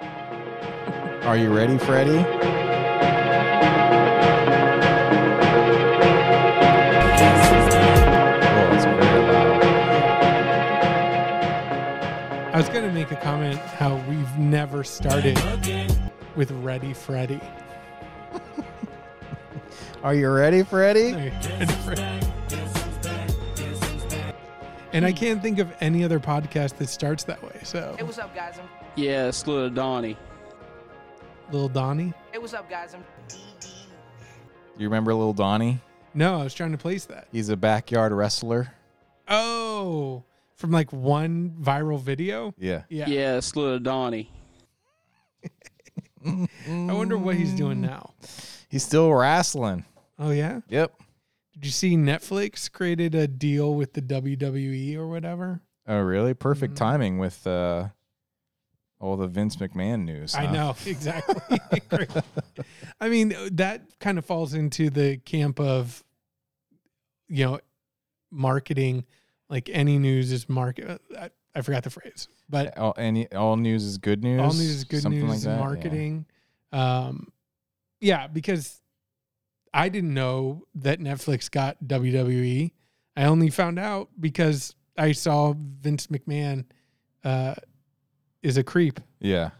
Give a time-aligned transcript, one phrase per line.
[0.00, 2.24] Are you ready, Freddie?
[8.72, 9.62] It's very loud.
[12.52, 15.38] I was gonna make a comment how we've never started
[16.36, 17.40] with Ready Freddy.
[20.02, 21.32] Are you ready, Freddy.
[24.92, 27.40] And I can't think of any other podcast that starts that.
[27.66, 28.60] So, Hey, what's up, guys?
[28.60, 30.16] I'm Yeah, it's little Donnie.
[31.50, 32.14] little Donnie.
[32.30, 32.94] Hey, what's up, guys?
[32.94, 33.02] I'm
[34.78, 35.80] You remember little Donnie?
[36.14, 37.26] No, I was trying to place that.
[37.32, 38.72] He's a backyard wrestler.
[39.26, 40.22] Oh,
[40.54, 42.54] from like one viral video.
[42.56, 42.84] Yeah.
[42.88, 43.08] Yeah.
[43.08, 44.30] Yeah, it's little Donnie.
[46.24, 46.46] I
[46.92, 48.14] wonder what he's doing now.
[48.68, 49.84] He's still wrestling.
[50.20, 50.60] Oh yeah.
[50.68, 51.02] Yep.
[51.54, 55.62] Did you see Netflix created a deal with the WWE or whatever?
[55.88, 56.34] Oh, really?
[56.34, 56.78] Perfect Mhm.
[56.78, 57.88] timing with uh,
[58.98, 60.34] all the Vince McMahon news.
[60.34, 61.58] I know exactly.
[63.00, 66.02] I mean, that kind of falls into the camp of,
[67.28, 67.60] you know,
[68.30, 69.04] marketing.
[69.48, 71.00] Like any news is market.
[71.16, 74.40] I, I forgot the phrase, but All, any, all news is good news.
[74.40, 75.50] all news is good Something news like that?
[75.50, 75.58] Yeah.
[75.60, 76.26] marketing.
[76.72, 77.28] Um,
[78.00, 78.82] yeah, because
[79.72, 82.72] I didn't know that Netflix got WWE.
[83.16, 86.64] I only found out because I saw Vince McMahon
[87.24, 87.54] uh,
[88.42, 89.00] is a creep.
[89.20, 89.50] Yeah.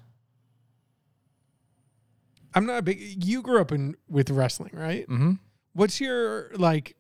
[2.55, 3.23] I'm not a big.
[3.25, 5.07] You grew up in with wrestling, right?
[5.09, 5.33] Mm-hmm.
[5.75, 6.97] What's your like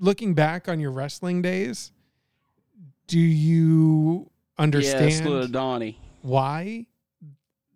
[0.00, 1.92] looking back on your wrestling days?
[3.06, 5.98] Do you Yeah, little understand Donnie.
[6.22, 6.86] why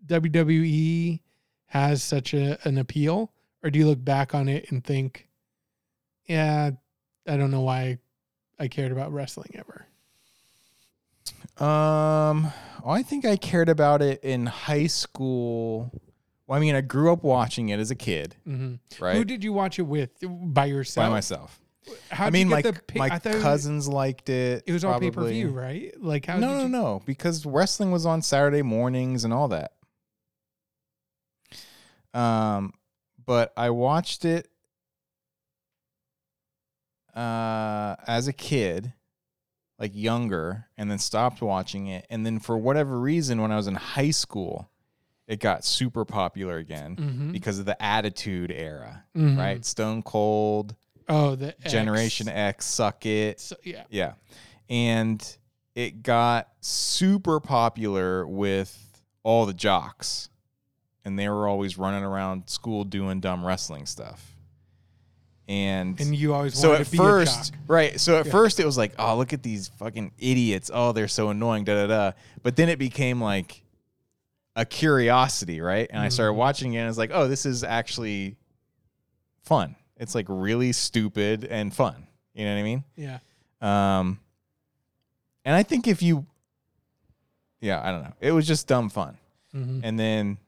[0.06, 1.20] WWE
[1.66, 5.28] has such a, an appeal, or do you look back on it and think,
[6.26, 6.72] "Yeah,
[7.28, 7.98] I don't know why
[8.58, 9.86] I cared about wrestling ever."
[11.64, 12.52] Um,
[12.84, 15.90] I think I cared about it in high school.
[16.46, 19.16] Well, I mean, I grew up watching it as a kid, hmm right?
[19.16, 20.10] Who did you watch it with?
[20.22, 21.06] By yourself?
[21.06, 21.60] By myself.
[22.10, 24.28] How'd I mean, you my get the pay- my I thought it was- cousins liked
[24.30, 24.64] it.
[24.66, 25.92] It was all pay per view, right?
[26.00, 26.38] Like how?
[26.38, 29.72] no, did no, you, no, because wrestling was on Saturday mornings and all that.
[32.12, 32.72] Um,
[33.24, 34.48] but I watched it
[37.14, 38.92] uh as a kid,
[39.78, 42.06] like younger, and then stopped watching it.
[42.10, 44.70] And then for whatever reason, when I was in high school,
[45.26, 47.32] it got super popular again Mhm.
[47.32, 49.38] because of the Attitude Era, Mhm.
[49.38, 49.64] right?
[49.64, 50.74] Stone Cold,
[51.08, 51.70] Oh, the X.
[51.72, 53.38] Generation X, Suck It.
[53.40, 53.84] So, yeah.
[53.90, 54.14] Yeah.
[54.70, 55.36] And
[55.74, 60.30] it got super popular with all the jocks.
[61.04, 64.33] And they were always running around school doing dumb wrestling stuff.
[65.46, 68.00] And, And you always so at to be first, right.
[68.00, 68.32] So at Yeah.
[68.32, 70.70] first it was like, oh, look at these fucking idiots.
[70.72, 71.64] Oh, they're so annoying.
[71.64, 72.12] Da da da.
[72.42, 73.62] But then it became like
[74.56, 75.86] a curiosity, right?
[75.90, 78.36] And I started watching it and was like, oh, this is actually
[79.42, 79.76] fun.
[79.98, 82.06] It's like really stupid and fun.
[82.34, 82.84] You know what I mean?
[82.96, 83.18] Yeah.
[83.60, 84.20] Um,
[85.44, 86.24] and I think if you,
[87.60, 89.18] yeah, I don't know, it was just dumb fun.
[89.54, 89.80] Mhm.
[89.84, 90.38] And then,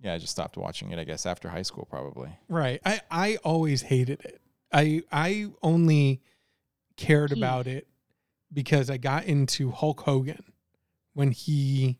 [0.00, 0.98] yeah, I just stopped watching it.
[0.98, 2.30] I guess after high school, probably.
[2.48, 2.80] Right.
[2.84, 4.40] I I always hated it.
[4.72, 6.20] I I only
[6.96, 7.86] cared about it
[8.52, 10.52] because I got into Hulk Hogan
[11.14, 11.98] when he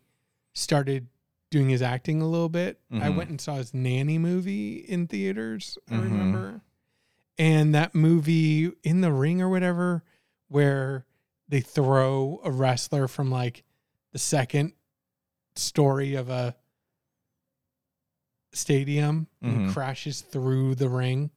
[0.53, 1.07] started
[1.49, 2.79] doing his acting a little bit.
[2.91, 3.15] I Mhm.
[3.15, 6.01] went and saw his nanny movie in theaters, I Mhm.
[6.03, 6.61] remember.
[7.37, 10.03] And that movie in the ring or whatever
[10.49, 11.05] where
[11.47, 13.63] they throw a wrestler from like
[14.11, 14.73] the second
[15.55, 16.55] story of a
[18.53, 19.73] stadium and Mhm.
[19.73, 21.31] crashes through the ring.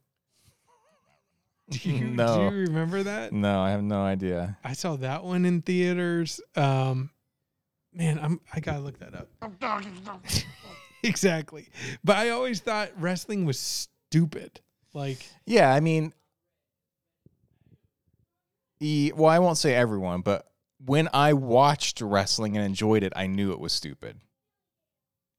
[1.69, 2.51] Do you, No.
[2.51, 3.33] do you remember that?
[3.33, 4.59] No, I have no idea.
[4.65, 6.41] I saw that one in theaters.
[6.57, 7.11] Um,
[7.93, 9.29] man, I'm I gotta look that up.
[11.05, 11.69] exactly,
[12.03, 14.61] but I always thought wrestling was stupid.
[14.93, 16.13] Like, Yeah, I mean,
[18.81, 20.51] e, well, I won't say everyone, but
[20.85, 24.19] when I watched wrestling and enjoyed it, I knew it was stupid.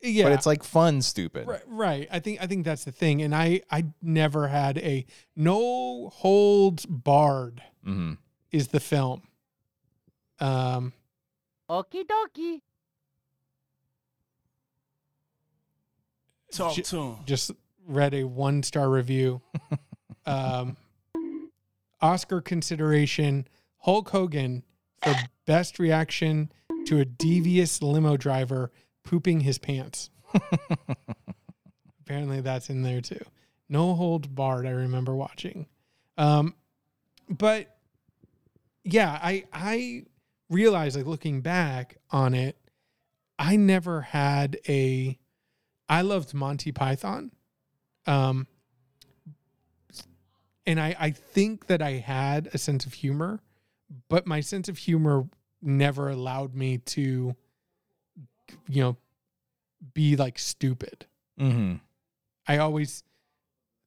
[0.02, 1.48] Yeah, But it's like fun stupid.
[1.48, 2.08] right, right.
[2.12, 5.06] I think I think that's the thing, and I I never had a
[5.36, 8.14] no holds barred hmm
[8.52, 9.22] is the film.
[10.40, 10.94] Um,
[11.70, 12.62] Okie dokie.
[16.52, 17.16] Talk J- to him.
[17.26, 17.52] just
[17.88, 19.42] read a one star review.
[20.26, 20.76] um,
[22.02, 23.48] Oscar consideration
[23.80, 24.64] Hulk Hogan
[25.04, 25.14] for
[25.46, 26.52] best reaction
[26.88, 28.72] to a devious limo driver
[29.04, 30.10] pooping his pants.
[32.02, 33.24] Apparently, that's in there too.
[33.70, 34.66] No hold barred.
[34.66, 35.68] I remember watching,
[36.18, 36.56] um,
[37.30, 37.78] but
[38.84, 40.06] yeah, I I
[40.50, 42.58] realized like looking back on it,
[43.40, 45.18] I never had a
[45.88, 47.32] I loved Monty Python.
[48.06, 48.48] Um
[50.66, 53.42] and I I think that I had a sense of humor,
[54.10, 55.28] but my sense of humor
[55.62, 57.36] never allowed me to
[58.70, 58.98] you know
[59.94, 61.06] be like stupid.
[61.40, 61.76] Mm-hmm.
[62.48, 63.04] I always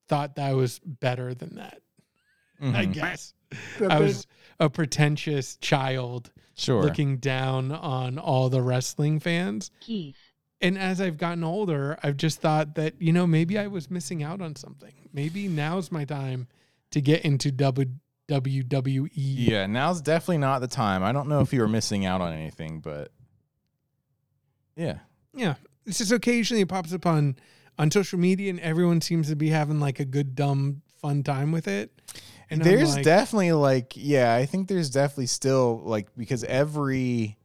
[0.08, 1.80] thought that I was better than that.
[2.60, 2.92] I Mhm.
[2.94, 3.34] guess
[3.80, 4.26] I was
[4.60, 6.82] a pretentious child Sure.
[6.82, 9.70] looking down on all the wrestling fans.
[9.80, 10.16] Keith.
[10.60, 14.22] And as I've gotten older, I've just thought that, you know, maybe I was missing
[14.22, 14.94] out on something.
[15.12, 16.46] Maybe now's my time
[16.92, 17.90] to get into W
[18.28, 19.10] WWE.
[19.14, 21.02] Yeah, now's definitely not the time.
[21.02, 23.12] I don't know if you were missing out on anything, but
[24.76, 24.98] yeah.
[25.34, 25.54] Yeah.
[25.86, 27.36] It's just occasionally it pops up on
[27.78, 31.50] on social media and everyone seems to be having like a good dumb fun time
[31.52, 31.90] with it.
[32.50, 37.36] And there's like, definitely like yeah, I think there's definitely still like because every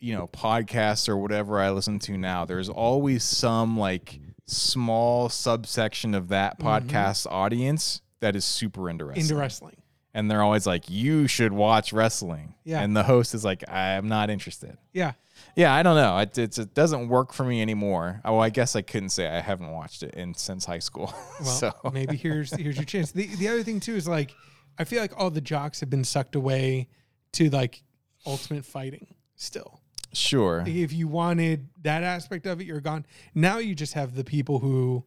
[0.00, 6.14] you know, podcast or whatever I listen to now, there's always some like small subsection
[6.14, 6.64] of that Mhm.
[6.64, 9.22] podcast audience that is super into wrestling.
[9.22, 9.76] into wrestling.
[10.14, 12.80] And they're always like, "You should watch wrestling." Yeah.
[12.80, 15.12] And the host is like, "I'm not interested." Yeah.
[15.56, 16.16] Yeah, I don't know.
[16.18, 18.20] It, it's, it doesn't work for me anymore.
[18.24, 21.12] Oh, I guess I couldn't say I haven't watched it in since high school.
[21.40, 23.10] Well, so maybe here's here's your chance.
[23.12, 24.32] The the other thing too is like
[24.78, 26.88] I feel like all the jocks have been sucked away
[27.32, 27.82] to like
[28.26, 29.06] ultimate fighting
[29.36, 29.80] still.
[30.12, 30.62] sure.
[30.66, 33.04] If you wanted that aspect of it, you're gone.
[33.34, 35.04] Now you just have the people who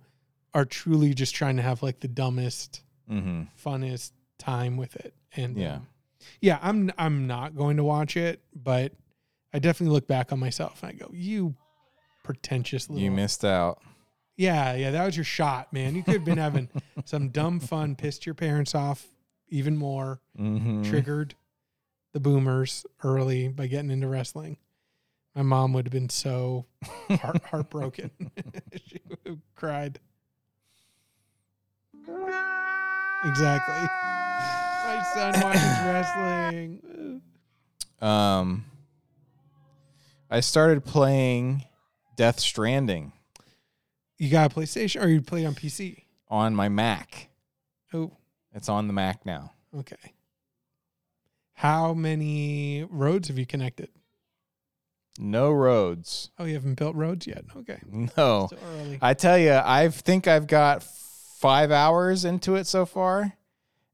[0.53, 3.43] are truly just trying to have like the dumbest, Mm-hmm.
[3.65, 5.13] funnest time with it.
[5.35, 5.75] And Yeah.
[5.75, 5.87] um,
[6.41, 8.93] yeah, I'm I'm not going to watch it, but
[9.53, 11.55] I definitely look back on myself and I go, you
[12.23, 13.81] pretentious little You missed out.
[14.35, 15.95] Yeah, yeah, that was your shot, man.
[15.95, 16.69] You could have been having
[17.05, 19.05] some dumb fun, pissed your parents off
[19.49, 20.83] even more, Mm-hmm.
[20.83, 21.33] triggered
[22.13, 24.57] the boomers early by getting into wrestling.
[25.35, 26.65] My mom would have been so
[27.09, 28.11] heart, heartbroken.
[28.75, 29.99] she would have cried.
[33.25, 33.87] Exactly.
[34.97, 37.21] My son watches wrestling.
[38.01, 38.65] Um,
[40.29, 41.63] I started playing
[42.15, 43.11] Death Stranding
[44.17, 46.03] You got a PlayStation or you play on PC?
[46.29, 47.29] on my Mac.
[47.93, 48.11] Oh,
[48.53, 49.53] It's on the Mac now.
[49.79, 50.13] okay.
[51.53, 53.89] How many roads have you connected?
[55.19, 56.29] No roads.
[56.37, 57.45] Oh, you haven't built roads yet.
[57.55, 57.79] Okay.
[57.91, 58.47] No.
[58.47, 58.99] Still early.
[59.01, 63.33] I tell you, I think I've got five hours into it so far,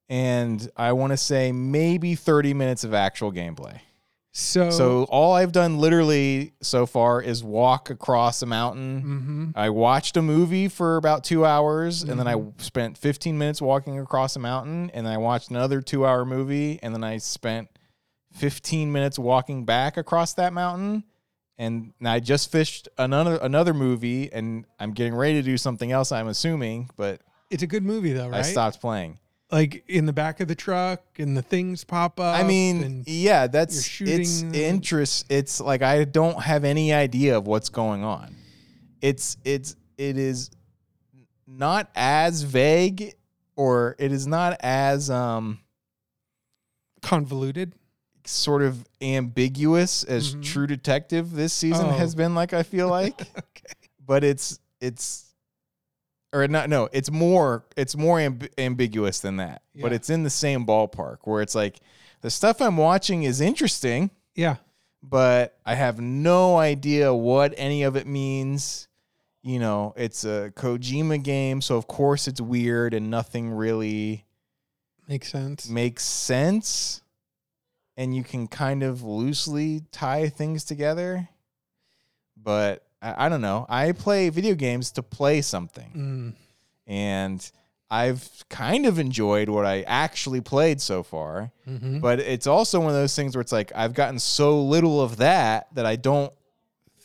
[0.09, 3.79] and I want to say maybe 30 minutes of actual gameplay.
[4.35, 9.01] So, So all I've done literally so far is walk across a mountain.
[9.01, 12.59] hmm I watched a movie for about two hours, and then I Mhm.
[12.59, 16.79] spent 15 minutes walking across a mountain, and then I watched another two hour movie,
[16.81, 17.69] and then I spent
[18.31, 21.03] 15 minutes walking back across that mountain.
[21.59, 26.11] And I just fished another another movie, and I'm getting ready to do something else.
[26.11, 27.21] I'm assuming, but
[27.51, 28.39] it's a good movie though, right?
[28.39, 29.19] I stopped playing.
[29.53, 32.35] Like in the back of the truck, and the things pop up.
[32.39, 35.27] I mean, and yeah, that's it's interest.
[35.29, 38.35] It's like I don't have any idea of what's going on.
[38.99, 40.49] It's it's it is
[41.45, 43.13] not as vague,
[43.55, 45.59] or it is not as um
[47.01, 47.73] convoluted.
[48.25, 50.43] sort of ambiguous as Mhm.
[50.45, 51.97] True Detective this season Oh.
[51.97, 52.33] has been.
[52.33, 53.73] Like I feel like, okay.
[53.99, 55.32] but it's it's
[56.33, 60.29] or not no it's more it's more amb- ambiguous than that but it's in the
[60.29, 61.79] same ballpark where it's like
[62.21, 64.09] the stuff i'm watching is interesting.
[64.35, 64.55] Yeah.
[65.01, 68.87] but i have no idea what any of it means.
[69.45, 74.25] You know it's a kojima game so of course it's weird and nothing really
[75.07, 75.67] Makes sense.
[75.69, 77.01] makes sense.
[77.97, 81.27] And you can kind of loosely tie things together.
[82.37, 83.65] But I, I don't know.
[83.69, 85.91] I play video games to play something.
[85.95, 86.33] Mm.
[86.87, 87.51] and
[87.91, 91.51] i've kind of enjoyed what i actually played so far.
[91.65, 95.01] Hmm but it's also one of those things where it's like i've gotten so little
[95.01, 96.33] of that that i don't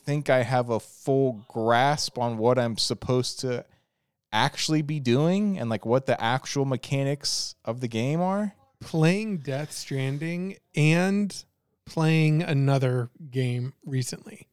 [0.07, 3.65] think i have a full grasp on what i'm supposed to
[4.33, 8.55] actually be doing and like what the actual mechanics of the game are.
[8.81, 11.45] Playing Death Stranding and
[11.87, 14.47] playing another game recently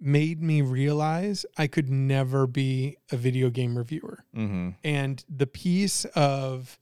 [0.00, 4.24] made me realize I could never be a video game reviewer.
[4.34, 4.70] mm-hmm.
[4.82, 6.78] And the piece of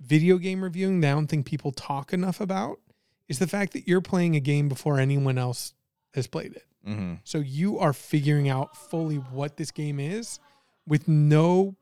[0.00, 2.80] video game reviewing that I don't think people talk enough about
[3.28, 5.74] is the fact that you're playing a game before anyone else
[6.14, 6.64] has played it.
[6.86, 7.14] Mm-hmm.
[7.24, 10.38] So you are figuring out fully what this game is
[10.86, 11.76] with no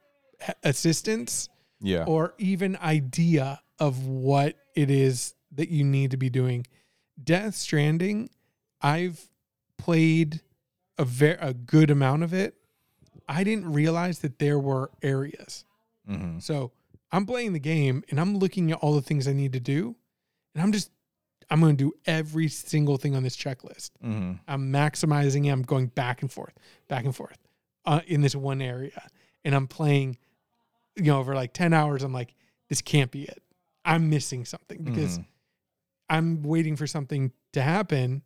[0.62, 1.48] assistance
[1.80, 6.66] yeah or even idea of what it is that you need to be doing.
[7.22, 8.28] Death Stranding,
[8.80, 9.28] I've
[9.78, 10.40] played
[10.98, 12.54] a very a good amount of it.
[13.28, 15.64] I didn't realize that there were areas.
[16.08, 16.38] Mm-hmm.
[16.40, 16.72] So
[17.10, 19.96] I'm playing the game and I'm looking at all the things I need to do,
[20.54, 20.90] and I'm just
[21.50, 23.90] I'm going to do every single thing on this checklist.
[24.04, 24.32] Mm-hmm.
[24.48, 25.50] I'm maximizing it.
[25.50, 26.54] I'm going back and forth,
[26.88, 27.36] back and forth
[27.84, 29.06] uh, in this one area.
[29.44, 30.16] And I'm playing,
[30.96, 32.02] you know, over like 10 hours.
[32.02, 32.34] I'm like,
[32.70, 33.42] this can't be it.
[33.84, 35.26] I'm missing something because Mhm.
[36.08, 38.22] I'm waiting for something to happen.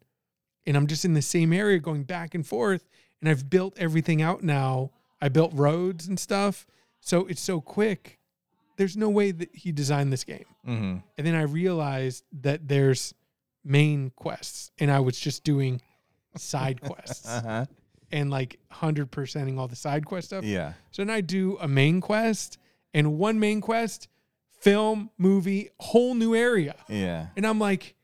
[0.69, 2.87] And I'm just in the same area going back and forth.
[3.21, 4.91] And I've built everything out now.
[5.21, 6.67] I built roads and stuff.
[7.01, 8.19] So it's so quick.
[8.77, 10.45] There's no way that he designed this game.
[10.67, 10.97] Mm-hmm.
[11.17, 13.15] And then I realized that there's
[13.65, 15.81] main quests, and I was just doing
[16.37, 17.65] side quests Uh-huh.
[18.13, 20.45] and like 100%ing all the side quest stuff.
[20.45, 20.75] Yeah.
[20.93, 22.59] So then I do a main quest,
[22.95, 24.07] and one main quest,
[24.61, 26.77] film, movie, whole new area.
[26.89, 27.27] Yeah.
[27.37, 27.97] And I'm like,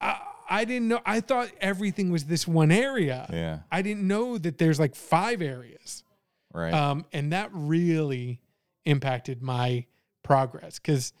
[0.00, 0.18] I,
[0.48, 1.00] I didn't know.
[1.04, 3.26] I thought everything was this one area.
[3.32, 3.58] Yeah.
[3.70, 6.04] I didn't know that there's like five areas.
[6.52, 6.72] Right.
[6.72, 8.40] Um, and that really
[8.84, 9.86] impacted my
[10.22, 11.12] progress because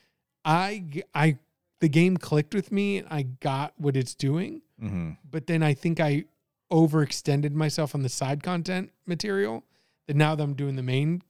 [0.44, 1.38] I, I,
[1.80, 5.10] the game clicked with me and I got what it's doing, mm-hmm.
[5.30, 6.24] but then I think I
[6.72, 9.64] overextended myself on the side content material.
[10.06, 11.22] That now that I'm doing the main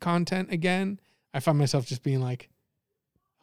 [0.00, 0.98] content again,
[1.34, 2.48] I find myself just being like,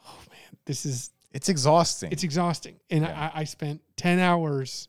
[0.05, 2.11] oh man, this is It's exhausting.
[2.11, 2.79] it's exhausting.
[2.89, 3.31] And Yeah.
[3.35, 4.87] I, I spent 10 hours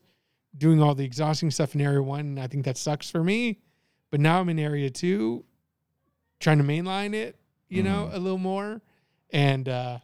[0.57, 2.21] doing all the exhausting stuff in area one.
[2.21, 3.61] And I think that sucks for me.
[4.11, 5.45] But now I'm in area two,
[6.41, 7.37] trying to mainline it,
[7.69, 8.15] you know, Mhm.
[8.15, 8.81] a little more.
[9.33, 9.99] And uh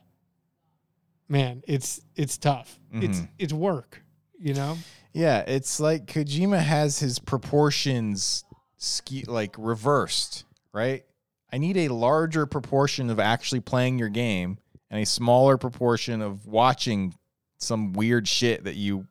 [1.29, 2.79] man, it's it's tough.
[2.93, 3.29] It's Mhm.
[3.39, 4.03] it's work,
[4.39, 4.79] you know?
[5.13, 8.45] Yeah, it's like Kojima has his proportions
[8.77, 11.05] ski like reversed, right?
[11.53, 14.59] I need a larger proportion of actually playing your game
[14.91, 17.15] and a smaller proportion of watching
[17.59, 19.07] some weird shit that you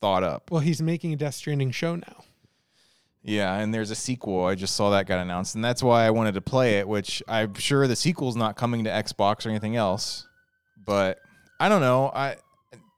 [0.00, 0.50] thought up.
[0.50, 2.24] Well, he's making a Death Stranding show now.
[3.22, 4.44] Yeah, and there's a sequel.
[4.44, 7.22] I just saw that got announced, and that's why I wanted to play it, which
[7.26, 10.26] I'm sure the sequel's not coming to Xbox or anything else.
[10.84, 11.20] But
[11.58, 12.10] I don't know.
[12.14, 12.36] I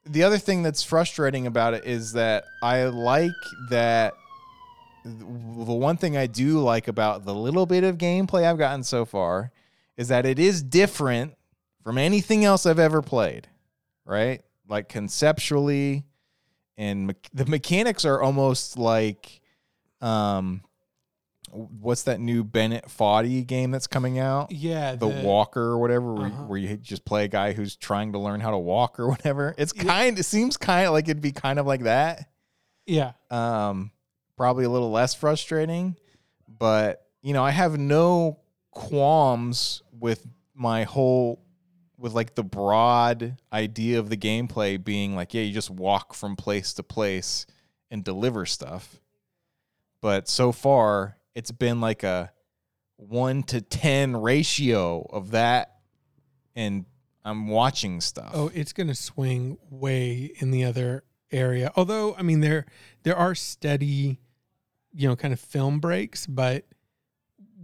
[0.05, 3.31] the other thing that's frustrating about it is that I like
[3.71, 4.15] that
[5.05, 9.05] the one thing I do like about the little bit of gameplay I've gotten so
[9.05, 9.53] far
[9.97, 11.36] is that it is different
[11.87, 13.47] from anything else I've ever played,
[14.05, 14.43] right?
[14.69, 16.03] Like conceptually
[16.77, 19.41] and me- the mechanics are almost like
[20.01, 20.63] um
[21.53, 24.51] what's that new Bennett Foddy game that's coming out?
[24.51, 24.97] Yeah.
[24.97, 26.43] The, Walker or whatever, where, Uh-huh.
[26.43, 29.55] where you just play a guy who's trying to learn how to walk or whatever.
[29.57, 30.19] It's kind.
[30.19, 32.29] It seems kind of like it'd be kind of like that.
[32.85, 33.13] Yeah.
[33.31, 33.93] Um,
[34.37, 35.95] probably a little less frustrating,
[36.49, 38.41] but you know, I have no
[38.73, 41.41] qualms with my whole
[41.99, 46.37] with like the broad idea of the gameplay being like, yeah, you just walk from
[46.37, 47.47] place to place
[47.91, 49.01] and deliver stuff.
[50.01, 52.33] But so far, it's been like a
[52.97, 55.77] one to ten ratio of that,
[56.55, 56.85] and
[57.25, 58.31] I'm watching stuff.
[58.35, 61.73] Oh, it's going to swing way in the other area.
[61.77, 62.67] Although, I mean, there
[63.03, 64.21] there are steady,
[64.95, 66.27] you know, kind of film breaks.
[66.27, 66.65] But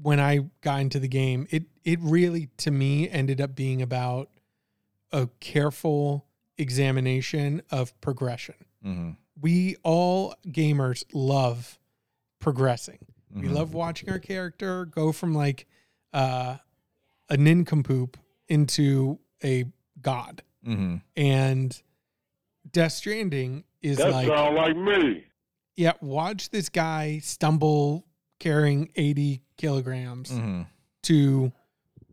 [0.00, 4.30] when I got into the game, it it really to me ended up being about
[5.10, 6.26] a careful
[6.58, 8.54] examination of progression.
[8.82, 9.10] hmm
[9.40, 11.78] We all gamers love
[12.38, 12.98] progressing.
[13.34, 13.54] We Mhm.
[13.54, 15.66] love watching our character go from like
[16.12, 16.58] uh,
[17.30, 19.64] a nincompoop into a
[20.00, 21.82] god hmm and
[22.70, 25.24] Death Stranding is That like, sound like me.
[25.76, 28.06] yeah, watch this guy stumble
[28.38, 30.62] carrying 80 kilograms hmm
[31.04, 31.52] to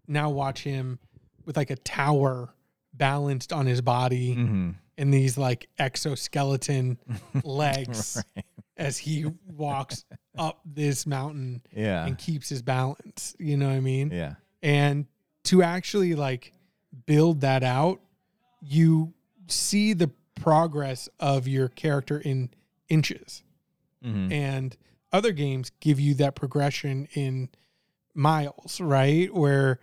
[0.09, 0.99] now watch him
[1.45, 2.53] with like a tower
[2.93, 6.97] balanced on his body hmm and these like exoskeleton
[7.45, 8.45] legs Right.
[8.75, 10.03] as he walks
[10.37, 12.05] up this mountain Yeah.
[12.05, 13.33] and keeps his balance.
[13.39, 14.11] You know what I mean?
[14.11, 14.33] Yeah.
[14.61, 15.05] and
[15.45, 16.51] to actually like
[17.05, 18.01] build that out
[18.61, 19.13] you
[19.47, 22.49] see the progress of your character in
[22.89, 23.41] inches
[24.03, 24.75] hmm and
[25.13, 27.47] other games give you that progression in
[28.13, 29.79] miles right where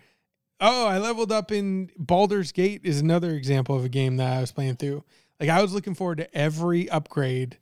[0.61, 4.41] oh i leveled up in Baldur's Gate is another example of a game that i
[4.41, 5.05] was playing through.
[5.41, 7.59] Like i was looking forward to every upgrade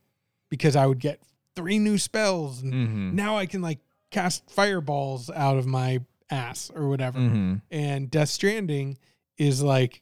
[0.49, 1.19] because i would get
[1.55, 3.79] three new spells and hmm now i can like
[4.11, 5.99] cast fireballs out of my
[6.31, 7.19] ass or whatever.
[7.19, 8.97] Hmm and Death Stranding
[9.37, 10.01] is like,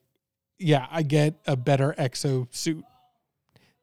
[0.59, 2.85] yeah, I get a better exo suit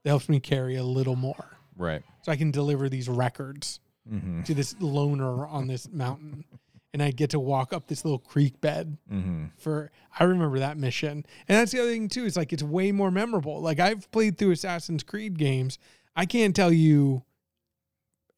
[0.04, 1.44] that helps me carry a little more,
[1.76, 2.02] Right.
[2.22, 6.44] so I can deliver these records hmm to this loner on this mountain.
[6.92, 9.44] And I get to walk up this little creek bed Mm-hmm.
[9.56, 11.24] for I remember that mission.
[11.48, 13.60] And that's the other thing too, is like it's way more memorable.
[13.60, 15.78] Like I've played through Assassin's Creed games.
[16.16, 17.22] I can't tell you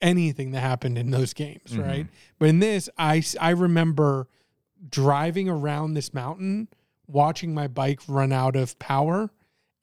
[0.01, 1.83] anything that happened in those games, Mhm.
[1.87, 2.07] right?
[2.39, 4.29] But in this, I I remember
[4.91, 6.69] driving around this mountain,
[7.07, 9.31] watching my bike run out of power,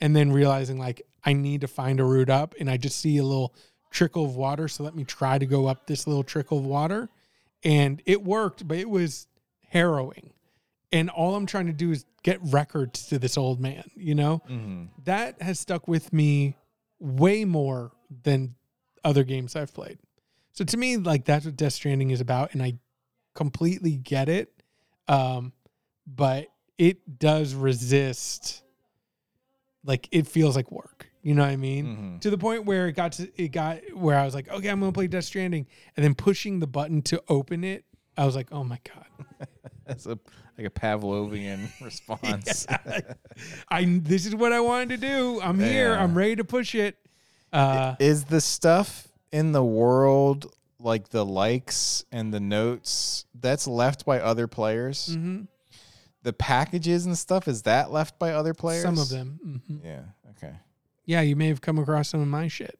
[0.01, 3.17] and then realizing like I need to find a route up and I just see
[3.17, 3.53] a little
[3.91, 7.09] trickle of water, so let me try to go up this little trickle of water.
[7.63, 9.27] And it worked, but it was
[9.69, 10.33] harrowing
[10.91, 14.41] and all I'm trying to do is get records to this old man, you know?
[14.49, 14.85] Mm-hmm.
[15.03, 16.55] That has stuck with me
[16.99, 17.91] way more
[18.23, 18.55] than
[19.03, 19.99] other games I've played.
[20.53, 22.73] So to me, like that's what Death Stranding is about, and I
[23.35, 24.51] completely get it.
[25.07, 25.53] Um,
[26.05, 26.47] but
[26.77, 28.63] it does resist
[29.85, 31.08] like it feels like work.
[31.29, 31.85] You know what I mean?
[31.85, 32.17] Mm-hmm.
[32.21, 34.79] To the point where it got to it got where I was like, okay, I'm
[34.79, 37.85] gonna play Death Stranding, and then pushing the button to open it,
[38.17, 39.05] I was like, oh my god.
[39.85, 40.17] That's a
[40.57, 42.65] like a Pavlovian response.
[43.69, 45.39] I this is what I wanted to do.
[45.39, 45.93] I'm here.
[45.93, 46.97] I'm ready to push it.
[47.53, 54.03] Uh, Is the stuff in the world like the likes and the notes that's left
[54.03, 55.15] by other players?
[55.15, 55.45] mhm.
[56.23, 58.81] The packages and stuff is that left by other players?
[58.81, 59.39] Some of them.
[59.45, 59.85] Mm-hmm.
[59.85, 60.01] Yeah.
[60.31, 60.55] Okay.
[61.09, 62.79] Yeah, you may have come across some of my shit.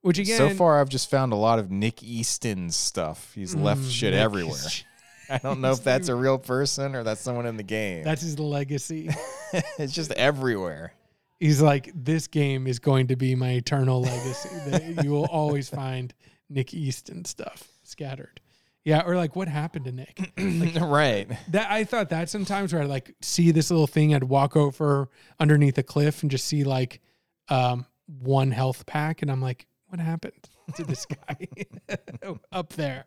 [0.00, 3.32] Which again, so far, I've just found a lot of Nick Easton's stuff.
[3.34, 4.54] He's left mm, shit Nick everywhere.
[4.54, 4.84] is-
[5.28, 8.04] I don't know if that's a real person or that's someone in the game.
[8.04, 9.10] That's his legacy.
[9.78, 10.94] it's just everywhere.
[11.38, 14.48] He's like, this game is going to be my eternal legacy.
[14.70, 16.14] that you will always find
[16.48, 18.40] Nick Easton stuff scattered.
[18.82, 20.32] Yeah, or like what happened to Nick?
[20.80, 21.28] right.
[21.48, 25.10] That I thought that sometimes where I like see this little thing, I'd walk over
[25.38, 27.02] underneath a cliff and just see like
[27.48, 27.86] um,
[28.20, 31.48] one health pack, and I'm like, what happened to this guy
[32.52, 33.04] up there?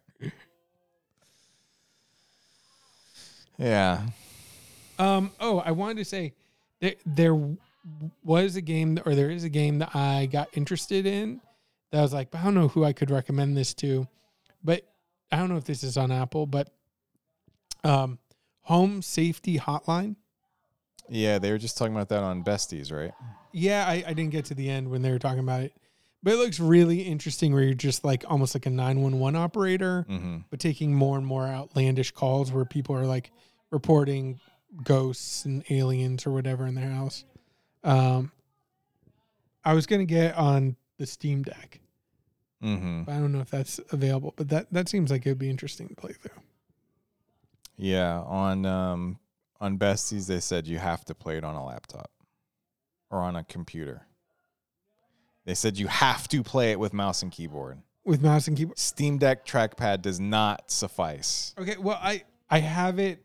[3.57, 4.03] Yeah.
[4.97, 6.33] Um, oh, I wanted to say
[6.79, 7.37] there there
[8.23, 11.41] was a game or there is a game that I got interested in
[11.91, 14.07] that I was like, but I don't know who I could recommend this to.
[14.63, 14.83] But
[15.31, 16.69] I don't know if this is on Apple, but
[17.83, 18.19] um
[18.63, 20.15] Home Safety Hotline.
[21.09, 23.13] Yeah, they were just talking about that on Besties, right?
[23.51, 25.73] Yeah, I, I didn't get to the end when they were talking about it.
[26.21, 30.37] But it looks really interesting where you're just like almost like a 911 operator, Mm-hmm.
[30.49, 33.31] but taking more and more outlandish calls where people are like
[33.71, 34.39] reporting
[34.83, 37.23] ghosts and aliens or whatever in their house.
[37.83, 38.31] Um,
[39.63, 41.79] I was gonna get on the Steam Deck,
[42.61, 43.03] Mm-hmm.
[43.03, 44.33] but I don't know if that's available.
[44.35, 46.31] But that that seems like it would be interesting to play through.
[47.77, 49.19] Yeah, on um
[49.61, 52.11] on Besties they said you have to play it on a laptop
[53.09, 54.05] or on a computer.
[55.45, 57.79] They said you have to play it with mouse and keyboard.
[58.05, 58.77] with mouse and keyboard.
[58.77, 61.53] Steam Deck trackpad does not suffice.
[61.59, 63.23] Okay, well I I have it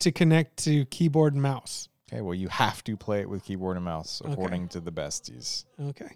[0.00, 1.88] to connect to keyboard and mouse.
[2.10, 4.32] Okay, well you have to play it with keyboard and mouse Okay.
[4.32, 5.64] according to the Besties.
[5.80, 6.10] Okay.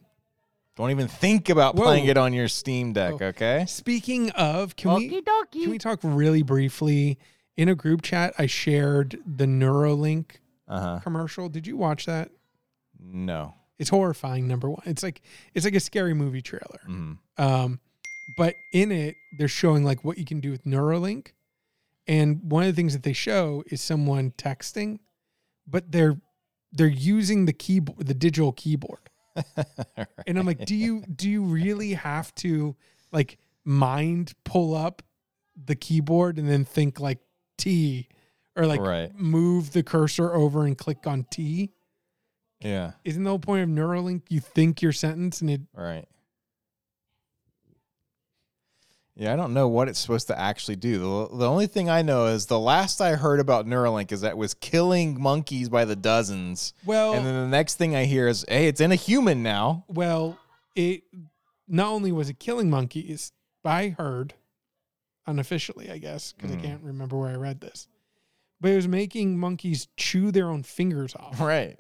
[0.77, 1.83] Don't even think about Whoa.
[1.85, 3.27] playing it on your Steam Deck, Oh.
[3.27, 3.67] okay?
[3.69, 5.51] Speaking of, can we Okie.
[5.53, 7.19] Can we talk really briefly?
[7.59, 10.37] In a group chat, I shared the Neuralink
[10.69, 11.01] Uh-huh.
[11.01, 11.51] commercial.
[11.51, 12.31] Did you watch that?
[13.03, 13.55] No.
[13.79, 14.47] It's horrifying.
[14.47, 15.23] Number one, it's like
[15.55, 16.81] it's like a scary movie trailer.
[16.89, 17.19] Mhm.
[17.39, 17.81] Um,
[18.37, 21.33] but in it, they're showing like what you can do with Neuralink,
[22.07, 25.01] and one of the things that they show is someone texting,
[25.67, 26.21] but they're
[26.73, 29.11] they're using the keyboard, the digital keyboard.
[30.27, 32.77] And I'm like, do you do you really have to
[33.11, 35.03] like mind pull up
[35.57, 37.19] the keyboard and then think like
[37.59, 38.09] T
[38.57, 39.15] or like Right.
[39.19, 41.73] move the cursor over and click on T?
[42.65, 46.07] Yeah, Isn't the whole point of Neuralink you think your sentence and it right.
[49.15, 50.99] Yeah, I don't know what it's supposed to actually do.
[50.99, 54.31] The, the only thing I know is the last I heard about Neuralink is that
[54.31, 56.73] it was killing monkeys by the dozens.
[56.85, 59.85] well And then the next thing I hear is, hey, it's in a human now.
[59.89, 60.39] well
[60.75, 61.03] it
[61.69, 64.35] not only was it killing monkeys, but I heard
[65.27, 66.53] unofficially, I guess, because.
[66.53, 66.63] I hmm.
[66.63, 67.89] can't remember where I read this.
[68.61, 71.41] But it was making monkeys chew their own fingers off.
[71.41, 71.79] Right.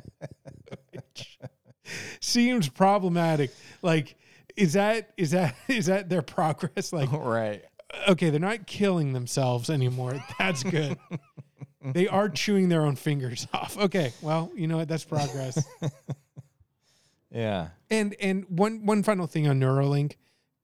[2.20, 3.50] seems problematic.
[3.82, 4.16] Like,
[4.56, 6.92] is that is that is that their progress?
[6.92, 7.64] Like, oh, right.
[8.08, 10.22] okay, they're not killing themselves anymore.
[10.38, 10.98] That's good.
[11.84, 13.76] they are chewing their own fingers off.
[13.78, 14.88] Okay, well, you know what?
[14.88, 15.64] That's progress.
[17.34, 17.68] Yeah.
[17.88, 20.16] and and one one final thing on Neuralink,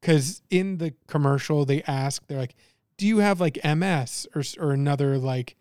[0.03, 2.55] because in the commercial they ask, they're like,
[2.99, 5.57] "Do you have like MS or or another like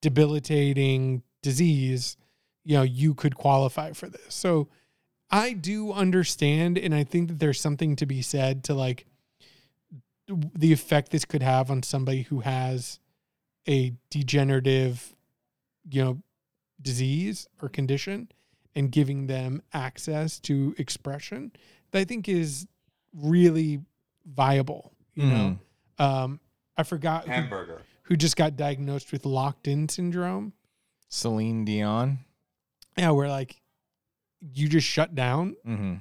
[0.00, 2.16] debilitating disease?
[2.64, 4.68] You know, you could qualify for this." So
[5.30, 9.06] I do understand, and I think that there's something to be said to like
[10.26, 13.00] the effect this could have on somebody who has
[13.68, 15.14] a degenerative,
[15.90, 16.22] you know,
[16.80, 18.30] disease or condition
[18.74, 21.52] and giving them access to expression
[21.90, 22.66] that I think is
[23.12, 23.80] really
[24.24, 24.92] viable.
[25.14, 25.58] You know,
[25.98, 26.40] um,
[26.76, 27.82] I forgot who, Hamburger.
[28.04, 30.54] who just got diagnosed with locked in syndrome.
[31.08, 32.20] Celine Dion.
[32.96, 33.60] Yeah, where like
[34.40, 35.56] you just shut down.
[35.66, 35.94] Mm-hmm.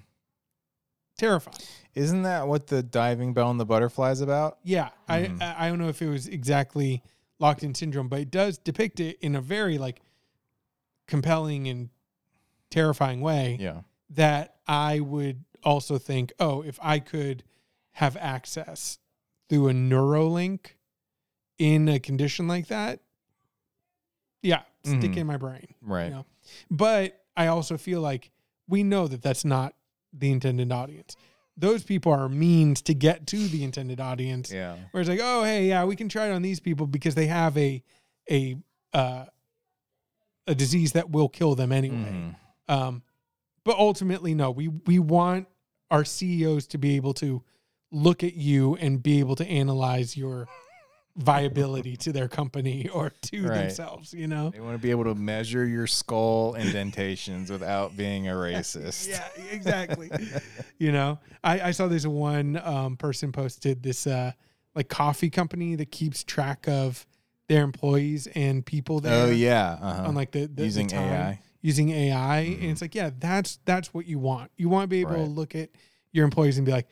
[1.18, 1.58] Terrifying.
[1.96, 4.58] Isn't that what the diving bell and the butterfly is about?
[4.64, 5.42] Yeah, Mhm.
[5.42, 7.04] I I don't know if it was exactly
[7.40, 10.02] locked in syndrome, but it does depict it in a very like
[11.08, 11.90] compelling and
[12.70, 13.58] terrifying way.
[13.60, 13.82] Yeah.
[14.12, 17.44] that I would also think, oh, if I could
[17.92, 18.98] have access
[19.50, 20.72] through a Neuralink
[21.60, 23.02] in a condition like that,
[24.42, 25.18] yeah, stick Mhm.
[25.18, 25.76] in my brain.
[25.82, 26.10] Right.
[26.10, 26.26] know,
[26.70, 28.32] But I also feel like
[28.68, 29.74] we know that that's not
[30.14, 31.16] the intended audience.
[31.58, 34.52] Those people are means to get to the intended audience.
[34.52, 34.78] Yeah.
[34.92, 37.28] Where it's like, oh, hey, yeah, we can try it on these people because they
[37.28, 37.84] have a
[38.30, 38.56] a
[38.94, 39.26] uh,
[40.48, 41.96] a disease that will kill them anyway.
[41.96, 42.36] Mhm.
[42.74, 43.04] Um,
[43.64, 45.48] but ultimately, no, we we want
[45.92, 47.44] our CEOs to be able to
[47.92, 50.48] look at you and be able to analyze your
[51.16, 53.58] viability to their company or to Right.
[53.62, 54.14] themselves.
[54.14, 54.50] You know.
[54.52, 59.08] They want to be able to measure your skull indentations without being a racist.
[59.10, 60.10] Yeah, exactly.
[60.78, 64.32] you know, I, I saw this one um, person posted this uh,
[64.76, 67.06] like coffee company that keeps track of
[67.48, 69.26] their employees and people there.
[69.26, 69.78] Oh yeah.
[69.82, 70.08] Uh-huh.
[70.08, 71.02] On like the, the the using time.
[71.12, 71.40] AI.
[71.62, 72.62] using AI, Mhm.
[72.62, 74.52] and it's like, yeah, that's that's what you want.
[74.56, 75.70] You want to be able to look at
[76.12, 76.88] your employees and be like,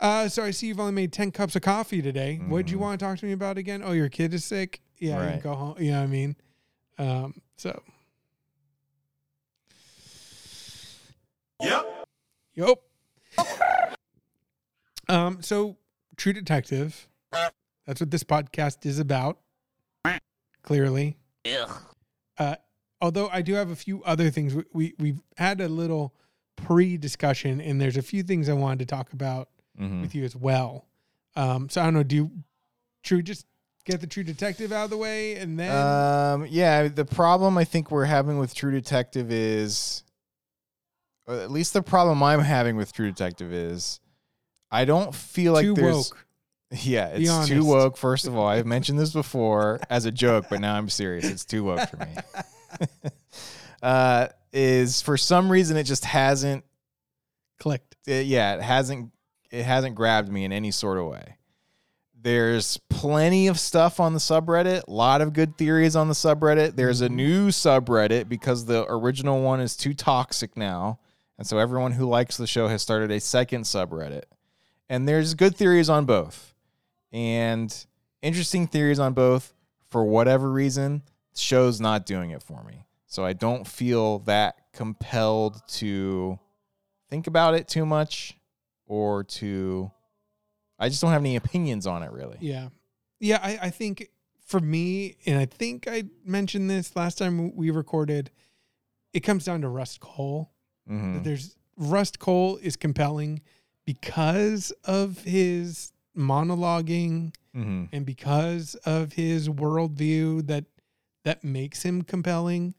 [0.00, 2.36] uh, so I see you've only made ten cups of coffee today.
[2.36, 2.80] What'd you Mhm.
[2.80, 3.82] want to talk to me about again?
[3.84, 4.80] Oh, your kid is sick.
[4.98, 5.42] Yeah, you Right.
[5.42, 5.76] go home.
[5.78, 6.36] You know what I mean?
[6.98, 7.82] Um, so
[11.60, 12.08] Yep.
[12.54, 12.82] Yep.
[15.08, 15.76] Um, so
[16.16, 17.08] True Detective.
[17.86, 19.38] That's what this podcast is about.
[20.62, 21.16] Clearly.
[22.38, 22.56] Uh,
[23.00, 24.54] although I do have a few other things.
[24.54, 26.12] We, we we've had a little
[26.56, 29.48] pre-discussion, and there's a few things I wanted to talk about
[29.80, 30.00] Mhm.
[30.02, 30.86] with you as well.
[31.34, 32.02] Um, so I don't know.
[32.02, 32.30] Do you,
[33.02, 33.46] True just
[33.84, 37.64] get the True Detective out of the way, and then Um, yeah, the problem I
[37.64, 40.02] think we're having with True Detective is,
[41.26, 44.00] or at least the problem I'm having with True Detective is,
[44.70, 45.94] I don't feel like too there's.
[45.94, 46.22] woke.
[46.82, 47.96] Yeah, it's too woke.
[47.96, 51.24] First of all, I've mentioned this before as a joke, but now I'm serious.
[51.24, 52.16] It's too woke for me.
[53.82, 56.64] uh, is for some reason it just hasn't.
[57.60, 57.96] Clicked.
[58.06, 59.12] It, yeah, it hasn't.
[59.50, 61.36] It hasn't grabbed me in any sort of way.
[62.20, 64.88] There's plenty of stuff on the subreddit.
[64.88, 66.74] A lot of good theories on the subreddit.
[66.74, 67.16] There's a mm-hmm.
[67.16, 70.98] new subreddit because the original one is too toxic now,
[71.38, 74.24] and so everyone who likes the show has started a second subreddit.
[74.88, 76.54] And there's good theories on both
[77.12, 77.86] and
[78.22, 79.52] interesting theories on both.
[79.88, 82.84] For whatever reason, the show's not doing it for me.
[83.06, 86.38] So I don't feel that compelled to
[87.08, 88.36] think about it too much
[88.86, 89.90] or to.
[90.78, 92.36] I just don't have any opinions on it really.
[92.40, 92.68] Yeah.
[93.18, 94.10] Yeah, I, I think
[94.44, 98.30] for me, and I think I mentioned this last time we recorded,
[99.14, 100.50] it comes down to Rust Cole.
[100.88, 101.24] Mhm.
[101.24, 103.40] There's Rust Cole is compelling
[103.86, 107.88] because of his monologuing Mhm.
[107.92, 110.66] and because of his worldview that
[111.24, 112.74] that makes him compelling.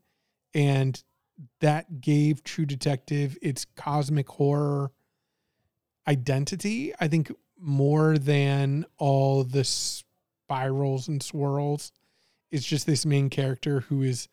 [0.54, 1.04] And
[1.60, 4.92] that gave True Detective its cosmic horror
[6.08, 6.94] identity.
[7.00, 11.92] I think more than all the spirals and swirls.
[12.52, 14.28] It's just this main character who is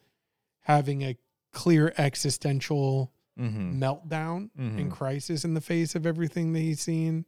[0.60, 1.16] having a
[1.52, 3.78] clear existential Mhm.
[3.78, 4.90] meltdown and Mhm.
[4.90, 7.24] crisis in the face of everything that he's seen.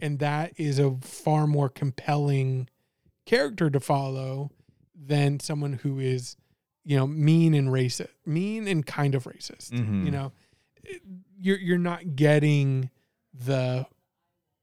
[0.00, 2.68] And that is a far more compelling
[3.24, 4.50] character to follow
[4.94, 6.36] than someone who is,
[6.84, 9.70] you know, mean and racist, mean and kind of racist.
[9.70, 10.04] Mhm.
[10.04, 10.32] You know,
[11.38, 12.90] you're you're not getting
[13.32, 13.86] the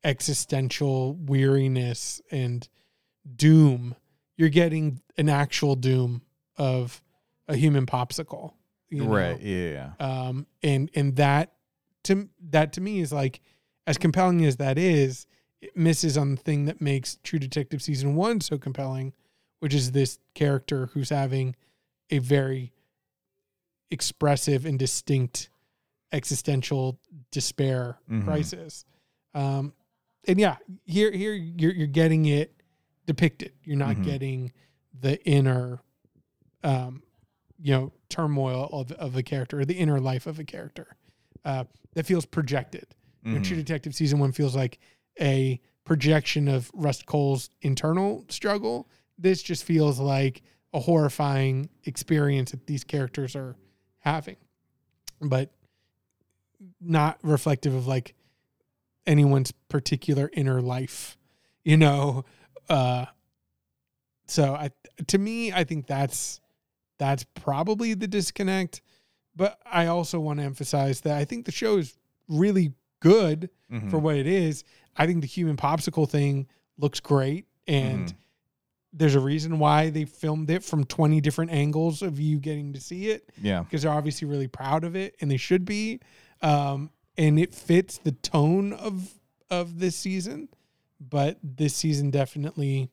[0.03, 2.67] existential weariness and
[3.35, 3.95] doom.
[4.37, 6.21] You're getting an actual doom
[6.57, 7.01] of
[7.47, 8.53] a human popsicle.
[8.89, 9.09] you know?
[9.09, 9.39] Right.
[9.41, 9.91] Yeah.
[9.99, 11.53] um and and that
[12.03, 13.41] to that to me is like
[13.87, 15.25] as compelling as that is
[15.61, 19.13] it misses on the thing that makes true detective season one so compelling
[19.59, 21.55] which is this character who's having
[22.11, 22.71] a very
[23.91, 25.49] expressive and distinct
[26.15, 26.99] existential
[27.31, 28.23] despair Mhm.
[28.23, 28.85] crisis
[29.33, 29.73] um
[30.27, 32.55] and yeah here here you're you're getting it
[33.05, 34.03] depicted you're not Mhm.
[34.03, 34.51] getting
[34.99, 35.81] the inner
[36.63, 37.03] um
[37.59, 40.95] you know turmoil of, of a character or the inner life of a character
[41.43, 42.85] uh, that feels projected.
[43.23, 43.39] You know.
[43.39, 44.79] True Detective season one feels like
[45.19, 48.89] a projection of Rust Cole's internal struggle.
[49.17, 50.41] This just feels like
[50.73, 53.55] a horrifying experience that these characters are
[53.99, 54.37] having,
[55.21, 55.51] but
[56.81, 58.13] not reflective of like
[59.07, 61.17] anyone's particular inner life,
[61.63, 62.25] you know.
[62.69, 63.05] Uh,
[64.27, 64.69] so I,
[65.07, 66.39] to me, I think that's
[66.97, 68.81] that's probably the disconnect.
[69.35, 71.97] But I also want to emphasize that I think the show is
[72.29, 73.91] really good Mhm.
[73.91, 74.63] for what it is.
[74.95, 76.47] I think the human popsicle thing
[76.77, 78.15] looks great, and Mhm.
[78.93, 82.79] there's a reason why they filmed it from 20 different angles of you getting to
[82.79, 83.61] see it yeah.
[83.63, 85.99] because they're obviously really proud of it, and they should be.
[86.45, 89.13] Um, and it fits the tone of
[89.49, 90.49] of this season,
[90.99, 92.89] but this season definitely,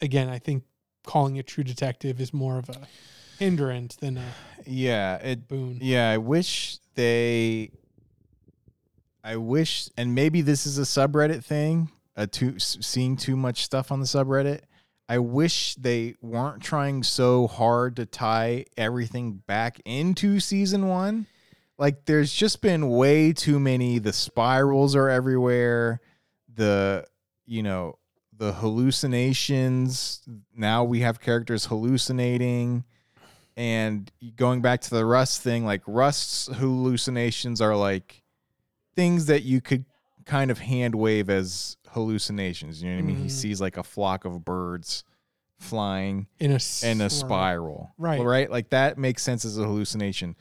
[0.00, 0.64] again, I think
[1.04, 2.86] calling it True Detective is more of a
[3.38, 4.24] hindrance than a
[4.66, 5.78] Yeah, it boon.
[5.80, 7.70] Yeah, I wish they.
[9.24, 11.90] I wish, and maybe this is a subreddit thing.
[12.16, 14.60] Uh, too seeing too much stuff on the subreddit.
[15.08, 21.26] I wish they weren't trying so hard to tie everything back into season one.
[21.78, 23.98] Like, there's just been way too many.
[23.98, 26.00] The spirals are everywhere.
[26.54, 27.06] The
[27.46, 27.98] you know
[28.36, 30.22] the hallucinations.
[30.54, 32.84] Now we have characters hallucinating
[33.56, 38.22] and going back to the Rust thing, like Rust's hallucinations are like
[38.94, 39.84] things that you could
[40.24, 42.80] kind of hand wave as hallucinations.
[42.82, 43.16] You know what I mean?
[43.16, 43.30] He Mhm.
[43.30, 45.02] sees like a flock of birds
[45.58, 47.92] flying In a in a spiral.
[47.98, 48.20] Right.
[48.22, 48.48] Right?
[48.50, 50.36] Like that makes sense as a hallucination.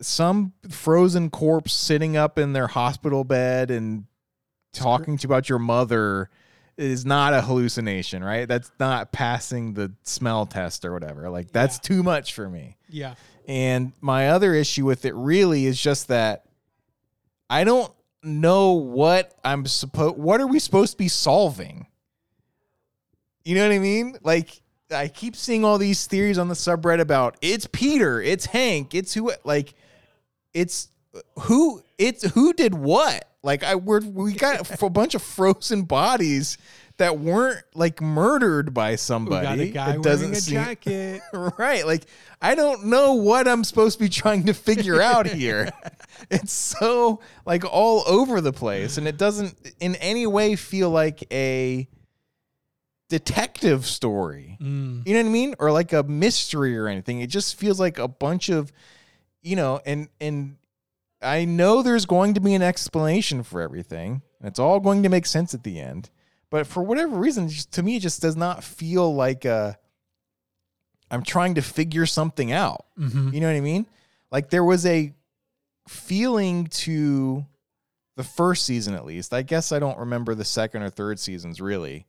[0.00, 4.04] Some frozen corpse sitting up in their hospital bed and
[4.72, 6.28] talking to you about your mother
[6.76, 8.46] is not a hallucination, right?
[8.46, 11.30] That's not passing the smell test or whatever.
[11.30, 11.88] Like that's Yeah.
[11.88, 12.76] too much for me.
[12.90, 13.14] Yeah.
[13.48, 16.44] And my other issue with it really is just that
[17.48, 17.90] I don't
[18.22, 21.86] know what I'm supposed what are we supposed to be solving?
[23.44, 24.18] You know what I mean?
[24.22, 28.94] Like I keep seeing all these theories on the subreddit about it's Peter, it's Hank,
[28.94, 29.72] it's who like
[30.56, 30.88] it's
[31.40, 33.28] who it's who did what?
[33.42, 36.56] Like I we're, we got a bunch of frozen bodies
[36.96, 39.44] that weren't like murdered by We somebody.
[39.44, 41.20] got a guy it wearing doesn't a seem jacket.
[41.58, 41.86] right.
[41.86, 42.06] Like
[42.40, 45.70] I don't know what I'm supposed to be trying to figure out here.
[46.30, 51.22] it's so like all over the place and it doesn't in any way feel like
[51.30, 51.86] a
[53.10, 54.56] detective story.
[54.60, 55.06] Mm.
[55.06, 55.54] You know what I mean?
[55.58, 57.20] Or like a mystery or anything.
[57.20, 58.72] It just feels like a bunch of
[59.46, 60.56] you know, and and
[61.22, 64.22] I know there's going to be an explanation for everything.
[64.40, 66.10] And it's all going to make sense at the end.
[66.50, 69.78] But for whatever reason, just, to me, it just does not feel like a.
[71.10, 72.84] I'm trying to figure something out.
[72.98, 73.86] hmm You know what I mean?
[74.32, 75.14] Like there was a
[75.88, 77.46] feeling to
[78.16, 79.32] the first season, at least.
[79.32, 82.06] I guess I don't remember the second or third seasons really,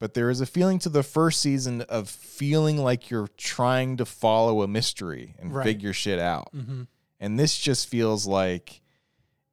[0.00, 4.04] but there is a feeling to the first season of feeling like you're trying to
[4.04, 5.62] follow a mystery and Right.
[5.64, 6.48] figure shit out.
[6.52, 6.82] hmm
[7.20, 8.80] And this just feels like,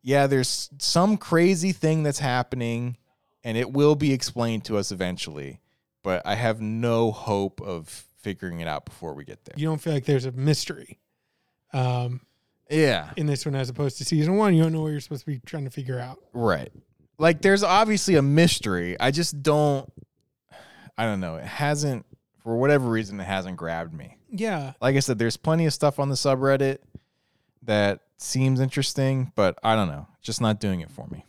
[0.02, 2.98] yeah, there's some crazy thing that's happening
[3.44, 5.60] and it will be explained to us eventually,
[6.04, 7.88] but I have no hope of
[8.22, 9.54] figuring it out before we get there.
[9.58, 10.98] You don't feel like there's a mystery
[11.74, 12.22] um,
[12.70, 13.12] Yeah.
[13.18, 14.54] in this one as opposed to season one.
[14.56, 16.20] You don't know what you're supposed to be trying to figure out.
[16.34, 16.72] Right.
[17.20, 18.98] Like there's obviously a mystery.
[19.00, 19.92] I just don't
[20.98, 21.36] I don't know.
[21.36, 22.06] It hasn't
[22.44, 24.18] for whatever reason it hasn't grabbed me.
[24.30, 24.74] Yeah.
[24.82, 26.80] Like I said there's plenty of stuff on the subreddit
[27.64, 30.08] that seems interesting, but I don't know.
[30.22, 31.26] Just not doing it for me.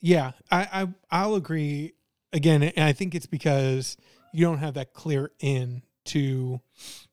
[0.00, 1.94] Yeah, I, I I'll agree.
[2.32, 3.96] Again, and I think it's because
[4.32, 6.60] you don't have that clear in to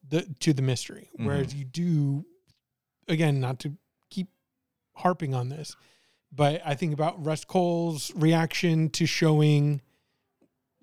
[0.07, 1.25] the to the mystery, mm-hmm.
[1.25, 2.25] whereas you do.
[3.07, 3.73] Again, not to
[4.09, 4.27] keep
[4.93, 5.75] harping on this,
[6.31, 9.81] but I think about Rust Cole's reaction to showing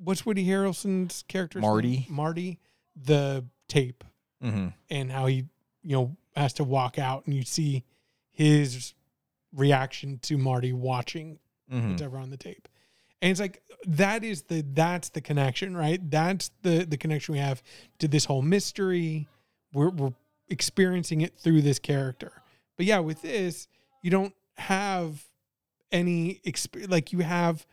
[0.02, 2.06] what's Woody Harrelson's character Marty.
[2.08, 2.58] Marty
[2.96, 4.04] the tape
[4.42, 4.68] Mm-hmm.
[4.88, 5.44] and how he
[5.82, 7.84] you know has to walk out and you see
[8.30, 8.94] his
[9.54, 11.38] reaction to Marty watching
[11.72, 11.92] Mm-hmm.
[11.92, 12.66] whatever on the tape.
[13.22, 16.00] And it's like that is the that's the connection, right?
[16.10, 17.62] That's the the connection we have
[18.00, 19.28] to this whole mystery.
[19.72, 20.14] We're we're
[20.48, 22.32] experiencing it through this character.
[22.76, 23.68] But yeah, with this,
[24.02, 25.22] you don't have
[25.92, 27.66] any exp- like you have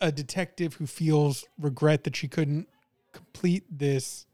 [0.00, 2.68] a detective who feels regret that she couldn't
[3.12, 4.26] complete this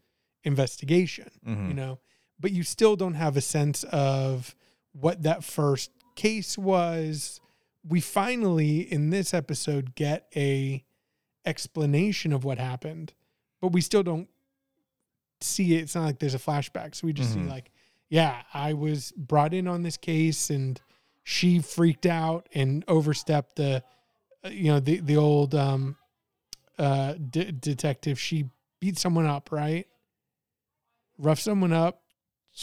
[0.44, 1.68] investigation Mm-hmm.
[1.68, 1.98] you know
[2.38, 4.54] but you still don't have a sense of
[4.92, 7.40] what that first case was
[7.86, 10.82] we finally in this episode get a
[11.44, 13.12] explanation of what happened
[13.60, 14.28] but we still don't
[15.40, 17.44] see it it's not like there's a flashback so we just Mhm.
[17.44, 17.70] see like
[18.08, 20.80] yeah i was brought in on this case and
[21.22, 23.82] she freaked out and overstepped the
[24.44, 25.96] you know, the the old um,
[26.78, 28.18] uh, de- detective.
[28.18, 28.50] She
[28.80, 29.86] beat someone up, right?
[31.18, 32.02] Rough someone up,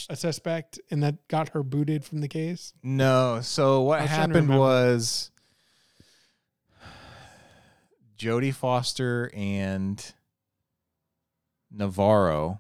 [0.10, 2.74] a suspect, and that got her booted from the case.
[2.82, 3.40] No.
[3.42, 5.32] So what I was trying to happened was
[8.18, 10.14] Jodie Foster and
[11.72, 12.60] Navarro.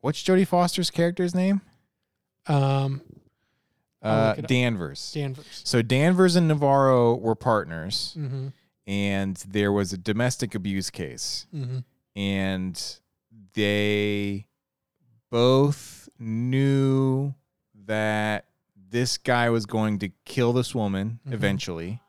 [0.00, 1.62] What's Jodie Foster's character's name?
[2.46, 3.02] Um,
[4.02, 4.34] Uh.
[4.34, 5.12] Danvers.
[5.12, 5.60] Danvers.
[5.64, 8.48] So Danvers and Navarro were partners, Mm-hmm.
[8.86, 11.78] and there was a domestic abuse case, Mm-hmm.
[12.16, 12.98] and
[13.54, 14.46] they
[15.30, 17.34] both knew
[17.86, 18.46] that
[18.90, 21.32] this guy was going to kill this woman Mhm.
[21.32, 22.00] eventually,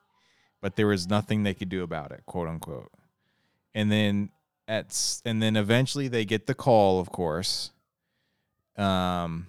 [0.61, 2.91] but there was nothing they could do about it, quote unquote.
[3.73, 4.29] And then
[4.67, 7.71] at and then eventually they get the call, of course.
[8.77, 9.47] Um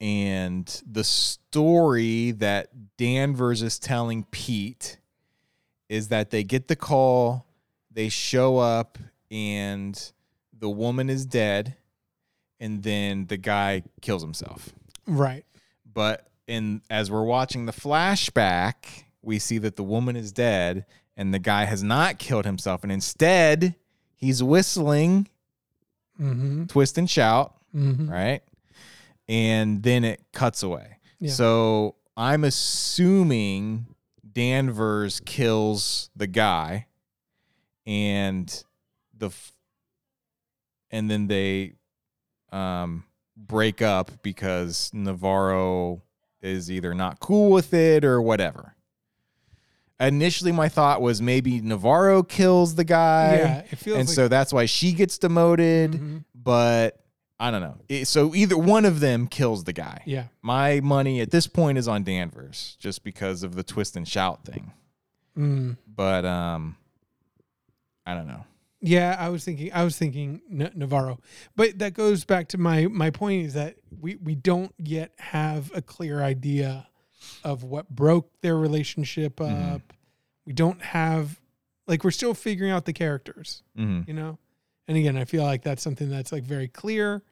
[0.00, 4.98] and the story that Danvers is telling Pete
[5.88, 7.46] is that they get the call,
[7.90, 8.98] they show up,
[9.30, 10.12] and
[10.58, 11.76] the woman is dead,
[12.60, 14.70] and then the guy kills himself.
[15.06, 15.44] Right.
[15.92, 20.84] But in as we're watching the flashback, we see that the woman is dead
[21.16, 23.74] and the guy has not killed himself, and instead
[24.16, 25.28] he's whistling
[26.20, 26.66] Mm-hmm.
[26.66, 28.08] twist and shout, Mm-hmm.
[28.10, 28.42] right?
[29.28, 30.98] And then it cuts away.
[31.18, 31.30] Yeah.
[31.30, 33.86] So I'm assuming
[34.30, 36.86] Danvers kills the guy
[37.86, 38.64] and
[39.16, 39.52] the f-
[40.90, 41.74] and then they
[42.52, 43.04] um
[43.36, 46.02] break up because Navarro
[46.42, 48.74] is either not cool with it or whatever.
[50.00, 54.28] Initially my thought was maybe Navarro kills the guy yeah, it feels and like, so
[54.28, 56.24] that's why she gets demoted, Mhm.
[56.34, 56.98] but
[57.38, 57.76] I don't know.
[57.88, 60.02] It- so either one of them kills the guy.
[60.06, 64.06] yeah, My money at this point is on Danvers just because of the twist and
[64.06, 64.72] shout thing.
[65.36, 65.76] mm.
[65.86, 66.76] But um
[68.06, 68.44] I don't know.
[68.80, 69.16] yeah.
[69.18, 71.18] I was thinking, I was thinking N- Navarro,
[71.56, 75.72] but that goes back to my my point is that we we don't yet have
[75.74, 76.86] a clear idea
[77.42, 79.48] of what broke their relationship up.
[79.48, 79.82] Mhm.
[80.46, 81.40] We don't have
[81.86, 83.62] like we're still figuring out the characters.
[83.76, 84.06] Mhm.
[84.06, 84.38] you know
[84.88, 87.22] and again i feel like that's something that's like very clear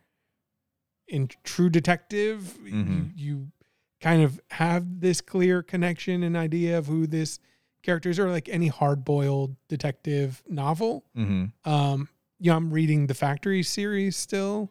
[1.08, 3.12] in true detective you, Mhm.
[3.16, 3.52] you
[4.00, 7.38] kind of have this clear connection and idea of who this
[7.82, 11.52] character is or like any hard-boiled detective novel Mhm.
[11.64, 14.70] um you know i'm reading the factory series still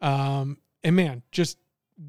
[0.00, 1.58] um and man just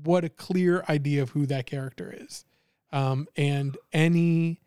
[0.03, 2.45] what a clear idea of who that character is
[2.91, 4.60] um and any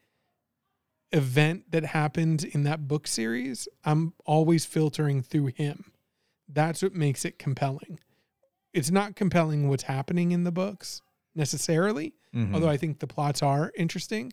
[1.14, 5.92] event that happens in that book series i'm always filtering through him
[6.48, 7.98] that's what makes it compelling
[8.72, 11.00] it's not compelling what's happening in the books
[11.34, 12.52] necessarily Mhm.
[12.54, 14.32] although i think the plots are interesting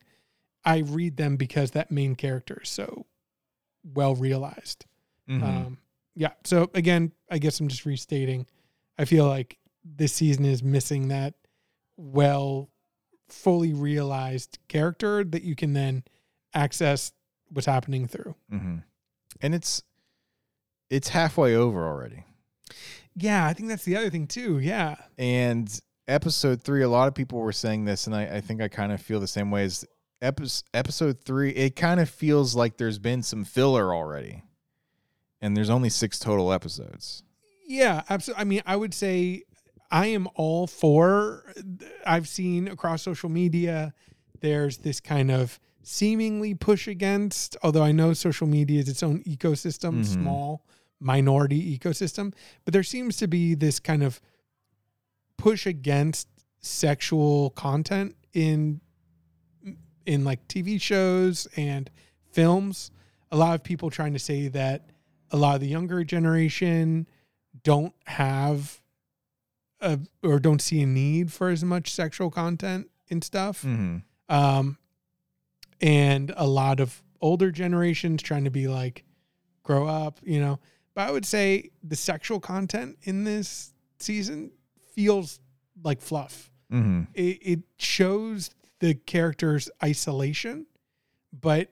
[0.66, 3.06] i read them because that main character is so
[3.84, 4.86] well realized
[5.30, 5.44] Mhm.
[5.44, 5.78] um,
[6.14, 6.34] yeah.
[6.44, 8.46] So again, I guess I'm just restating.
[8.98, 11.36] I feel like this season is missing that
[11.96, 12.70] well,
[13.30, 16.04] fully realized character that you can then
[16.54, 17.12] access
[17.50, 18.36] what's happening through.
[18.52, 18.84] Mhm.
[19.42, 19.84] And it's
[20.90, 22.26] it's halfway over already.
[23.16, 24.60] Yeah, I think that's the other thing too.
[24.60, 24.96] Yeah.
[25.18, 28.68] And episode three, a lot of people were saying this, and I, I think I
[28.68, 29.86] kind of feel the same way as
[30.22, 31.52] episode episode three.
[31.52, 34.44] It kind of feels like there's been some filler already,
[35.42, 37.24] and there's only six total episodes.
[37.68, 38.42] Yeah, absolutely.
[38.42, 39.44] I mean, I would say
[39.90, 41.54] I am all for.
[42.06, 43.94] I've seen across social media,
[44.42, 49.24] there's this kind of seemingly push against, although I know social media is its own
[49.24, 50.06] ecosystem, Mhm.
[50.06, 50.66] small
[51.00, 54.22] minority ecosystem, but there seems to be this kind of
[55.38, 56.28] push against
[56.60, 58.82] sexual content in
[60.06, 61.90] in like TV shows and
[62.32, 62.90] films.
[63.32, 64.90] A lot of people trying to say that
[65.30, 67.08] a lot of the younger generation
[67.64, 68.82] don't have
[69.80, 73.62] a, or don't see a need for as much sexual content and stuff.
[73.62, 73.98] Mm-hmm.
[74.28, 74.78] Um,
[75.82, 79.04] and a lot of older generations trying to be like,
[79.64, 80.60] grow up, you know.
[80.94, 84.52] But I would say the sexual content in this season
[84.94, 85.40] feels
[85.84, 86.52] like fluff.
[86.72, 87.04] Mm-hmm.
[87.14, 90.66] It, it shows the character's isolation,
[91.40, 91.70] but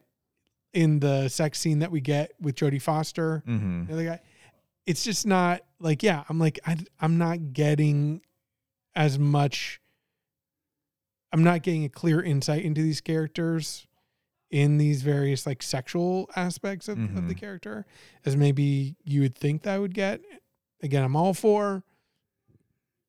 [0.72, 3.86] in the sex scene that we get with Jodie Foster, Mm-hmm.
[3.86, 4.20] the other guy,
[4.86, 8.22] it's just not like, yeah, I'm like, I, I'm not getting
[8.94, 9.80] as much.
[11.32, 13.86] I'm not getting a clear insight into these characters
[14.50, 17.38] in these various like sexual aspects of, of the Mhm.
[17.38, 17.86] character
[18.24, 20.20] as maybe you would think that I would get.
[20.82, 21.84] Again, I'm all for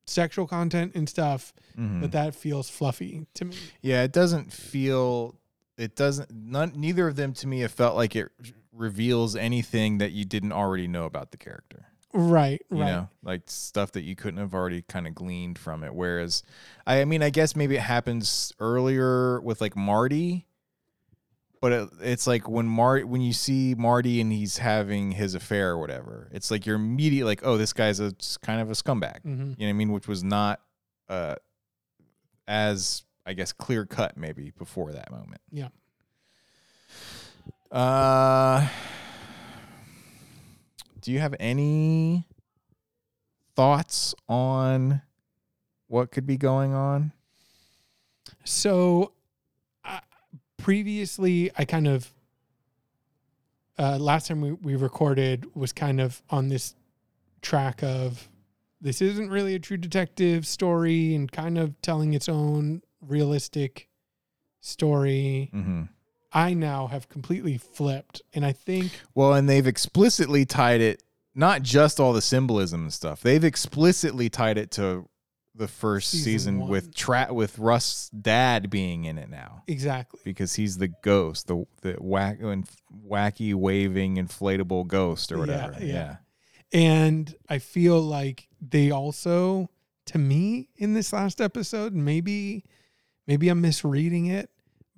[0.06, 2.00] sexual content and stuff, Mm-hmm.
[2.02, 3.56] but that feels fluffy to me.
[3.80, 5.36] Yeah, it doesn't feel
[5.78, 6.30] it doesn't.
[6.30, 8.28] None, neither of them to me have felt like it
[8.72, 11.86] reveals anything that you didn't already know about the character.
[12.14, 12.86] Right, You right.
[12.92, 15.94] know, like stuff that you couldn't have already kind of gleaned from it.
[15.94, 16.42] Whereas,
[16.86, 20.46] I, I mean, I guess maybe it happens earlier with like Marty,
[21.62, 25.70] but it, it's like when Marty, when you see Marty and he's having his affair
[25.70, 29.22] or whatever, it's like you're immediately like, oh, this guy's a kind of a scumbag.
[29.24, 29.24] Mhm.
[29.24, 29.92] You know what I mean?
[29.92, 30.60] Which was not
[31.08, 31.36] uh,
[32.48, 35.40] as I guess clear cut maybe before that moment.
[35.52, 35.68] Yeah.
[37.70, 38.68] Uh,
[41.00, 42.26] do you have any
[43.54, 45.00] thoughts on
[45.88, 47.12] what could be going on?
[48.44, 49.12] So,
[50.62, 52.12] previously, I kind of
[53.78, 56.74] uh, last time we, we recorded was kind of on this
[57.40, 58.28] track of
[58.80, 63.88] this isn't really a true detective story and kind of telling its own realistic
[64.60, 65.50] story.
[65.54, 65.82] Mm-hmm.
[66.32, 71.02] I now have completely flipped, and I think Well, and they've explicitly tied it
[71.34, 73.20] not just all the symbolism and stuff.
[73.20, 75.08] They've explicitly tied it to
[75.54, 80.20] the first Season season, with tra- with Rust's dad being in it now exactly.
[80.24, 82.66] because he's the ghost, the the whack and
[83.06, 85.76] wacky waving inflatable ghost or Yeah, whatever.
[85.80, 85.86] yeah.
[85.92, 86.16] yeah.
[86.72, 89.68] And I feel like they also,
[90.06, 92.64] to me, in this last episode, maybe,
[93.26, 94.48] maybe I'm misreading it,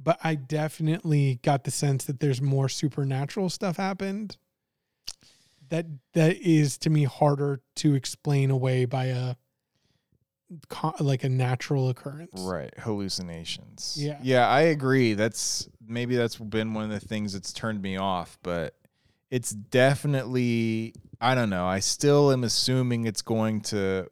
[0.00, 4.36] but I definitely got the sense that there's more supernatural stuff happened.
[5.70, 9.34] That that is to me harder to explain away by a
[10.68, 12.40] co- like a natural occurrence.
[12.40, 13.97] Right, hallucinations.
[13.99, 14.18] Yeah.
[14.22, 15.14] Yeah, I agree.
[15.14, 18.74] That's maybe that's been one of the things that's turned me off, but
[19.30, 21.66] it's definitely I don't know.
[21.66, 24.09] I still am assuming it's going to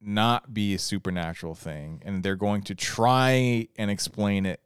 [0.00, 4.60] not be a supernatural thing and they're going to try and explain it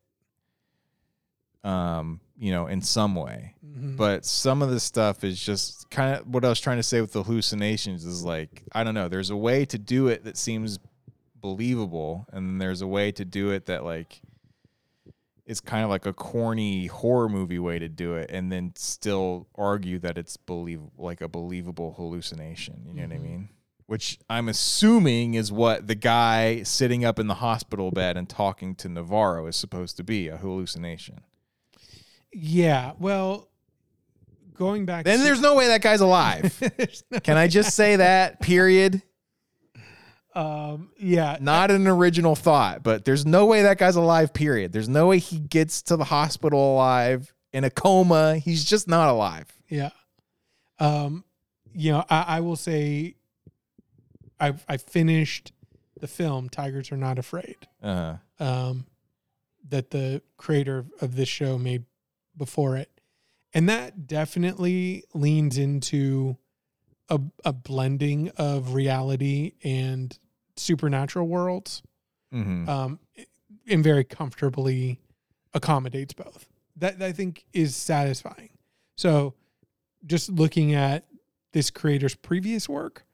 [1.65, 3.55] um, you know, in some way.
[3.65, 3.97] Mhm.
[3.97, 7.01] But some of the stuff is just kind of what I was trying to say
[7.01, 10.37] with the hallucinations is like, I don't know, there's a way to do it that
[10.37, 10.79] seems
[11.43, 14.23] believable, and then there's a way to do it that like
[15.45, 19.49] is kind of like a corny horror movie way to do it, and then still
[19.57, 22.85] argue that it's believable, like a believable hallucination.
[22.87, 23.23] You know what I Mhm.
[23.23, 23.49] mean?
[23.87, 28.75] Which I'm assuming is what the guy sitting up in the hospital bed and talking
[28.77, 31.21] to Navarro is supposed to be a hallucination.
[32.33, 32.93] yeah.
[32.99, 33.49] Well,
[34.55, 35.05] going back.
[35.05, 36.59] Then to- there's no way that guy's alive.
[37.11, 38.41] No- Can I just say that?
[38.41, 39.03] Period.
[40.35, 40.91] Um.
[40.99, 41.37] Yeah.
[41.41, 44.33] Not an original thought, but there's no way that guy's alive.
[44.33, 44.73] Period.
[44.73, 48.37] There's no way he gets to the hospital alive in a coma.
[48.39, 49.47] He's just not alive.
[49.69, 49.91] Yeah.
[50.79, 51.25] Um,
[51.75, 53.15] you know, I, I will say
[54.41, 55.53] I I finished
[56.01, 57.57] the film Tigers Are Not Afraid.
[57.83, 58.87] Uh, Um,
[59.69, 61.85] that the creator of this show made
[62.37, 62.91] before it.
[63.55, 66.37] And that definitely leans into
[67.13, 70.19] a a blending of reality and
[70.57, 71.83] supernatural worlds.
[72.35, 72.67] mhm.
[72.69, 72.99] um,
[73.69, 74.99] and very comfortably
[75.55, 76.49] accommodates both.
[76.77, 78.49] That I think is satisfying.
[78.97, 79.35] So,
[80.07, 81.07] just looking at
[81.53, 83.05] this creator's previous work,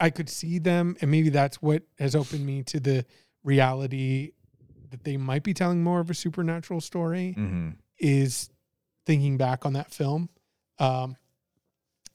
[0.00, 3.04] I could see them, and maybe that's what has opened me to the
[3.44, 4.32] reality
[4.90, 7.34] that they might be telling more of a supernatural story.
[7.36, 7.76] Mhm.
[7.98, 8.50] Is
[9.04, 10.30] thinking back on that film.
[10.78, 11.16] Um,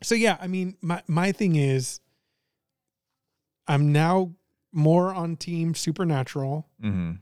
[0.03, 1.99] so yeah, I mean, my my thing is,
[3.67, 4.31] I'm now
[4.71, 7.19] more on team supernatural Mhm.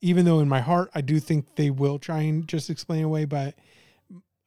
[0.00, 3.24] even though in my heart I do think they will try and just explain away,
[3.24, 3.56] but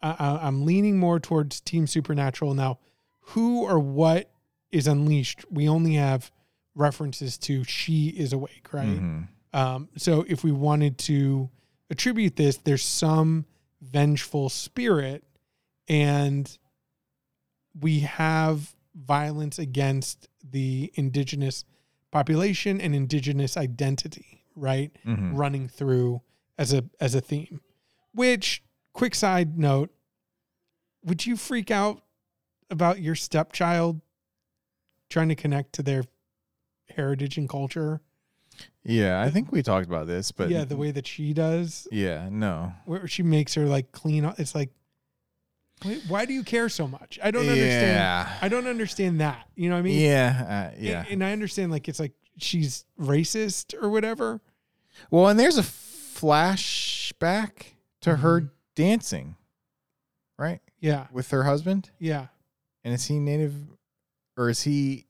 [0.02, 2.80] I, I'm leaning more towards Team Supernatural now.
[3.20, 4.32] Who or what
[4.72, 5.46] is unleashed?
[5.52, 6.32] We only have
[6.74, 9.00] references to she is awake, right?
[9.00, 9.28] Mhm.
[9.54, 11.50] Um, so if we wanted to
[11.92, 13.46] attribute this, there's some
[13.82, 15.24] vengeful spirit,
[15.88, 16.58] and
[17.80, 21.66] we have violence against the indigenous
[22.12, 24.92] population and indigenous identity, right?
[25.06, 25.38] Mhm.
[25.38, 26.22] Running through
[26.58, 27.62] as a as a theme.
[28.14, 28.62] Which,
[28.94, 29.90] quick side note,
[31.04, 32.04] would you freak out
[32.70, 34.02] about your stepchild
[35.10, 36.04] trying to connect to their
[36.90, 38.02] heritage and culture?
[38.84, 42.28] Yeah, I think we talked about this, but yeah, the way that she does, Yeah,
[42.30, 42.74] no.
[42.86, 44.26] where she makes her like clean.
[44.38, 44.72] It's like,
[46.08, 47.18] why do you care so much?
[47.24, 48.30] I don't understand.
[48.42, 49.48] I don't understand that.
[49.56, 50.00] You know what I mean?
[50.00, 51.06] yeah, uh, yeah.
[51.10, 54.42] And, I understand like it's like she's racist or whatever.
[55.10, 58.52] Well, and there's a flashback to her Mhm.
[58.76, 59.36] dancing,
[60.38, 61.08] right, Yeah.
[61.12, 61.90] with her husband.
[62.00, 62.28] Yeah.
[62.84, 63.54] And is he native,
[64.38, 65.08] or is he,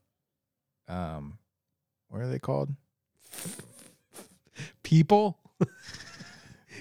[0.88, 1.38] um,
[2.10, 2.70] what are they called?
[4.84, 5.38] People.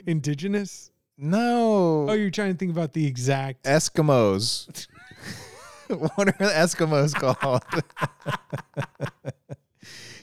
[0.06, 0.89] Indigenous.
[1.22, 2.08] No.
[2.08, 3.64] Oh, you're trying to think about the exact.
[3.64, 4.86] Eskimos.
[5.88, 7.62] what are the Eskimos called?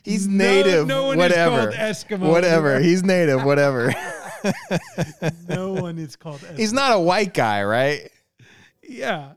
[0.04, 0.88] He's native.
[0.88, 1.68] no one is whatever.
[1.68, 2.32] called Eskimo.
[2.32, 2.80] Whatever.
[2.80, 3.44] He's native.
[3.44, 3.94] Whatever.
[5.48, 6.40] no one is called.
[6.40, 6.58] Eskimo.
[6.58, 8.10] He's not a white guy, right?
[8.82, 9.34] Yeah.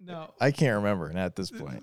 [0.00, 0.32] No.
[0.40, 1.82] I can't remember at this point.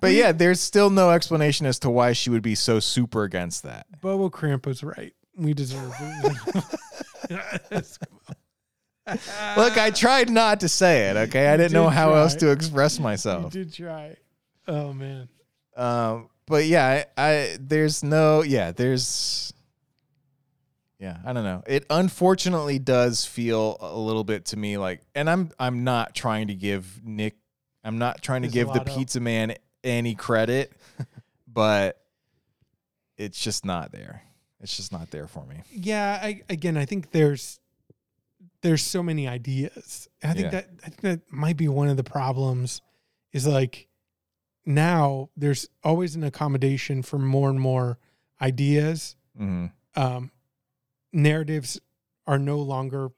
[0.00, 3.64] But yeah, there's still no explanation as to why she would be so super against
[3.64, 3.86] that.
[4.00, 5.12] Bobo Cramp was right.
[5.36, 5.92] We deserve
[9.56, 11.48] Look, I tried not to say it, okay?
[11.48, 13.54] I didn't know did how else to express myself.
[13.54, 14.16] You did try.
[14.68, 15.28] Oh man.
[15.76, 19.52] Um, but yeah, I, I there's no yeah, there's
[20.98, 21.62] yeah, I don't know.
[21.66, 26.48] It unfortunately does feel a little bit to me like and I'm I'm not trying
[26.48, 27.36] to give Nick
[27.84, 30.72] I'm not trying to give the pizza man any credit,
[31.48, 32.00] but
[33.16, 34.22] it's just not there.
[34.62, 35.56] It's just not there for me.
[35.70, 36.18] Yeah.
[36.22, 37.58] I again, I think there's
[38.62, 40.08] there's so many ideas.
[40.22, 40.50] I think Yeah.
[40.50, 42.80] that I think that might be one of the problems.
[43.32, 43.88] Is like
[44.64, 47.98] now there's always an accommodation for more and more
[48.40, 49.16] ideas.
[49.36, 50.30] hmm um,
[51.12, 51.78] narratives
[52.26, 53.10] are no longer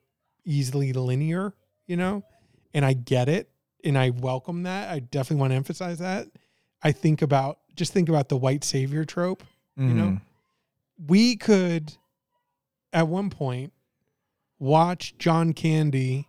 [0.45, 1.55] easily linear,
[1.86, 2.24] you know,
[2.72, 3.49] and I get it
[3.84, 4.90] and I welcome that.
[4.90, 6.26] I definitely want to emphasize that.
[6.82, 9.45] I think about just think about the white savior trope.
[9.76, 10.18] You know?
[10.99, 11.97] We could,
[12.92, 13.72] at one point,
[14.59, 16.28] watch John Candy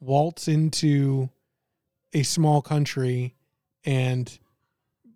[0.00, 1.30] waltz into
[2.12, 3.34] a small country
[3.84, 4.38] and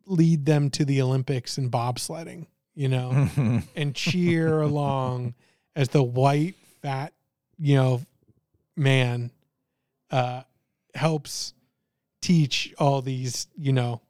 [0.07, 3.28] lead them to the Olympics in bobsledding, you know
[3.76, 5.34] and cheer along
[5.76, 7.12] as the white fat
[7.59, 8.01] you know
[8.76, 9.30] man
[10.11, 10.42] uh
[10.95, 11.55] helps
[12.20, 14.01] teach all these you know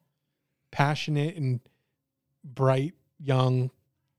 [0.70, 1.61] passionate and
[2.43, 3.70] bright young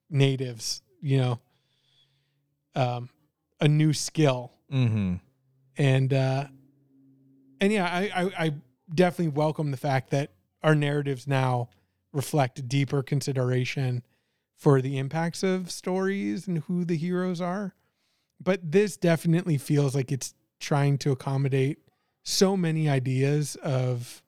[0.10, 1.40] natives you know
[2.76, 3.10] um
[3.62, 4.52] a new skill.
[4.70, 5.16] Hmm
[5.78, 6.46] and uh
[7.60, 8.54] and yeah I, I i
[8.94, 10.32] definitely welcome the fact that
[10.64, 11.70] our narratives now
[12.14, 14.04] reflect deeper consideration
[14.56, 17.76] for the impacts of stories and who the heroes are.
[18.42, 21.80] But this definitely feels like it's trying to accommodate
[22.24, 24.24] so many ideas of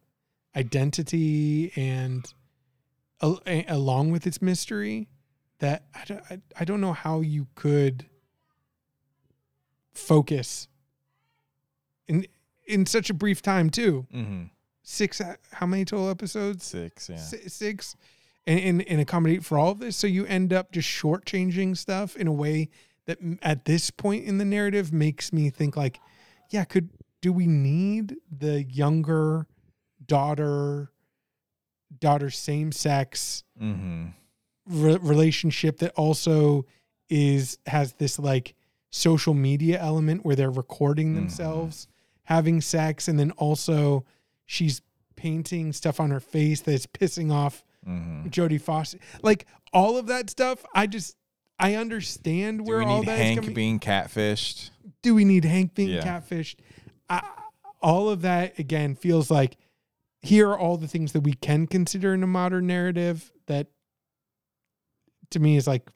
[0.56, 2.32] identity and
[3.22, 5.08] al- along with its mystery
[5.60, 8.06] that I don't, I, I don't know how you could
[9.94, 10.68] focus
[12.08, 12.26] in
[12.66, 14.06] in such a brief time too.
[14.12, 14.44] Hmm
[14.88, 16.66] six how many total episodes?
[16.66, 17.18] Six, yeah.
[17.18, 17.96] Si- six?
[18.48, 19.98] And, and and accommodate for all of this?
[19.98, 22.70] So you end up just shortchanging stuff in a way
[23.06, 26.00] that at this point in the narrative makes me think like
[26.50, 26.90] yeah could
[27.22, 29.48] do we need the younger
[30.06, 30.92] daughter
[32.00, 34.08] daughter same sex hmm
[34.68, 36.66] re- relationship that also
[37.10, 38.54] is has this like
[38.90, 41.16] social media element where they're recording Mhm.
[41.16, 41.88] themselves
[42.24, 44.06] having sex and then also
[44.46, 44.82] she's
[45.16, 50.30] painting stuff on her face that's pissing off hmm Jodie Foster like all of that
[50.30, 51.16] stuff I just
[51.60, 54.70] I understand where all that is Hank coming being catfished?
[55.02, 56.04] do we need Hank being Yeah.
[56.20, 56.56] catfished?
[57.10, 57.22] I,
[57.82, 59.56] all of that again feels like
[60.22, 63.68] here are all the things that we can consider in a modern narrative that
[65.32, 65.90] to me is like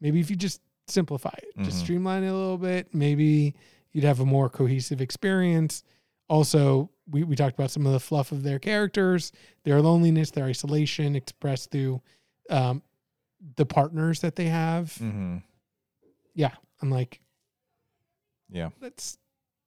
[0.00, 1.82] maybe if you just simplify it, just Mhm.
[1.82, 3.54] streamline it a little bit, maybe
[3.92, 5.84] you'd have a more cohesive experience.
[6.28, 9.32] Also, we, we talked about some of the fluff of their characters,
[9.64, 12.00] their loneliness, their isolation expressed through
[12.50, 12.82] um,
[13.56, 14.96] the partners that they have.
[14.96, 15.38] hmm
[16.34, 17.20] Yeah, I'm like,
[18.50, 18.70] Yeah.
[18.80, 19.18] let's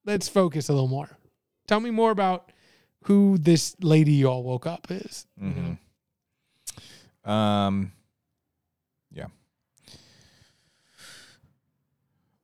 [0.05, 1.17] let's focus a little more.
[1.67, 2.51] Tell me more about
[3.03, 5.27] who this lady you all woke up is.
[5.39, 5.77] you know?
[7.23, 7.91] hmm Um,
[9.11, 9.27] yeah.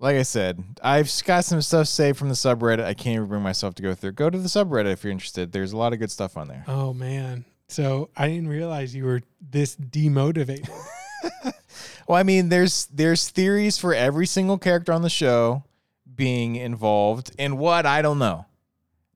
[0.02, 2.84] Like I said, I've got some stuff saved from the subreddit.
[2.84, 4.14] I can't even bring myself to go through.
[4.14, 5.52] Go to the subreddit if you're interested.
[5.52, 6.66] There's a lot of good stuff on there.
[6.68, 7.46] Oh man.
[7.68, 10.70] So I didn't realize you were this demotivated.
[12.08, 15.64] Well, I mean, there's there's theories for every single character on the show
[16.14, 18.48] being involved in what I don't know,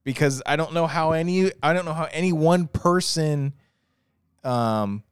[0.02, 3.52] because I don't know how any I don't know how any one person
[4.44, 5.02] um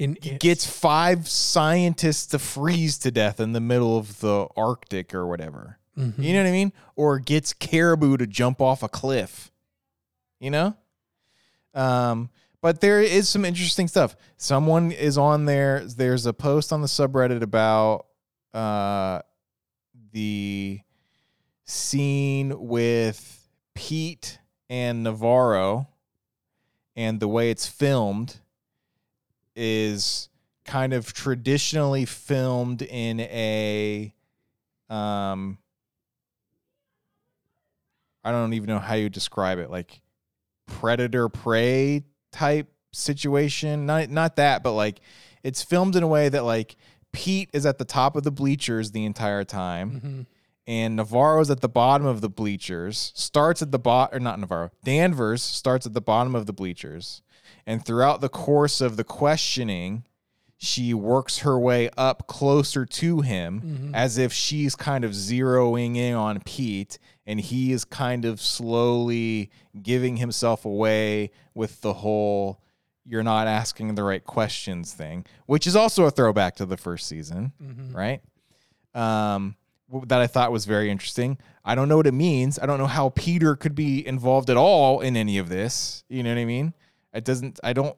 [0.00, 0.40] In it.
[0.40, 5.78] gets five scientists to freeze to death in the middle of the Arctic or whatever.
[5.96, 6.18] Mhm.
[6.18, 6.72] You know what I mean?
[6.96, 9.50] Or gets caribou to jump off a cliff.
[10.38, 10.74] You know?
[11.74, 12.30] Um,
[12.62, 14.16] but there is some interesting stuff.
[14.36, 15.84] Someone is on there.
[15.84, 18.06] There's a post on the subreddit about
[18.54, 19.20] uh
[20.12, 20.80] the
[21.66, 24.38] scene with Pete
[24.68, 25.88] and Navarro
[26.96, 28.40] and the way it's filmed
[29.56, 30.28] is
[30.64, 34.14] kind of traditionally filmed in a
[34.88, 35.58] um
[38.22, 40.00] I don't even know how you describe it, like
[40.66, 43.86] predator prey type situation.
[43.86, 45.00] Not not that, but like
[45.42, 46.76] it's filmed in a way that like
[47.12, 50.26] Pete is at the top of the bleachers the entire time Mhm.
[50.66, 54.70] and Navarro's at the bottom of the bleachers, starts at the bot or not Navarro,
[54.84, 57.22] Danvers starts at the bottom of the bleachers.
[57.66, 60.04] And throughout the course of the questioning,
[60.56, 66.14] she works her way up closer to him as if she's kind of zeroing in
[66.14, 69.50] on Pete and he is kind of slowly
[69.82, 72.60] giving himself away with the whole
[73.06, 77.06] you're not asking the right questions thing, which is also a throwback to the first
[77.08, 77.52] season,
[77.94, 78.20] right?
[78.94, 79.56] Um,
[80.06, 81.38] that I thought was very interesting.
[81.64, 82.58] I don't know what it means.
[82.58, 86.04] I don't know how Peter could be involved at all in any of this.
[86.08, 86.74] You know what I mean?
[87.12, 87.58] It doesn't.
[87.64, 87.96] I don't.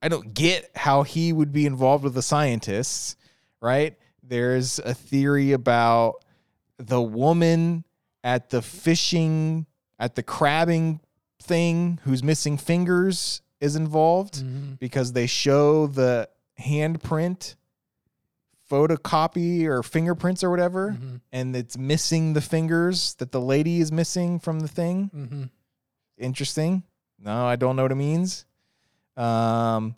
[0.00, 3.16] I don't get how he would be involved with the scientists,
[3.60, 3.96] right?
[4.22, 6.24] There's a theory about
[6.78, 7.84] the woman
[8.22, 9.66] at the fishing
[9.98, 11.00] at the crabbing
[11.42, 14.78] thing who's missing fingers is involved Mhm.
[14.78, 16.28] because they show the
[16.60, 17.56] handprint
[18.70, 21.20] photocopy or fingerprints or whatever Mhm.
[21.32, 25.50] and it's missing the fingers that the lady is missing from the thing Mhm.
[26.18, 26.82] interesting
[27.22, 28.44] no i don't know what it means
[29.16, 29.94] um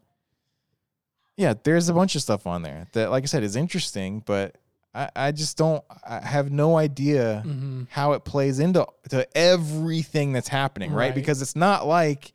[1.37, 4.57] yeah there's a bunch of stuff on there that like i said is interesting but
[4.95, 7.87] i, I just don't i have no idea Mhm.
[7.91, 11.15] how it plays into to everything that's happening right, Right.
[11.15, 12.33] because it's not like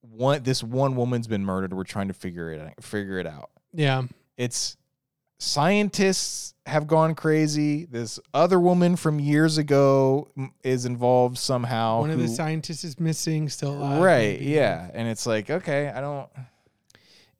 [0.00, 3.50] one this one woman's been murdered we're trying to figure it out figure it out
[3.72, 4.02] Yeah.
[4.36, 4.76] it's
[5.44, 10.28] scientists have gone crazy this other woman from years ago
[10.62, 14.02] is involved somehow One of the scientists is missing, still alive.
[14.02, 14.52] right maybe.
[14.52, 16.28] yeah and it's like okay i don't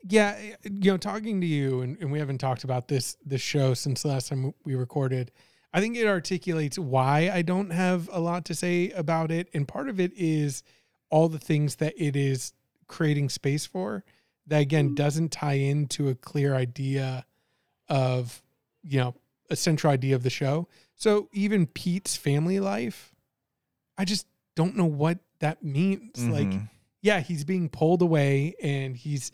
[0.06, 3.40] yeah eh, you know talking to you and, and we haven't talked about this this
[3.40, 5.30] show since the last time we recorded
[5.72, 9.66] i think it articulates why i don't have a lot to say about it and
[9.66, 10.62] part of it is
[11.08, 12.52] all the things that it is
[12.88, 14.04] creating space for
[14.46, 14.94] that again mm.
[14.94, 17.24] doesn't tie into a clear idea
[17.88, 18.42] of
[18.82, 19.14] you know
[19.50, 23.14] a central idea of the show so even pete's family life
[23.98, 24.26] i just
[24.56, 26.68] don't know what that means like Mhm.
[27.02, 29.30] yeah, he's being pulled away and he's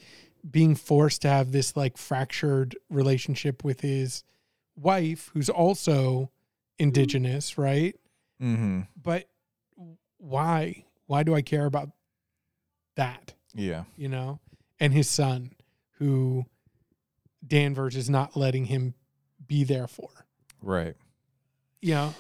[0.51, 4.25] being forced to have this like fractured relationship with his
[4.75, 6.31] wife, who's also
[6.81, 7.95] indigenous, right?
[8.43, 8.89] Mhm.
[9.01, 9.29] But
[10.17, 10.85] why?
[11.07, 11.91] Why do I care about
[12.97, 13.35] that?
[13.55, 14.41] yeah You know?
[14.81, 15.53] And his son,
[15.99, 16.47] who
[17.47, 18.95] Danvers is not letting him
[19.47, 20.09] be there for.
[20.63, 20.95] right
[21.81, 22.15] You know?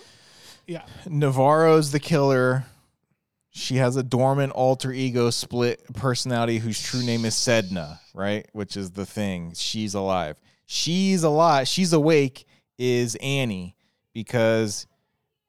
[0.66, 0.84] Yeah.
[1.06, 2.64] navarro's the killer
[3.50, 8.76] she has a dormant alter ego split personality whose true name is sedna right which
[8.76, 12.46] is the thing she's alive she's alive she's awake
[12.78, 13.74] is annie
[14.14, 14.86] because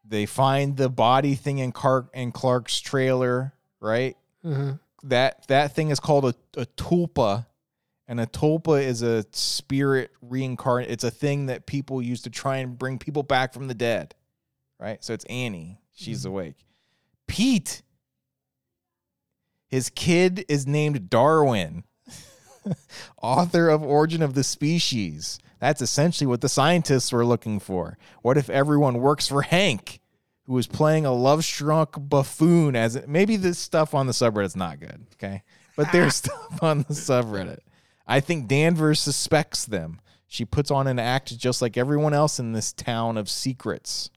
[0.03, 4.17] they find the body thing in Clark in Clark's trailer, right?
[4.43, 4.73] Uh-huh.
[5.03, 7.45] That that thing is called a, a tulpa,
[8.11, 10.91] and a tulpa is a spirit reincarnate.
[10.91, 14.15] It's a thing that people use to try and bring people back from the dead,
[14.81, 15.01] right?
[15.01, 15.79] So it's Annie.
[15.95, 16.31] She's mm-hmm.
[16.31, 16.55] awake.
[17.27, 17.83] Pete,
[19.69, 21.85] his kid is named Darwin,
[23.21, 25.39] author of Origin of the Species.
[25.61, 27.97] That's essentially what the scientists were looking for.
[28.23, 30.01] What if everyone works for Hank,
[30.47, 32.75] who is playing a love-struck buffoon?
[32.75, 35.43] As maybe this stuff on the subreddit's not good, okay?
[35.77, 37.59] But there's stuff on the subreddit.
[38.11, 40.01] I think Danvers suspects them.
[40.27, 44.09] She puts on an act just like everyone else in this town of secrets.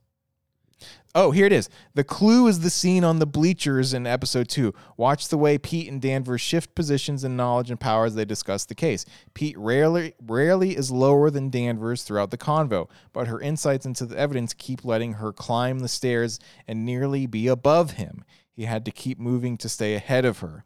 [1.14, 1.68] Oh, here it is.
[1.94, 4.74] The clue is the scene on the bleachers in episode two.
[4.96, 8.64] Watch the way Pete and Danvers shift positions in knowledge and power as they discuss
[8.64, 9.06] the case.
[9.32, 14.18] Pete rarely rarely is lower than Danvers throughout the convo, but her insights into the
[14.18, 18.24] evidence keep letting her climb the stairs and nearly be above him.
[18.50, 20.64] He had to keep moving to stay ahead of her.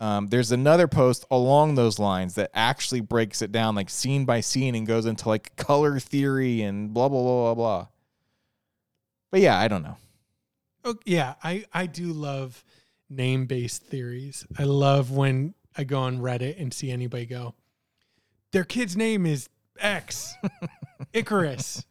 [0.00, 4.40] Um, there's another post along those lines that actually breaks it down like scene by
[4.40, 7.86] scene and goes into like color theory and blah blah blah blah blah.
[9.30, 9.96] But yeah, I don't know.
[10.84, 12.64] Oh, yeah, I I do love
[13.08, 14.46] name based theories.
[14.58, 17.54] I love when I go on Reddit and see anybody go,
[18.52, 20.34] their kid's name is X,
[21.12, 21.84] Icarus.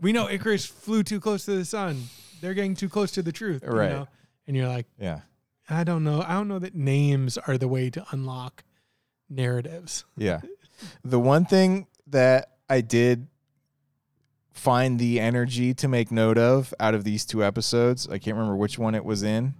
[0.00, 2.04] We know Icarus flew too close to the sun.
[2.40, 3.90] They're getting too close to the truth, you Right.
[3.90, 4.08] know?
[4.46, 5.20] And you're like, Yeah.
[5.70, 6.22] I don't know.
[6.26, 8.64] I don't know that names are the way to unlock
[9.28, 10.04] narratives.
[10.16, 10.40] Yeah.
[11.04, 13.28] The one thing that I did
[14.52, 18.56] find the energy to make note of out of these two episodes, I can't remember
[18.56, 19.54] which one it was in.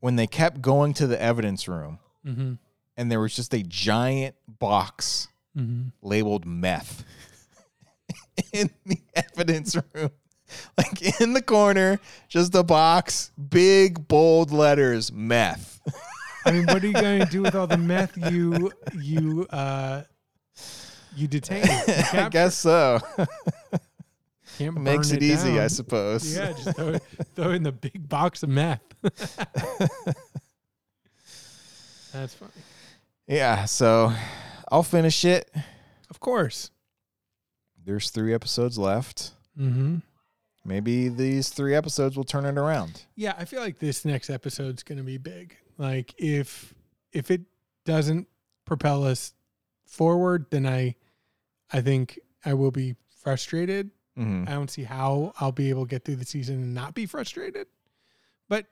[0.00, 2.54] When they kept going to the evidence room Mm-hmm.
[2.96, 5.88] and there was just a giant box Mm-hmm.
[6.02, 7.04] labeled meth
[8.52, 10.10] in the evidence room.
[10.78, 15.80] like in the corner, just a box, big bold letters, meth.
[16.44, 20.02] I mean, what are you going to do with all the meth you you uh
[21.16, 21.64] you detain?
[21.66, 23.00] You I guess so.
[24.60, 26.34] Makes it, easy, I suppose.
[26.36, 27.02] Yeah, just throw, it-
[27.36, 28.82] throw in the big box of meth.
[32.12, 32.50] That's funny.
[33.26, 34.12] Yeah, so
[34.72, 35.50] I'll finish it.
[36.10, 36.70] Of course.
[37.84, 39.32] There's three episodes left.
[39.58, 39.96] Mm-hmm.
[40.68, 43.02] Maybe these three episodes will turn it around.
[43.16, 45.56] Yeah, I feel like this next episode's going to be big.
[45.78, 46.74] Like if
[47.10, 47.40] if it
[47.86, 48.28] doesn't
[48.66, 49.32] propel us
[49.86, 50.94] forward, then I
[51.72, 53.90] I think I will be frustrated.
[54.14, 56.94] hmm I don't see how I'll be able to get through the season and not
[56.94, 57.66] be frustrated.
[58.48, 58.66] But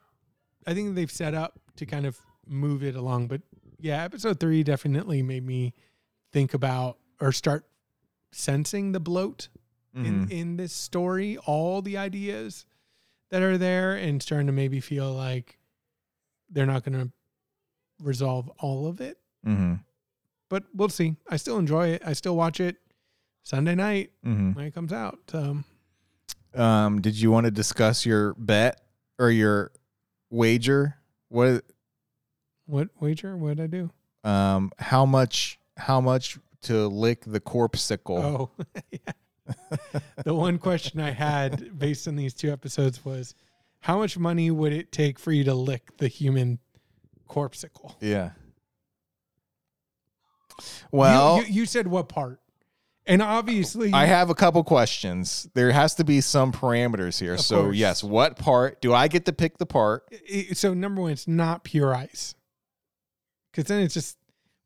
[0.66, 3.28] I think they've set up to kind of move it along.
[3.28, 3.40] But
[3.80, 5.72] yeah, episode three definitely made me
[6.32, 7.64] think about or start
[8.32, 9.49] sensing the bloat
[9.97, 10.07] Mm-hmm.
[10.07, 12.66] in, in this story, all the ideas
[13.30, 15.59] that are there, and starting to maybe feel like
[16.51, 17.11] they're not going to
[18.03, 19.18] resolve all of it.
[19.42, 19.74] hmm
[20.51, 21.16] But we'll see.
[21.30, 22.03] I still enjoy it.
[22.05, 22.76] I still watch it
[23.42, 25.18] Sunday night hmm when it comes out.
[25.32, 25.64] Um,
[26.55, 28.80] Um, did you want to discuss your bet
[29.18, 29.72] or your
[30.30, 30.97] wager?
[31.28, 31.64] What
[32.66, 33.36] what wager?
[33.36, 33.90] What did I do?
[34.24, 38.18] um how much how much to lick the corpsicle?
[38.18, 38.51] Oh,
[38.90, 39.12] yeah.
[40.24, 43.34] The one question I had based on these two episodes was
[43.80, 46.59] how much money would it take for you to lick the human
[47.28, 47.97] corpsicle?
[48.01, 48.30] Yeah.
[50.90, 52.40] Well, you, you said what part?
[53.09, 55.49] And obviously, I have a couple questions.
[55.55, 57.38] There has to be some parameters here.
[57.38, 57.76] So, course.
[57.76, 60.12] yes, what part do I get to pick the part?
[60.55, 62.34] so number one, it's not pure ice.
[63.53, 64.18] Because then it's just,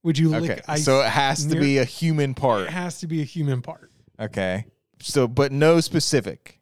[0.03, 0.41] would you Okay.
[0.41, 0.85] lick ice?
[0.85, 2.63] So it has to be a human part.
[2.63, 3.90] It has to be a human part.
[4.21, 4.67] Okay.
[5.01, 6.61] So, but no specific.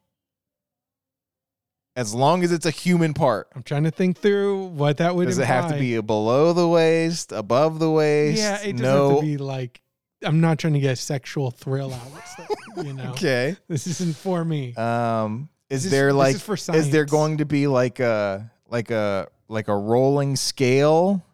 [1.97, 3.49] As long as it's a human part.
[3.57, 5.27] I'm trying to think through what that would.
[5.27, 8.39] Does it have to be a below the waist, above the waist?
[8.41, 9.09] Yeah, it doesn't no.
[9.11, 9.81] have to be like.
[10.25, 12.87] I'm not trying to get a sexual thrill out of this.
[12.87, 13.57] You know, Okay.
[13.69, 14.75] this isn't for me.
[14.77, 19.29] Um, is This- there like is is there going to be like a like a
[19.49, 21.25] like a rolling scale?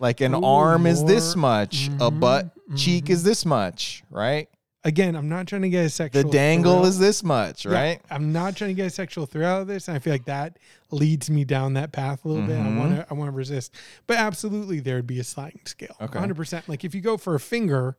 [0.00, 3.10] Like an Ooh, arm is this much, a Mhm, butt cheek mhm.
[3.10, 4.48] is this much, right?
[4.88, 6.22] Again, I'm not trying to get a sexual.
[6.22, 6.86] The dangle thrill.
[6.86, 8.00] is this much, Yeah, right?
[8.10, 10.24] I'm not trying to get a sexual thrill out of this, and I feel like
[10.24, 10.58] that
[10.90, 12.58] leads me down that path a little bit.
[12.58, 13.14] I want to, mm-hmm.
[13.14, 13.74] I want to resist,
[14.06, 15.94] but absolutely, there would be a sliding scale.
[16.00, 16.14] Okay.
[16.18, 16.34] 100.
[16.36, 17.96] percent Like if you go for a finger,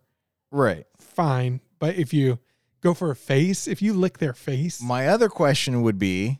[0.51, 0.85] Right.
[0.97, 2.39] fine, but if you
[2.81, 6.39] go for a face, if you lick their face, My other question would be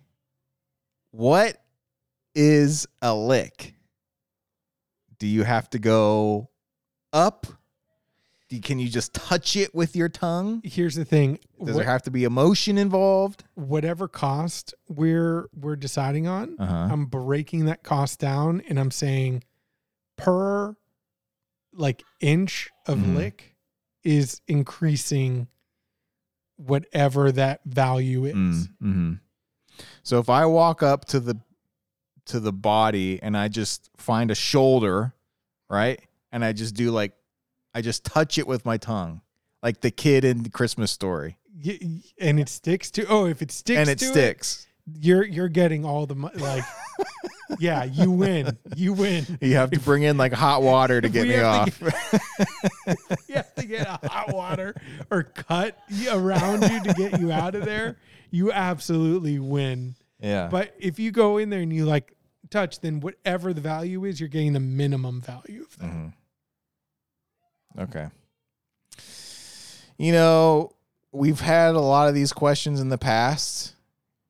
[1.11, 1.57] what
[2.33, 3.75] is a lick?
[5.19, 6.49] Do you have to go
[7.13, 7.45] up?
[8.63, 10.61] Can you just touch it with your tongue?
[10.63, 13.43] here's the thing: Does What- there have to be emotion involved?
[13.55, 16.87] whatever cost we're we're deciding on, Uh-huh.
[16.91, 19.43] I'm breaking that cost down, and I'm saying
[20.17, 20.75] per
[21.73, 23.15] like inch of Mhm.
[23.15, 23.55] lick
[24.03, 25.47] is increasing
[26.57, 28.67] whatever that value is.
[28.81, 29.13] Mm-hmm.
[30.03, 31.39] So if I walk up to the
[32.25, 35.13] to the body and I just find a shoulder,
[35.69, 35.99] right?
[36.31, 37.13] And I just do like
[37.73, 39.21] I just touch it with my tongue.
[39.61, 41.37] Like the kid in the Christmas story.
[41.65, 44.65] Y- and it sticks to oh if it sticks and it to sticks.
[44.87, 46.63] it, you're you're getting all the mo- like
[47.59, 51.27] yeah you win you win You have to bring in like hot water to get
[51.27, 51.77] me off.
[51.79, 51.91] to
[53.27, 54.73] you have to get a hot water
[55.11, 55.77] or cut
[56.09, 57.97] around you to get you out of there
[58.31, 60.47] you absolutely win yeah.
[60.49, 62.13] but if you go in there and you like
[62.49, 66.13] touch then whatever the value is you're getting the minimum value of that Mhm.
[67.79, 68.07] Okay.
[69.97, 70.71] You know,
[71.11, 73.73] we've had a lot of these questions in the past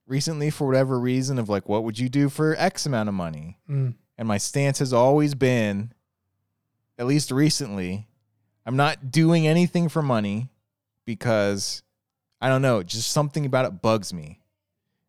[0.08, 3.58] recently for whatever reason of like, what would you do for X amount of money?
[3.70, 3.94] Mm.
[4.18, 5.94] And my stance has always been,
[6.98, 8.08] at least recently,
[8.66, 10.50] I'm not doing anything for money
[11.06, 11.84] because
[12.42, 14.39] I don't know, just something about it bugs me.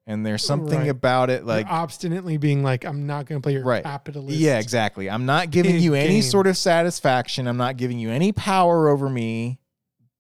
[0.07, 0.89] And there's something Right.
[0.89, 3.83] about it like You're obstinately being like i'm not going to play your Right.
[3.85, 5.09] capitalist Yeah, exactly.
[5.09, 6.23] I'm not giving you any game.
[6.23, 7.47] sort of satisfaction.
[7.47, 9.59] I'm not giving you any power over me.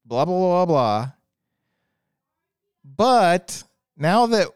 [0.05, 1.12] Blah blah blah blah.
[2.85, 3.62] But
[3.97, 4.49] now that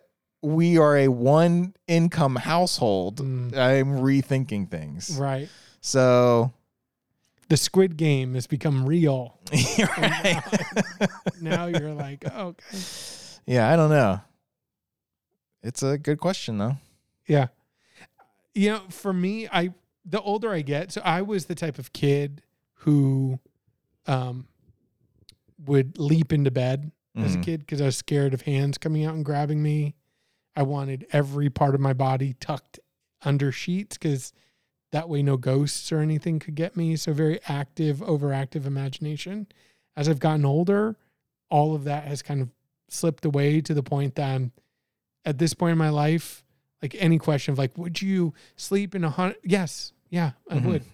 [0.42, 3.56] we are a one income household, Mm.
[3.56, 5.16] I'm rethinking things.
[5.18, 5.48] right
[5.80, 6.52] So
[7.48, 9.38] the squid game has become real
[9.78, 10.42] right.
[11.40, 12.78] now you're like oh, okay
[13.46, 14.20] yeah, I don't know.
[15.64, 16.76] It's a good question though.
[17.26, 17.48] Yeah.
[18.54, 19.72] You know, for me, I
[20.04, 22.42] the older I get, so I was the type of kid
[22.74, 23.40] who
[24.06, 24.46] um
[25.66, 27.42] would leap into bed as a Mhm.
[27.42, 29.94] kid because I was scared of hands coming out and grabbing me.
[30.54, 32.78] I wanted every part of my body tucked
[33.22, 34.32] under sheets because
[34.92, 36.94] that way no ghosts or anything could get me.
[36.96, 39.46] So very active, overactive imagination.
[39.96, 40.96] As I've gotten older,
[41.48, 42.50] all of that has kind of
[42.88, 44.52] slipped away to the point that I'm
[45.24, 46.44] at this point in my life,
[46.82, 49.36] like any question of like, would you sleep in a hundred?
[49.44, 50.64] Yes, yeah, I Mhm.
[50.66, 50.84] would.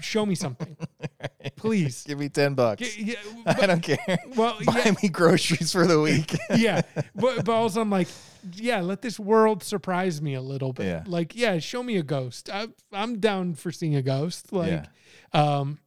[0.00, 0.76] Show me something,
[1.56, 2.02] please.
[2.02, 2.82] Give me 10 bucks.
[2.82, 4.18] G- yeah, I don't care.
[4.34, 6.34] well, Buy yeah, me groceries for the week.
[6.56, 6.80] yeah,
[7.14, 8.08] but but also I'm like,
[8.54, 10.86] yeah, let this world surprise me a little bit.
[10.86, 11.04] Yeah.
[11.06, 12.50] Like, yeah, show me a ghost.
[12.52, 14.52] I, I'm down for seeing a ghost.
[14.52, 14.70] Like,
[15.32, 15.40] Yeah.
[15.60, 15.78] um,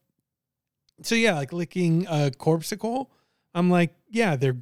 [1.04, 3.12] so yeah, like licking a corpsicle.
[3.54, 4.56] I'm like, yeah, their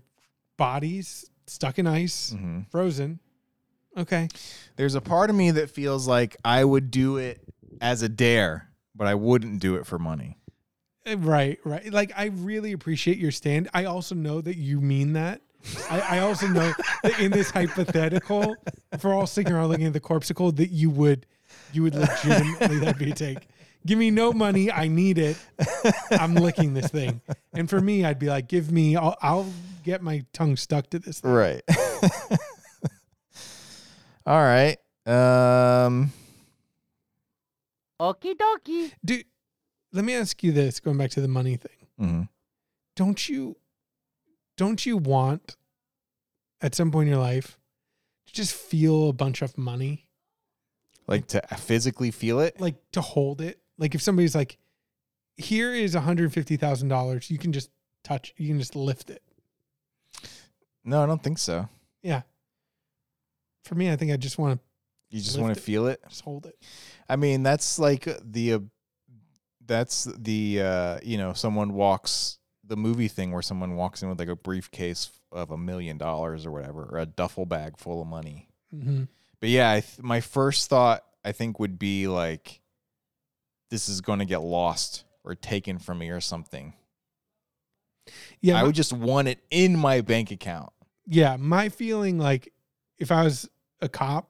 [0.57, 2.69] bodies stuck in ice, Mhm.
[2.69, 3.19] frozen.
[3.97, 4.27] Okay,
[4.75, 7.41] There's a part of me that feels like I would do it
[7.81, 10.37] as a dare, but I wouldn't do it for money.
[11.09, 11.91] Uh, right, right.
[11.91, 13.69] Like, I really appreciate your stand.
[13.73, 15.41] I also know that you mean that.
[15.89, 16.71] I, I also know
[17.03, 18.55] that in this hypothetical,
[18.99, 21.25] for all sitting around looking at the corpsicle, that you would,
[21.73, 23.47] you would legitimately that'd be a take.
[23.85, 24.71] Give me no money.
[24.71, 25.37] I need it.
[26.11, 27.21] I'm licking this thing.
[27.53, 28.95] And for me, I'd be like, give me.
[28.95, 29.51] I'll, I'll
[29.87, 31.21] get my tongue stuck to this.
[31.21, 31.31] Thing.
[31.31, 31.61] Right.
[34.25, 34.77] All right.
[35.05, 36.11] Um
[37.99, 38.91] Okie dokie.
[39.03, 39.25] Dude,
[39.91, 40.79] let me ask you this.
[40.79, 42.21] Going back to the money thing, Mm-hmm.
[42.95, 43.55] don't you,
[44.55, 45.55] don't you want,
[46.61, 47.57] at some point in your life,
[48.27, 50.03] to just feel a bunch of money?
[51.07, 52.59] like to physically feel it.
[52.59, 53.59] like to hold it.
[53.79, 54.57] Like if somebody's like,
[55.37, 57.69] here is $150,000, you can just
[58.03, 59.23] touch, you can just lift it.
[60.87, 61.67] No, I don't think so.
[62.01, 62.21] Yeah.
[63.65, 66.01] For me, I think I just want to You just want to feel it.
[66.07, 66.55] just hold it.
[67.09, 68.59] I mean, that's like the uh,
[69.65, 74.19] that's the uh, you know, someone walks the movie thing where someone walks in with
[74.19, 78.07] like a briefcase of a million dollars or whatever, or a duffel bag full of
[78.07, 78.47] money.
[78.71, 79.03] hmm
[79.41, 82.61] But yeah, I th- my first thought I think would be like,
[83.69, 86.73] this is going to get lost or taken from me or something.
[88.39, 88.57] Yeah.
[88.59, 90.71] I would just want it in my bank account.
[91.07, 91.37] Yeah.
[91.37, 92.51] My feeling like
[92.97, 93.49] if I was
[93.81, 94.29] a cop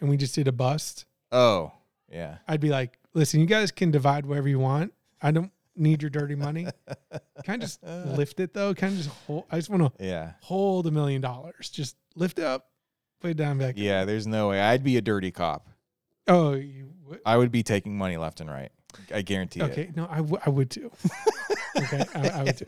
[0.00, 1.72] and we just did a bust, Oh,
[2.10, 2.38] yeah.
[2.48, 4.92] I'd be like, listen, you guys can divide whatever you want.
[5.20, 6.66] I don't need your dirty money.
[7.44, 8.72] Can I just lift it though?
[8.74, 9.44] Can I just hold?
[9.50, 10.32] I just want to Yeah.
[10.40, 11.68] hold a million dollars.
[11.70, 12.68] Just lift it up,
[13.20, 13.74] put it down back.
[13.76, 14.60] Yeah, there's no way.
[14.60, 15.68] I'd be a dirty cop.
[16.26, 17.20] Oh, you would?
[17.26, 18.70] I would be taking money left and right.
[19.14, 19.64] I guarantee it.
[19.64, 20.90] Okay, no, I, w- I would too.
[21.78, 22.66] okay, I, I would too.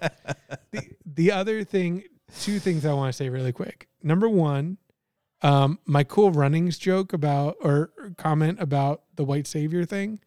[0.70, 2.04] The, the other thing,
[2.40, 3.88] two things I want to say really quick.
[4.02, 4.78] Number one,
[5.42, 10.20] um, my cool runnings joke about or comment about the white savior thing.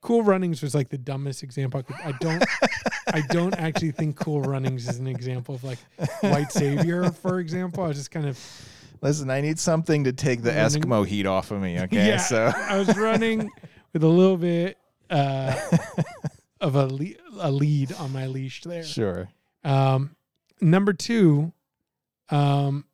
[0.00, 1.80] Cool runnings was like the dumbest example.
[1.80, 2.44] I, could, I don't,
[3.12, 5.78] I don't actually think cool runnings is an example of like
[6.20, 7.10] white savior.
[7.10, 8.38] For example, I was just kind of
[9.02, 11.80] Listen, I need something to take the Running- Eskimo heat off of me.
[11.80, 13.50] Okay, Yeah, so I was running
[13.94, 14.76] with a little bit
[15.08, 15.58] uh,
[16.60, 18.82] of a le- a lead on my leash there.
[18.84, 19.28] sure.
[19.64, 20.14] Um,
[20.60, 21.52] number two,
[22.30, 22.84] um,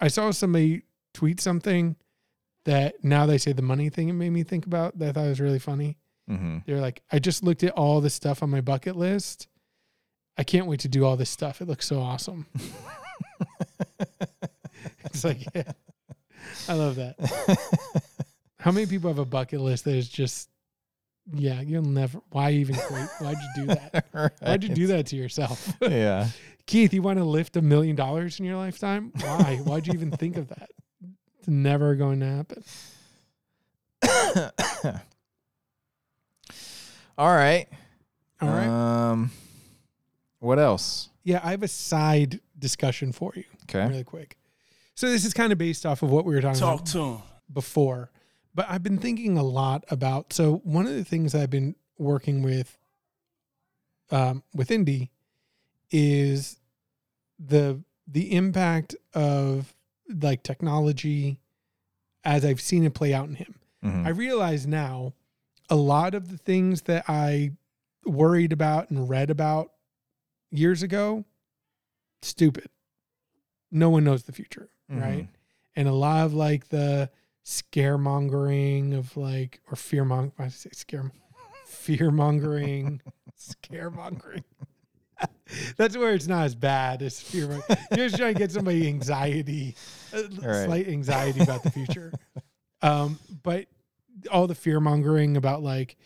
[0.00, 0.82] I saw somebody
[1.14, 1.96] tweet something
[2.64, 5.24] that now they say the money thing it made me think about that I thought
[5.26, 5.96] it was really funny.
[6.28, 9.48] hmm They're like, I just looked at all the stuff on my bucket list.
[10.36, 11.60] I can't wait to do all this stuff.
[11.60, 12.46] It looks so awesome.
[15.04, 15.72] it's like, yeah,
[16.68, 17.16] I love that.
[18.60, 20.48] How many people have a bucket list that is just,
[21.34, 24.06] yeah, you'll never, why even create, why'd you do that?
[24.40, 25.72] Why'd you do that to yourself?
[25.82, 26.28] yeah.
[26.66, 29.12] Keith, you want to lift a million dollars in your lifetime?
[29.20, 29.60] Why?
[29.64, 30.70] Why'd you even think of that?
[31.38, 32.64] It's never going to happen.
[37.18, 37.66] All right.
[38.40, 38.66] All right.
[39.10, 39.30] Um,
[40.38, 41.08] what else?
[41.24, 43.44] yeah, I have a side discussion for you.
[43.64, 43.86] Okay.
[43.86, 44.38] really quick.
[44.94, 47.02] So this is kind of based off of what we were talking Talk about to
[47.02, 47.18] him.
[47.52, 48.10] before,
[48.58, 50.32] but I've been thinking a lot about.
[50.32, 52.76] So one of the things I've been working with,
[54.10, 55.12] um, with Indy,
[55.92, 56.58] is
[57.38, 59.76] the the impact of
[60.08, 61.38] like technology
[62.24, 63.54] as I've seen it play out in him.
[63.84, 64.06] Mhm.
[64.06, 65.12] I realize now
[65.70, 67.52] a lot of the things that I
[68.04, 69.72] worried about and read about
[70.50, 71.24] years ago,
[72.22, 72.70] stupid.
[73.70, 75.26] No one knows the future, right?
[75.26, 75.34] Mhm.
[75.76, 77.08] And a lot of like the
[77.48, 80.32] scaremongering of like or fearmongering.
[80.38, 81.10] I say scare
[81.66, 83.00] fear mongering,
[83.38, 84.44] scaremongering.
[85.76, 87.60] That's where it's not as bad as fear.
[87.90, 89.74] You're just trying to get somebody anxiety,
[90.14, 90.64] uh, Right.
[90.66, 92.12] slight anxiety about the future.
[92.82, 93.66] Um, but
[94.30, 95.96] all the fear mongering about like,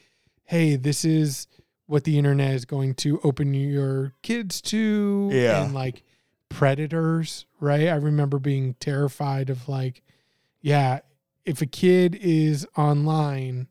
[0.44, 1.46] hey, this is
[1.86, 5.64] what the internet is going to open your kids to, Yeah.
[5.64, 6.04] and like
[6.48, 7.88] predators, right?
[7.88, 10.02] I remember being terrified of like,
[10.62, 11.00] yeah,
[11.44, 13.68] if a kid is online,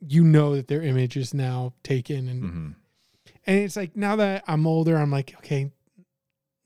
[0.00, 2.74] you know that their image is now taken and Mhm.
[3.46, 5.70] and it's like now that I'm older, I'm like, okay,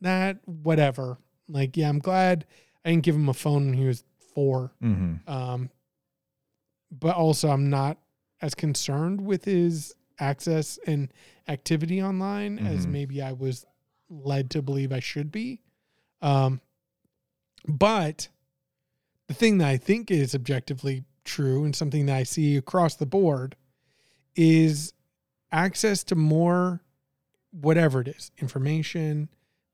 [0.01, 1.19] that whatever.
[1.49, 2.47] Like, yeah, I'm glad
[2.85, 4.05] I didn't give him a phone when he was
[4.35, 4.73] four.
[4.83, 5.27] Mhm.
[5.29, 5.71] Um,
[6.91, 7.99] but also, I'm not
[8.41, 11.13] as concerned with his access and
[11.49, 12.91] activity online as Mhm.
[12.91, 13.65] maybe I was
[14.09, 15.61] led to believe I should be.
[16.23, 16.61] Um,
[17.67, 18.29] but
[19.29, 23.07] the thing that I think is objectively true and something that I see across the
[23.07, 23.57] board
[24.37, 24.93] is
[25.53, 26.83] access to more,
[27.51, 29.29] whatever it is, information,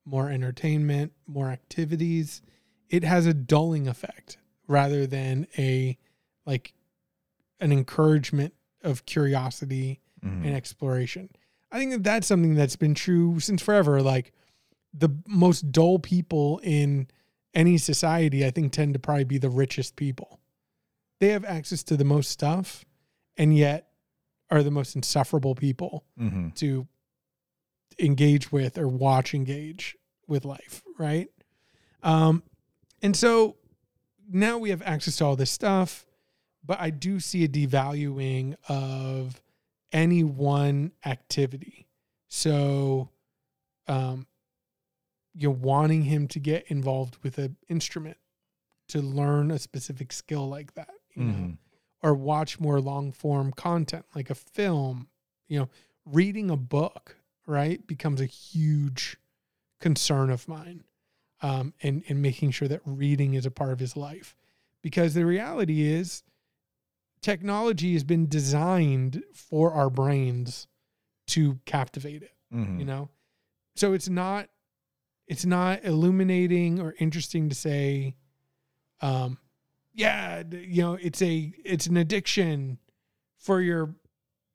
[0.05, 2.43] more entertainment, more activities.
[2.89, 4.39] It has a dulling effect
[4.69, 5.99] rather than a
[6.47, 6.73] like
[7.61, 10.47] an encouragement of curiosity Mhm.
[10.47, 11.29] and exploration.
[11.73, 14.03] I think that that's something that's been true since forever.
[14.03, 14.33] Like
[14.93, 17.07] the most dull people in
[17.55, 20.41] any society, I think, tend to probably be the richest people.
[21.19, 22.85] They have access to the most stuff
[23.37, 23.89] and yet
[24.51, 26.55] are the most insufferable people Mhm.
[26.57, 26.87] to
[27.99, 29.97] engage with or watch engage
[30.27, 31.29] with life, right?
[32.03, 32.43] Um,
[33.03, 33.57] and so
[34.29, 36.07] now we have access to all this stuff,
[36.65, 39.43] but I do see a devaluing of
[39.93, 41.87] any one activity.
[42.29, 43.11] So,
[43.89, 44.27] um,
[45.35, 48.17] you're wanting him to get involved with an instrument
[48.89, 51.59] to learn a specific skill like that, you know, Mhm.
[52.03, 55.09] or watch more long form content like a film,
[55.49, 55.69] you know,
[56.05, 57.17] reading a book,
[57.47, 59.17] right, becomes a huge
[59.81, 60.85] concern of mine.
[61.43, 64.37] Um, and, and making sure that reading is a part of his life.
[64.83, 66.23] Because the reality is,
[67.23, 70.67] technology has been designed for our brains
[71.29, 72.79] to captivate it Mhm.
[72.79, 73.09] you know
[73.77, 74.49] so it's not
[75.31, 78.17] it's not illuminating or interesting to say
[79.01, 79.39] um
[79.95, 82.79] yeah you know it's a it's an addiction
[83.39, 83.95] for your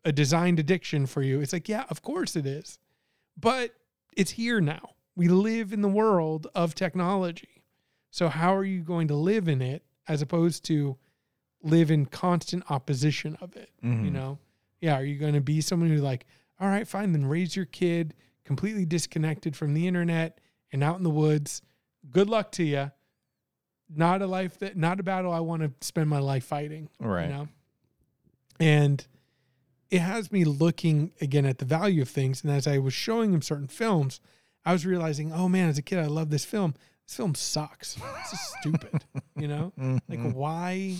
[0.03, 1.39] a designed addiction for you.
[1.41, 2.77] It's like yeah of course it is.
[3.35, 3.71] But
[4.15, 4.91] it's here now.
[5.15, 7.63] We live in the world of technology.
[8.11, 10.97] So how are you going to live in it as opposed to
[11.63, 14.11] live in constant opposition of it you Mhm.
[14.11, 14.37] know?
[14.81, 16.25] Yeah are you going to be someone who like
[16.59, 18.13] all right fine then raise your kid
[18.43, 20.39] completely disconnected from the internet
[20.75, 21.61] and out in the woods.
[22.11, 22.91] Good luck to you
[23.87, 27.27] not a life that not a battle i want to spend my life fighting Right.
[27.27, 27.47] you know?
[28.59, 29.05] And
[29.91, 33.31] it has me looking again at the value of things and as i was showing
[33.31, 34.19] him certain films
[34.65, 36.73] i was realizing oh man as a kid i love this film.
[37.07, 37.93] This film sucks.
[37.93, 39.03] This is stupid
[39.37, 39.71] you know?
[40.09, 40.33] Like Mhm.
[40.33, 40.95] why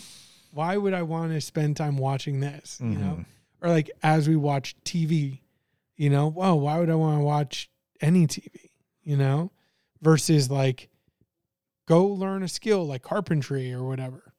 [0.51, 3.17] why would i want to spend time watching this you know?
[3.19, 3.25] Mhm.
[3.63, 5.39] or like as we watch tv
[5.97, 6.29] you know?
[6.29, 7.67] Whoa why would i want to watch
[7.99, 8.47] any tv
[9.03, 9.51] you know
[10.05, 10.87] versus like
[11.87, 14.33] go learn a skill like carpentry or whatever.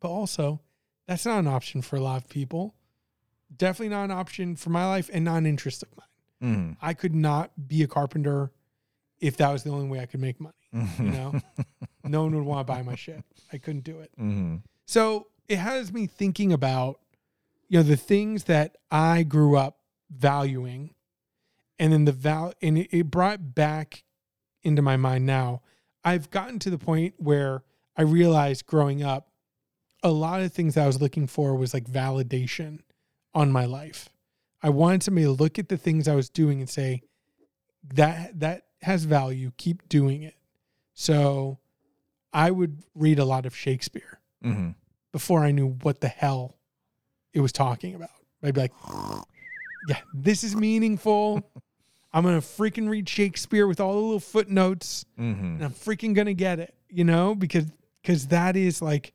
[0.00, 0.60] But also
[1.08, 2.76] that's not an option for a lot of people.
[3.54, 6.04] Definitely not an option for my life and not an interest of mine.
[6.40, 6.76] Mhm.
[6.80, 8.52] i could not be a carpenter
[9.18, 11.40] if that was the only way i could make money you know?
[12.04, 13.24] No one would want to buy my shit.
[13.52, 14.12] I couldn't do it.
[14.16, 14.62] Mhm.
[14.86, 17.00] so it has me thinking about,
[17.68, 19.78] you know, the things that I grew up
[20.10, 20.94] valuing,
[21.80, 24.04] and then the val, and it, it brought back
[24.62, 25.62] into my mind now.
[26.04, 27.62] I've gotten to the point where
[27.96, 29.30] I realized growing up,
[30.02, 32.80] a lot of things I was looking for was like validation
[33.34, 34.08] on my life.
[34.62, 37.02] I wanted somebody to look at the things I was doing and say,
[37.94, 39.50] that that has value.
[39.56, 40.34] Keep doing it.
[40.94, 41.58] So
[42.32, 44.74] I would read a lot of Shakespeare Mhm.
[45.12, 46.56] before I knew what the hell
[47.32, 48.10] it was talking about.
[48.42, 48.72] I'd be like,
[49.88, 51.42] yeah, this is meaningful.
[52.12, 55.40] I'm going to freaking read Shakespeare with all the little footnotes Mhm.
[55.56, 57.66] and I'm freaking going to get it, you know, because
[58.02, 59.12] cuz that is like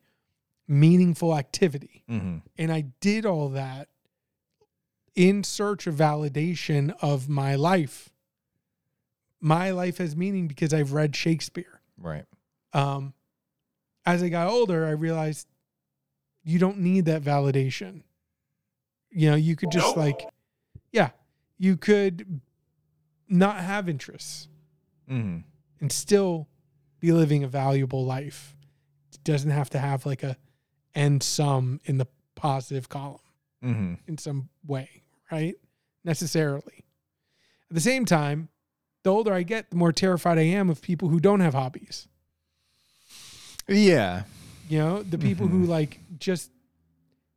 [0.68, 2.04] meaningful activity.
[2.10, 2.41] Mhm.
[2.58, 3.89] And I did all that
[5.16, 8.10] in search of validation of my life.
[9.39, 12.26] My life has meaning because I've read Shakespeare Right.
[12.74, 13.14] um,
[14.06, 15.48] as I got older, I realized
[16.44, 18.04] you don't need that validation.
[19.12, 20.22] You know, you could just like,
[20.91, 21.12] yeah,
[21.58, 22.41] you could
[23.34, 24.48] not have interests
[25.10, 25.44] Mhm.
[25.82, 26.48] and still
[27.00, 28.56] be living a valuable life.
[29.14, 30.38] It doesn't have to have like a
[30.96, 33.20] end sum in the positive column
[33.64, 33.98] Mhm.
[34.08, 35.56] in some way, right?
[36.04, 36.86] Necessarily.
[37.70, 38.50] At the same time,
[39.04, 42.08] the older I get, the more terrified I am of people who don't have hobbies.
[43.68, 44.24] Yeah.
[44.70, 46.52] You know, the people who like just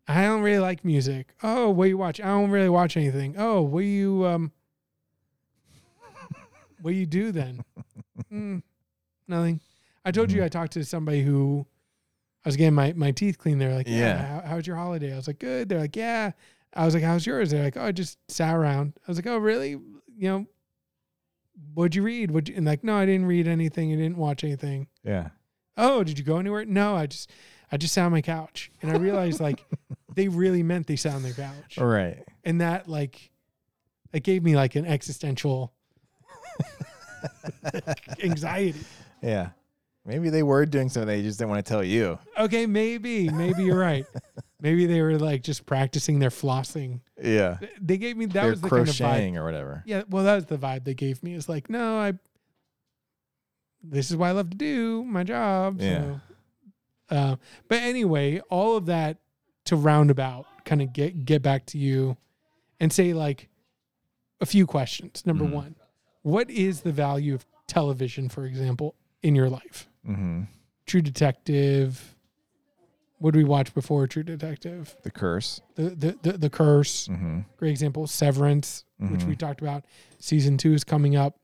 [0.09, 1.35] I don't really like music.
[1.43, 2.21] Oh, what you watch?
[2.21, 3.35] I don't really watch anything.
[3.37, 4.53] Oh, what you um
[6.81, 7.64] what do you do then?
[8.33, 8.62] mm,
[9.29, 9.61] nothing.
[10.05, 10.45] I told you Mhm.
[10.45, 11.66] I talked to somebody who
[12.45, 13.61] I was getting my, my teeth cleaned.
[13.61, 14.41] They're like, yeah, Yeah.
[14.43, 15.12] how, how's your holiday?
[15.12, 15.68] I was like, good.
[15.68, 16.33] They're like, yeah.
[16.74, 17.51] I was like, how's yours?
[17.51, 18.93] They're like, oh, I just sat around.
[19.07, 19.70] I was like, oh, really?
[19.70, 20.47] You know,
[21.74, 22.31] what'd you read?
[22.31, 23.93] What'd you, and like, no, I didn't read anything.
[23.93, 24.87] I didn't watch anything.
[25.03, 25.31] Yeah.
[25.77, 26.64] Oh, did you go anywhere?
[26.64, 27.31] No, I just,
[27.72, 28.70] I just sat on my couch.
[28.83, 29.64] And I realized like
[30.14, 31.79] they really meant they sat on their couch.
[31.79, 32.22] All right.
[32.45, 33.31] And that like,
[34.12, 35.72] it gave me like an existential
[38.23, 38.81] anxiety.
[39.23, 39.51] Yeah.
[40.05, 42.19] Maybe they were doing something they just didn't want to tell you.
[42.39, 44.07] Okay, maybe, maybe you're right.
[44.61, 47.01] Maybe they were like just practicing their flossing.
[47.21, 47.59] Yeah.
[47.81, 48.99] They gave me that They're was the kind of vibe.
[48.99, 49.83] crocheting or whatever.
[49.85, 51.35] Yeah, well, that was the vibe they gave me.
[51.35, 52.13] It's like, no, I.
[53.83, 55.81] This is what I love to do, my job.
[55.81, 56.01] Yeah.
[57.11, 57.17] So.
[57.17, 57.37] Uh,
[57.69, 59.19] but anyway, all of that
[59.67, 62.17] to roundabout kind of get get back to you,
[62.81, 63.49] and say like
[64.41, 65.25] a few questions.
[65.27, 65.53] Number Mhm.
[65.53, 65.75] one,
[66.27, 69.89] what is the value of television, for example, in your life?
[70.09, 70.43] Mm-hmm.
[70.85, 72.16] True Detective.
[73.18, 74.97] What did we watch before True Detective?
[75.05, 75.61] The curse.
[75.77, 77.07] The the the, the Curse.
[77.09, 77.41] Mm-hmm.
[77.57, 78.07] Great example.
[78.09, 79.39] Severance, which we Mhm.
[79.39, 79.85] talked about.
[80.18, 81.39] Season two is coming up.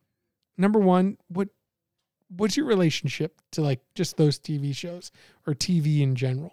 [0.59, 1.49] Number one, what
[2.37, 5.13] what's your relationship to like just those TV shows
[5.47, 6.53] or TV in general?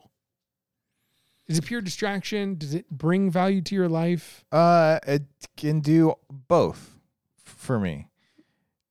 [1.47, 2.55] Is it pure distraction?
[2.59, 4.45] Does it bring value to your life?
[4.51, 5.23] Uh, it
[5.57, 6.95] can do both
[7.43, 8.05] for me.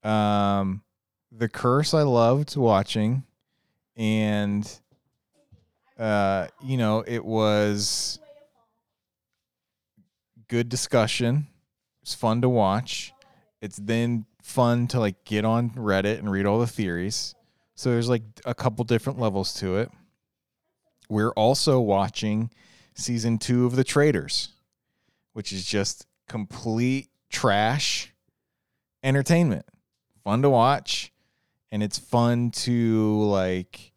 [0.08, 0.82] Um,
[1.30, 3.24] the curse I loved watching,
[3.96, 4.70] and
[5.98, 8.18] uh, you know, it was
[10.48, 11.46] good discussion.
[12.02, 13.12] It's fun to watch.
[13.60, 17.34] It's then fun to like get on Reddit and read all the theories.
[17.74, 19.90] So there's like a couple different levels to it.
[21.08, 22.50] We're also watching
[22.94, 24.50] season two of The Traitors
[25.38, 28.12] which is just complete trash
[29.04, 29.64] entertainment.
[30.28, 31.10] Fun to watch,
[31.72, 33.94] and it's fun to like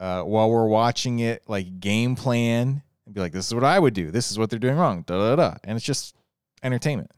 [0.00, 3.78] uh, while we're watching it, like game plan and be like, "This is what I
[3.78, 4.10] would do.
[4.10, 6.16] This is what they're doing wrong." Da da da, and it's just
[6.62, 7.10] entertainment.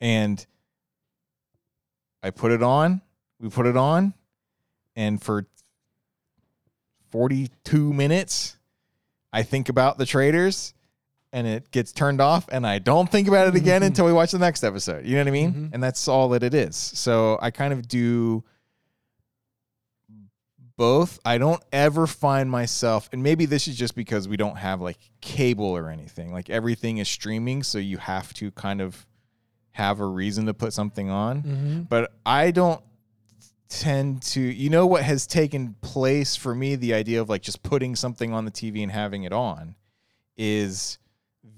[0.00, 0.46] And
[2.22, 3.00] I put it on.
[3.40, 4.14] We put it on,
[4.94, 5.46] and for
[7.10, 8.58] forty-two minutes,
[9.32, 10.72] I think about the traitors
[11.32, 14.32] and it gets turned off and I don't think about it again until we watch
[14.32, 15.04] the next episode.
[15.04, 15.52] You know what I mean?
[15.52, 15.70] Mhm.
[15.74, 16.74] And that's all that it is.
[16.76, 18.44] So I kind of do
[20.76, 21.18] both.
[21.24, 24.98] I don't ever find myself and maybe this is just because we don't have like
[25.20, 26.32] cable or anything.
[26.32, 29.06] Like everything is streaming, so you have to kind of
[29.72, 31.80] have a reason to put something on Mm-hmm.
[31.82, 32.82] but I don't
[33.68, 37.62] tend to you know what has taken place for me the idea of like just
[37.62, 39.74] putting something on the TV and having it on
[40.38, 40.98] is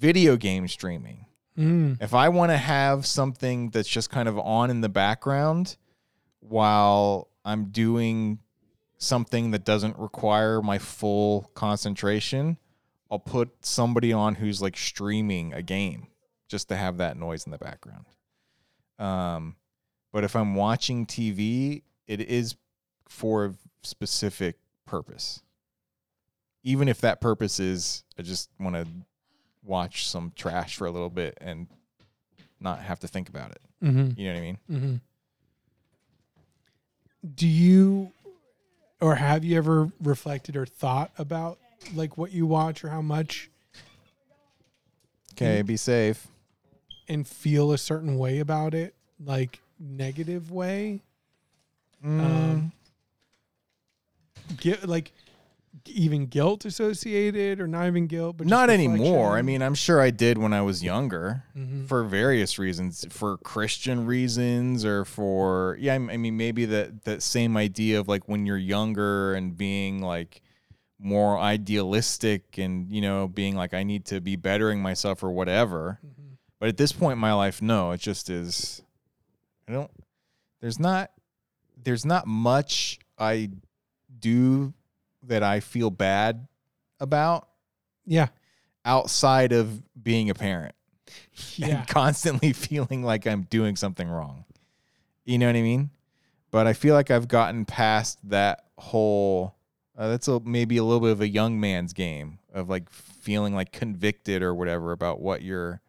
[0.00, 1.26] video game streaming.
[1.58, 2.02] Mm.
[2.02, 5.76] If I want to have something that's just kind of on in the background
[6.40, 8.38] while I'm doing
[8.96, 12.56] something that doesn't require my full concentration,
[13.10, 16.08] I'll put somebody on who's like streaming a game
[16.48, 18.06] just to have that noise in the background.
[18.98, 19.56] Um,
[20.12, 22.56] but if I'm watching TV, it is
[23.08, 25.42] for a specific purpose.
[26.62, 28.86] Even if that purpose is I just want to
[29.64, 31.66] watch some trash for a little bit and
[32.60, 33.60] not have to think about it.
[33.82, 34.18] Mm-hmm.
[34.20, 34.58] You know what I mean?
[34.70, 34.94] Mm-hmm.
[37.34, 38.12] Do you
[39.00, 41.58] or have you ever reflected or thought about
[41.94, 43.50] like what you watch or how much
[45.34, 46.26] Okay, be safe.
[47.08, 51.00] and feel a certain way about it, like negative way?
[52.04, 52.20] Mm.
[52.24, 52.72] Um,
[54.58, 55.12] Get like
[55.86, 59.36] even guilt associated or not even guilt, but just not anymore.
[59.36, 61.86] I mean, I'm sure I did when I was younger Mhm.
[61.88, 67.56] for various reasons, for Christian reasons or for yeah, I mean maybe that that same
[67.56, 70.42] idea of like when you're younger and being like
[70.98, 75.98] more idealistic and you know being like I need to be bettering myself or whatever.
[76.04, 76.36] Mhm.
[76.58, 78.82] But at this point in my life, no, it just is.
[79.66, 79.90] I don't.
[80.60, 81.10] There's not.
[81.82, 83.48] There's not much I
[84.18, 84.74] do
[85.24, 86.46] that I feel bad
[86.98, 87.48] about
[88.06, 88.28] yeah,
[88.84, 90.74] outside of being a parent
[91.56, 94.44] yeah, and constantly feeling like I'm doing something wrong.
[95.24, 95.90] You know what I mean?
[96.50, 99.54] But I feel like I've gotten past that whole.
[99.96, 103.54] Uh, that's a, maybe a little bit of a young man's game of like feeling
[103.54, 105.80] like convicted or whatever about what you're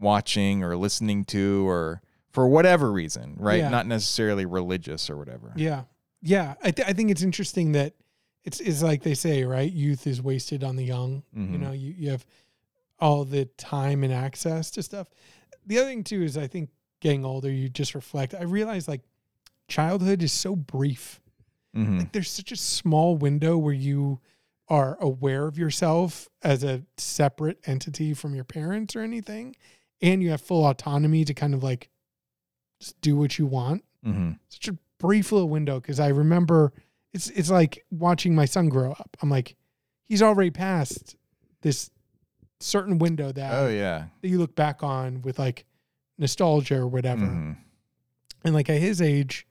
[0.00, 2.00] watching or listening to or
[2.30, 3.58] for whatever reason, right?
[3.58, 3.68] Yeah.
[3.68, 5.52] Not necessarily religious or whatever.
[5.56, 5.84] yeah,
[6.22, 6.54] yeah.
[6.62, 7.94] I th- I think it's interesting that
[8.48, 9.70] it's it's like they say, right?
[9.70, 11.22] Youth is wasted on the young.
[11.34, 11.60] You Mhm.
[11.60, 12.24] know, you you have
[12.98, 15.08] all the time and access to stuff.
[15.66, 16.70] The other thing too is I think
[17.00, 18.34] getting older, you just reflect.
[18.34, 19.02] I realize like
[19.68, 21.20] childhood is so brief.
[21.76, 21.98] Mhm.
[21.98, 24.20] Like there's such a small window where you
[24.68, 29.54] are aware of yourself as a separate entity from your parents or anything,
[30.00, 31.90] and you have full autonomy to kind of like
[32.80, 33.84] just do what you want.
[34.04, 34.38] Mhm.
[34.48, 36.72] Such a brief little window because I remember
[37.12, 39.16] it's it's like watching my son grow up.
[39.22, 39.56] I'm like,
[40.06, 41.16] he's already past
[41.62, 41.90] this
[42.60, 44.06] certain window that, Oh yeah.
[44.20, 45.64] that you look back on with like
[46.18, 47.26] nostalgia or whatever.
[47.26, 47.56] Mhm.
[48.44, 49.46] And like at his age,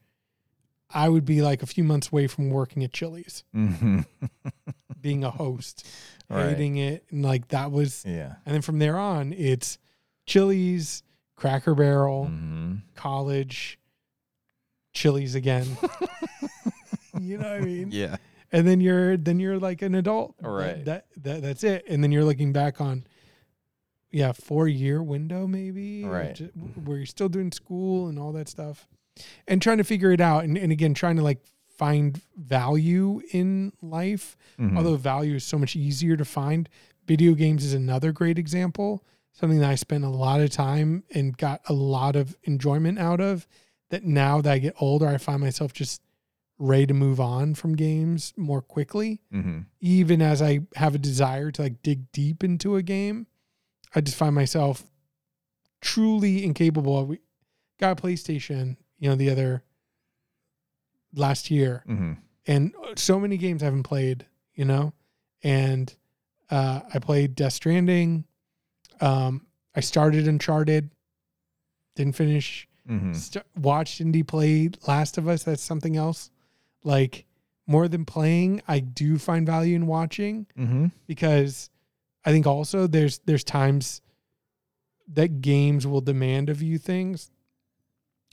[0.90, 4.06] I would be like a few months away from working at Chili's, Mhm.
[5.00, 5.86] being a host,
[6.30, 6.50] Right.
[6.50, 7.04] hating it.
[7.10, 8.36] And like that was, Yeah.
[8.46, 9.78] and then from there on, it's
[10.26, 11.02] Chili's,
[11.36, 12.82] Cracker Barrel, Mhm.
[12.94, 13.78] college,
[14.92, 15.66] Chili's again.
[17.20, 17.90] you know what I mean?
[17.92, 18.16] Yeah.
[18.52, 20.36] And then you're then you're like an adult.
[20.38, 20.84] That- Right.
[20.84, 21.84] That, that that's it.
[21.88, 23.04] And then you're looking back on
[24.10, 26.04] yeah, four year window maybe.
[26.04, 26.40] Right.
[26.84, 28.86] where you're still doing school and all that stuff.
[29.46, 30.44] And trying to figure it out.
[30.44, 31.40] And, and again, trying to like
[31.76, 34.36] find value in life.
[34.58, 34.76] Mhm.
[34.76, 36.68] Although value is so much easier to find.
[37.06, 39.04] Video games is another great example.
[39.32, 43.20] Something that I spent a lot of time and got a lot of enjoyment out
[43.20, 43.46] of.
[43.90, 46.02] That now that I get older, I find myself just
[46.58, 49.20] ready to move on from games more quickly.
[49.32, 49.66] Mhm.
[49.80, 53.26] Even as I have a desire to like dig deep into a game,
[53.94, 54.84] I just find myself
[55.80, 57.06] truly incapable.
[57.06, 57.20] We
[57.78, 59.62] got a PlayStation, you know, the other
[61.14, 62.18] last year, Mhm.
[62.46, 64.92] and so many games I haven't played, you know,
[65.42, 65.94] and
[66.50, 68.24] uh, I played Death Stranding.
[69.00, 70.90] Um, I started Uncharted,
[71.94, 72.66] didn't finish.
[72.88, 73.14] Mhm.
[73.14, 75.44] St- watched Indy play Last of Us.
[75.44, 76.30] That's something else.
[76.88, 77.26] Like
[77.66, 80.90] more than playing, I do find value in watching Mhm.
[81.06, 81.68] because
[82.24, 84.00] I think also there's there's times
[85.08, 87.30] that games will demand of you things.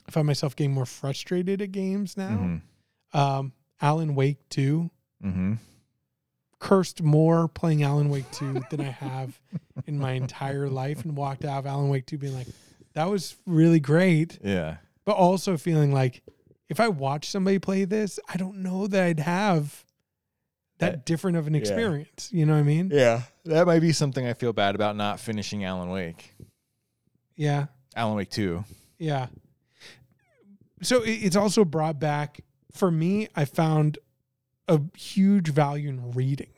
[0.06, 2.60] I find myself getting more frustrated at games now.
[3.14, 3.18] Mhm.
[3.18, 4.90] Um, Alan Wake 2
[5.22, 5.58] Mhm.
[6.58, 9.38] cursed more playing Alan Wake 2 than I have
[9.86, 12.48] in my entire life and walked out of Alan Wake 2 being like,
[12.94, 14.38] that was really great.
[14.42, 14.78] Yeah.
[15.04, 16.22] But also feeling like
[16.68, 19.84] if I watch somebody play this, I don't know that I'd have
[20.78, 21.60] that Uh, different of an yeah.
[21.60, 22.30] experience.
[22.32, 22.90] You know what I mean?
[22.92, 23.22] Yeah.
[23.44, 26.34] That might be something I feel bad about not finishing Alan Wake.
[27.36, 27.66] Yeah.
[27.94, 28.64] Alan Wake 2.
[28.98, 29.28] Yeah.
[30.82, 32.40] So it's also brought back
[32.72, 33.28] for me.
[33.34, 33.98] I found
[34.68, 36.50] a huge value in reading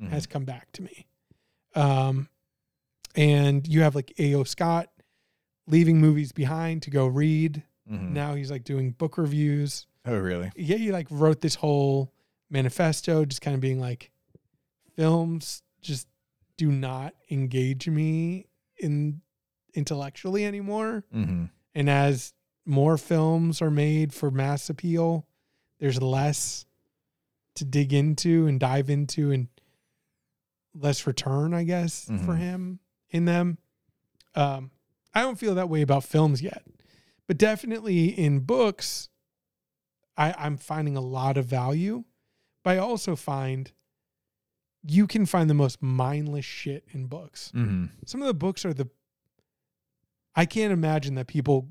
[0.00, 0.08] Mhm.
[0.10, 1.06] has come back to me.
[1.76, 2.28] Um,
[3.14, 4.42] and you have like A.O.
[4.44, 4.90] Scott
[5.68, 7.62] leaving movies behind to go read.
[7.90, 8.10] Mhm.
[8.10, 9.86] Now he's like doing book reviews.
[10.06, 10.50] Oh, really?
[10.56, 12.12] Yeah, he like wrote this whole
[12.50, 14.10] manifesto, just kind of being like,
[14.96, 16.08] films just
[16.56, 18.46] do not engage me
[18.78, 19.20] in
[19.74, 21.04] intellectually anymore.
[21.14, 21.46] Mm-hmm.
[21.74, 22.32] And as
[22.64, 25.26] more films are made for mass appeal,
[25.78, 26.64] there's less
[27.56, 29.48] to dig into and dive into and
[30.74, 32.38] less return, I guess, for Mhm.
[32.38, 32.78] him
[33.10, 33.58] in them.
[34.34, 34.70] Um,
[35.14, 36.64] I don't feel that way about films yet,
[37.26, 39.08] but definitely in books,
[40.16, 42.04] I, I'm finding a lot of value.
[42.62, 43.70] But I also find
[44.86, 47.86] you can find the most mindless shit in books Mm-hmm.
[48.06, 48.88] some of the books are the
[50.36, 51.68] I can't imagine that people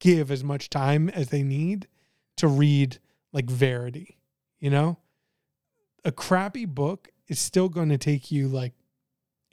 [0.00, 1.88] give as much time as they need
[2.36, 2.98] to read
[3.32, 4.18] like Verity,
[4.60, 4.98] you know?
[6.04, 8.74] A crappy book is still going to take you like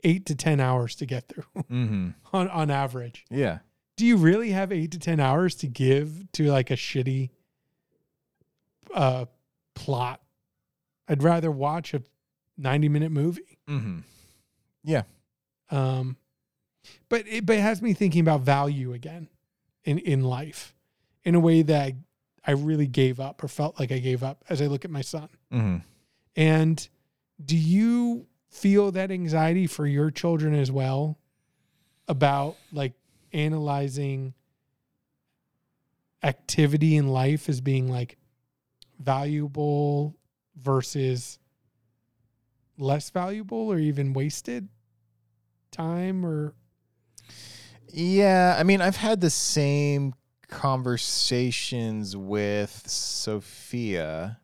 [0.04, 2.08] 8 to 10 hours to get through Mm-hmm.
[2.36, 3.24] on on average.
[3.30, 3.60] Yeah.
[4.00, 7.28] Do you really have 8 to 10 hours to give to like a shitty
[8.94, 9.26] uh
[9.74, 10.22] plot?
[11.06, 12.00] I'd rather watch a
[12.56, 13.58] 90 minute movie.
[13.68, 13.98] Mm-hmm.
[15.68, 16.16] Um,
[17.10, 19.28] but it, but it has me thinking about value again
[19.84, 20.74] in, in life
[21.22, 21.96] in a way that I,
[22.42, 25.02] I really gave up or felt like I gave up as I look at my
[25.02, 25.28] son.
[25.52, 25.76] Mm-hmm.
[26.36, 26.88] And
[27.44, 31.18] do you feel that anxiety for your children as well
[32.08, 32.94] about like
[33.32, 34.34] analyzing
[36.22, 38.18] activity in life as being like
[38.98, 40.16] valuable
[40.56, 41.38] versus
[42.78, 44.68] less valuable or even wasted
[45.70, 46.54] time or
[47.88, 50.14] Yeah, I mean, I've had the same
[50.48, 54.38] conversations with Sophia.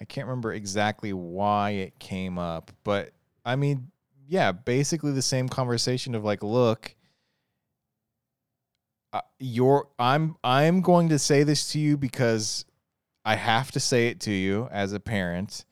[0.00, 3.10] I can't remember exactly why it came up, but
[3.44, 3.90] I mean,
[4.26, 6.94] yeah, basically the same conversation of like, look,
[9.12, 12.64] uh, you're I'm I'm going to say this to you because
[13.24, 15.64] I have to say it to you as a parent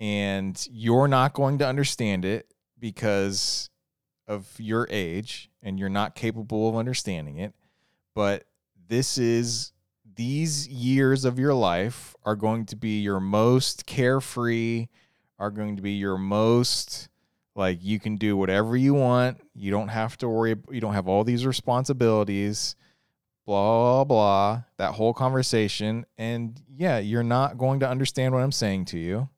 [0.00, 3.70] and you're not going to understand it because
[4.26, 7.54] of your age and you're not capable of understanding it
[8.14, 8.44] but
[8.88, 9.72] this is
[10.16, 14.86] these years of your life are going to be your most carefree,
[15.38, 17.08] are going to be your most
[17.54, 19.38] like you can do whatever you want.
[19.54, 22.74] You don't have to worry, you don't have all these responsibilities,
[23.46, 26.04] blah, blah, that whole conversation.
[26.18, 29.28] And yeah, you're not going to understand what I'm saying to you,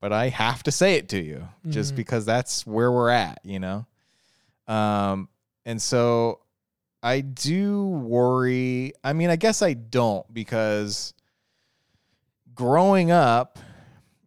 [0.00, 1.96] but I have to say it to you just Mhm.
[1.96, 3.86] because that's where we're at, you know?
[4.66, 5.28] Um,
[5.64, 6.40] and so
[7.02, 8.92] I do worry.
[9.04, 11.14] I mean, I guess I don't because
[12.54, 13.58] growing up,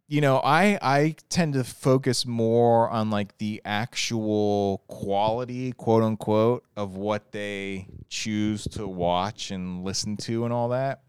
[0.08, 6.64] you know, I I tend to focus more on like the actual quality, quote unquote,
[6.76, 11.02] of what they choose to watch and listen to and all that.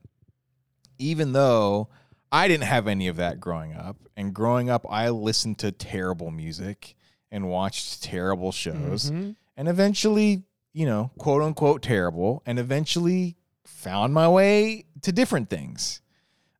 [0.97, 1.89] Even though
[2.31, 6.31] I didn't have any of that growing up, and growing up I listened to terrible
[6.31, 6.95] music
[7.31, 9.35] and watched terrible shows Mhm.
[9.55, 10.43] and eventually,
[10.73, 16.01] you know, quote unquote terrible, and eventually found my way to different things.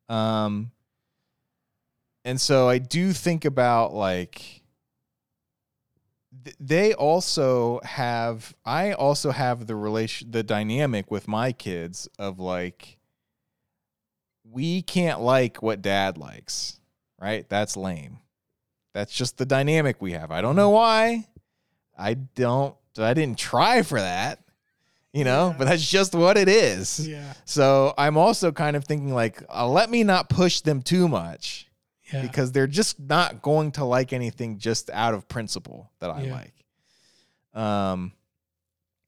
[0.08, 0.70] Um,
[2.28, 4.62] and so I do think about like
[6.44, 12.38] th- they also have I also have the relation the dynamic with my kids of
[12.38, 12.98] like
[14.50, 16.80] we can't like what dad likes,
[17.20, 17.48] right?
[17.48, 18.18] That's lame.
[18.94, 20.30] That's just the dynamic we have.
[20.30, 21.26] I don't know why.
[21.96, 24.40] I don't I didn't try for that,
[25.12, 25.54] you know, Yeah.
[25.58, 27.06] but that's just what it is.
[27.08, 27.32] Yeah.
[27.44, 31.67] So I'm also kind of thinking like, uh, let me not push them too much
[32.12, 32.22] Yeah.
[32.22, 36.32] because they're just not going to like anything just out of principle that I Yeah.
[36.32, 36.54] like.
[37.62, 38.12] Um,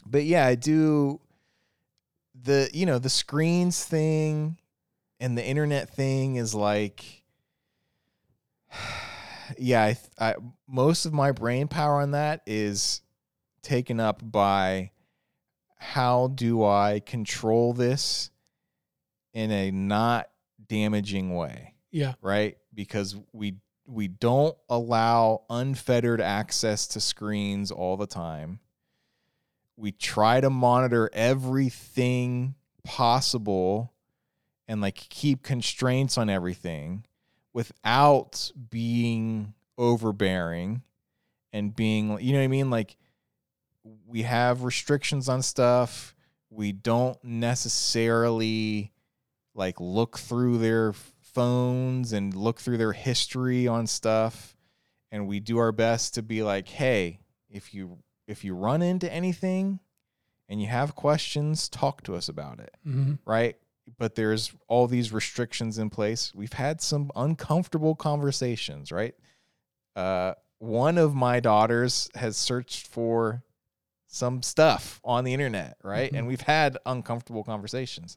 [0.07, 1.21] but yeah, I do
[2.43, 4.57] the you know the screens thing
[5.19, 7.23] and the internet thing is like
[9.59, 10.35] yeah I, I
[10.67, 13.03] most of my brain power on that is
[13.63, 14.93] taken up by
[15.77, 18.31] how do i control this
[19.35, 20.31] in a not
[20.69, 22.15] damaging way yeah.
[22.23, 23.57] right because we
[23.87, 28.61] we don't allow unfettered access to screens all the time.
[29.77, 33.93] We try to monitor everything possible
[34.69, 37.05] and like keep constraints on everything
[37.53, 40.83] without being overbearing
[41.53, 42.71] and being you know what I mean?
[42.71, 42.97] Like
[44.07, 46.15] we have restrictions on stuff.
[46.51, 48.93] We don't necessarily
[49.55, 50.93] like look through their
[51.35, 54.57] phones and look through their history on stuff
[55.11, 59.13] and we do our best to be like hey if you if you run into
[59.13, 59.81] anything
[60.49, 63.57] and you have questions talk to us about it hmm right?
[63.99, 66.33] But there's all these restrictions in place.
[66.33, 69.15] We've had some uncomfortable conversations, right?
[69.97, 73.43] Uh, one of my daughters has searched for
[74.07, 76.13] some stuff on the internet, right?
[76.13, 76.19] Mhm.
[76.19, 78.17] And we've had uncomfortable conversations.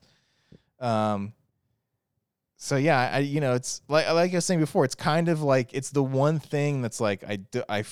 [0.78, 1.32] Um,
[2.64, 5.42] so yeah, I you know it's like like I was saying before, it's kind of
[5.42, 7.84] like it's the one thing that's like I do, i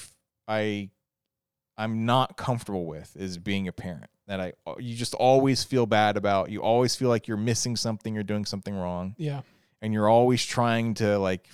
[1.79, 4.11] i'm not comfortable with is being a parent.
[4.29, 6.51] That I you just always feel bad about.
[6.51, 9.43] You always feel like you're missing something, you're doing something wrong, Yeah.
[9.83, 11.49] and you're always trying to like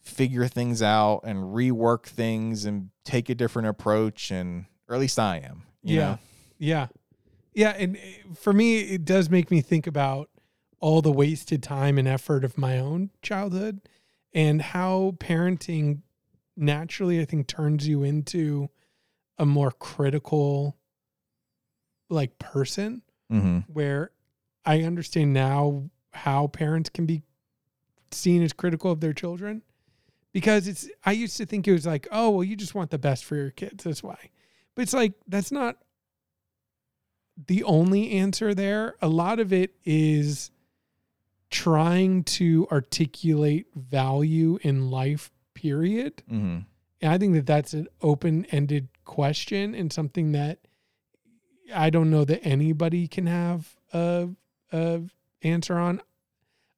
[0.00, 5.18] figure things out and rework things and take a different approach and or at least
[5.18, 5.64] I am.
[5.82, 6.04] you Yeah.
[6.12, 6.18] know?
[6.58, 6.86] Yeah.
[7.54, 7.70] Yeah.
[7.70, 10.30] And uh, for me, it does make me think about
[10.80, 13.80] all the wasted time and effort of my own childhood
[14.32, 16.02] and how parenting
[16.56, 18.68] naturally, I think, turns you into
[19.38, 20.76] a more critical,
[22.08, 23.58] like, person Mm-hmm.
[23.70, 24.10] where
[24.64, 27.24] I understand now how parents can be
[28.10, 29.60] seen as critical of their children
[30.32, 32.96] because it's I used to think it was like, oh, well, you just want the
[32.98, 33.84] best for your kids.
[33.84, 34.30] That's why.
[34.74, 35.76] But it's like that's not
[37.46, 38.96] the only answer there.
[39.02, 40.50] A lot of it is
[41.50, 46.22] trying to articulate value in life, period.
[46.30, 46.60] Mm-hmm.
[47.00, 50.58] And I think that that's an open ended question and something that
[51.74, 54.28] I don't know that anybody can have a,
[54.72, 55.02] a
[55.42, 56.00] answer on.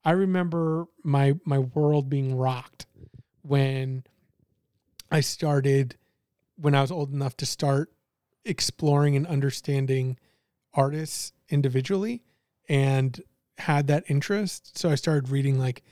[0.05, 2.87] I remember my my world being rocked
[3.43, 4.05] when
[5.11, 5.97] I started
[6.57, 7.93] when I was old enough to start
[8.45, 10.19] exploring and understanding
[10.73, 12.23] artists individually
[12.69, 13.21] and
[13.61, 14.77] had that interest.
[14.79, 15.83] So I started reading like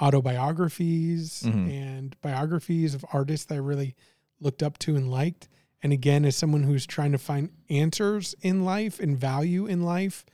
[0.00, 1.70] autobiographies Mhm.
[1.70, 3.94] and biographies of artists that I really
[4.40, 5.48] looked up to and liked.
[5.82, 10.24] And again, as someone who's trying to find answers in life and value in life,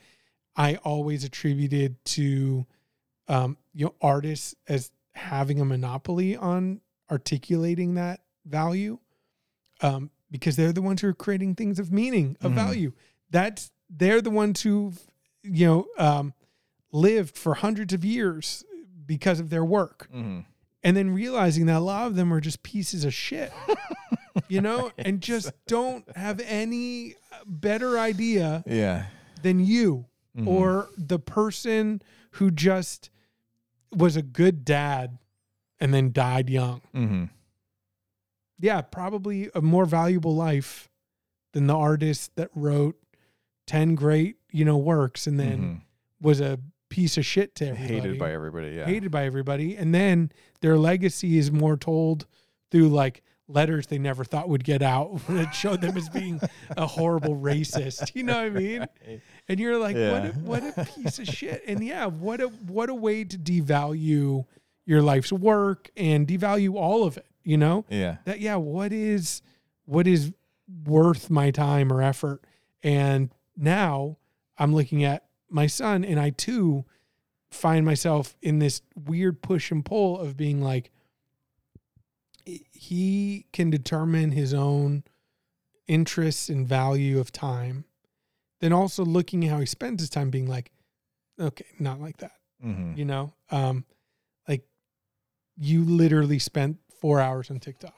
[0.55, 2.65] I always attributed to
[3.27, 8.99] um, you know artists as having a monopoly on articulating that value
[9.81, 12.55] um, because they're the ones who are creating things of meaning of Mhm.
[12.55, 12.91] value
[13.31, 14.93] that's they're the ones who
[15.41, 16.33] you know um,
[16.95, 18.63] lived for hundreds of years
[19.05, 20.07] because of their work.
[20.11, 20.39] Hmm
[20.83, 23.51] and then realizing that a lot of them are just pieces of shit
[24.47, 29.07] you know and just don't have any better idea Yeah.
[29.41, 30.05] than you
[30.37, 30.45] Mhm.
[30.47, 32.03] or the person
[32.33, 33.09] who just
[33.91, 35.17] was a good dad
[35.79, 36.81] and then died young.
[36.93, 37.23] Hmm
[38.59, 40.87] yeah probably a more valuable life
[41.53, 42.95] than the artist that wrote
[43.67, 45.81] 10 great you know works and then
[46.21, 46.59] was a
[46.89, 48.69] piece of shit to everybody hated by everybody.
[48.69, 48.85] Yeah.
[48.85, 49.75] hated by everybody.
[49.75, 50.31] And then
[50.61, 52.25] their legacy is more told
[52.71, 56.39] through like letters they never thought would get out that showed them as being
[56.77, 58.15] a horrible racist.
[58.15, 58.87] You know what i mean?
[59.47, 61.63] And you're like what a, what a piece of shit.
[61.67, 64.45] And yeah what a what a way to devalue
[64.85, 67.85] your life's work and devalue all of it you know?
[67.89, 68.17] Yeah.
[68.25, 69.43] that yeah what is
[69.85, 70.31] what is
[70.85, 72.43] worth my time or effort?
[72.81, 74.17] And now
[74.57, 76.85] i'm looking at my son and i too
[77.51, 80.91] find myself in this weird push and pull of being like
[82.43, 85.03] he can determine his own
[85.87, 87.85] interests and value of time
[88.61, 90.71] then also looking at how he spends his time being like
[91.39, 92.31] okay not like that
[92.61, 93.85] hmm you know um
[94.47, 94.63] like
[95.57, 97.93] you literally spent four hours on tiktok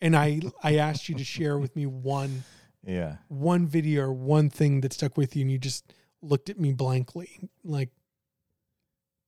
[0.00, 2.44] and i i asked you to share with me one
[2.86, 3.16] Yeah.
[3.28, 5.94] one video or one thing that stuck with you and you just
[6.24, 7.28] looked at me blankly
[7.64, 7.90] like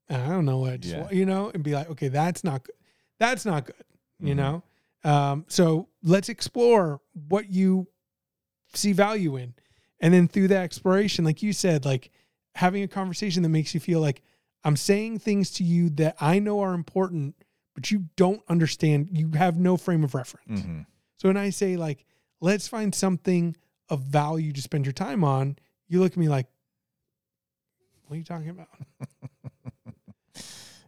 [0.08, 1.10] i don't know what I just Yeah.
[1.10, 2.74] you know and be like okay that's not good
[3.18, 3.74] that's not good
[4.20, 4.36] you Mhm.
[4.36, 4.62] know
[5.04, 7.88] um so let's explore what you
[8.74, 9.54] see value in
[10.00, 12.10] and then through that exploration like you said like
[12.54, 14.22] having a conversation that makes you feel like
[14.64, 17.34] i'm saying things to you that i know are important
[17.74, 20.80] but you don't understand you have no frame of reference hmm
[21.18, 22.04] so when I say like,
[22.42, 23.56] let's find something
[23.88, 25.56] of value to spend your time on,
[25.88, 26.46] you look at me like,
[28.06, 28.68] what are you talking about?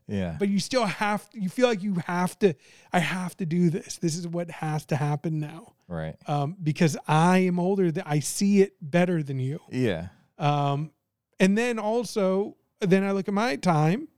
[0.09, 0.37] Yeah.
[0.39, 2.55] But you still have, you feel like you have to,
[2.93, 3.99] I have to do this.
[3.99, 5.75] This is what has to happen now.
[5.87, 6.17] right.
[6.27, 9.61] Um, because I am older, that I see it better than you.
[9.71, 10.09] Yeah.
[10.39, 10.93] Um,
[11.39, 14.09] and then also, then I look at my time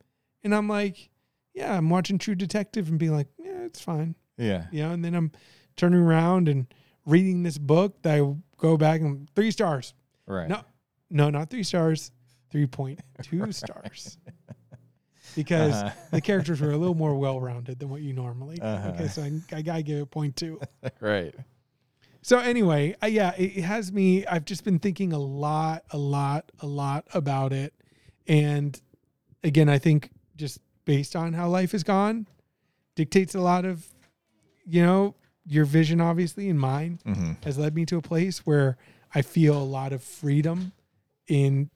[0.44, 1.10] and I'm like,
[1.54, 4.14] yeah, I'm watching True Detective and being like, yeah, it's fine.
[4.38, 4.66] Yeah.
[4.70, 5.32] you know, and then I'm
[5.76, 6.72] turning around and
[7.04, 9.92] reading this book that I go back and three stars.
[10.26, 10.48] Right.
[10.48, 10.62] No,
[11.10, 12.12] no, not three stars,
[12.52, 14.18] 3.2 stars.
[15.36, 15.90] Because Uh-huh.
[16.10, 18.62] the characters were a little more well rounded than what you normally do.
[18.62, 18.88] Uh-huh.
[18.88, 20.60] Okay, so I, I gotta give it point two.
[21.00, 21.32] right.
[22.22, 24.26] So anyway, uh, yeah, it, it has me.
[24.26, 27.72] I've just been thinking a lot, a lot, a lot about it,
[28.26, 28.78] and
[29.44, 32.26] again, I think just based on how life has gone,
[32.96, 33.86] dictates a lot of,
[34.66, 35.14] you know,
[35.46, 38.76] your vision, obviously, and mine hmm has led me to a place where
[39.14, 40.72] I feel a lot of freedom
[41.28, 41.70] in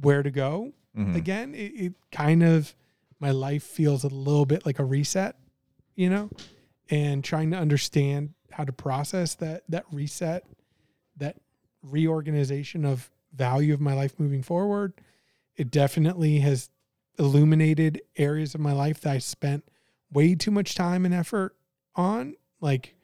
[0.00, 0.72] where to go.
[0.94, 2.74] hmm Again, it, it kind of
[3.20, 5.36] my life feels a little bit like a reset,
[5.96, 6.30] you know,
[6.88, 10.44] and trying to understand how to process that that reset,
[11.16, 11.36] that
[11.82, 14.92] reorganization of value of my life moving forward.
[15.56, 16.70] It definitely has
[17.18, 19.64] illuminated areas of my life that I spent
[20.12, 21.56] way too much time and effort
[21.94, 22.94] on, like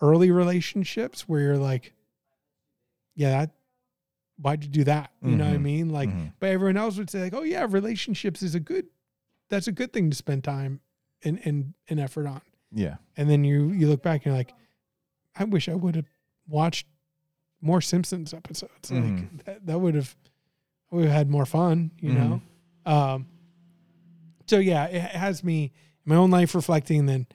[0.00, 1.94] early relationships where you're like,
[3.14, 3.50] yeah, that,
[4.42, 5.10] why'd you do that?
[5.22, 5.62] You know what I Mhm.
[5.62, 5.88] mean?
[5.90, 6.32] Like, Mhm.
[6.40, 8.86] but everyone else would say like, oh yeah, relationships is a good,
[9.48, 10.80] that's a good thing to spend time
[11.24, 12.42] and and, and effort on.
[12.72, 12.96] Yeah.
[13.16, 14.52] And then you you look back and you're like,
[15.36, 16.10] I wish I would have
[16.48, 16.86] watched
[17.60, 18.90] more Simpsons episodes.
[18.90, 19.44] Like Mhm.
[19.44, 20.16] that, that would have
[20.90, 22.14] we would have had more fun, you Mhm.
[22.14, 22.42] know.
[22.92, 23.26] Um
[24.46, 25.64] so yeah, it has me
[26.04, 27.26] in my own life reflecting then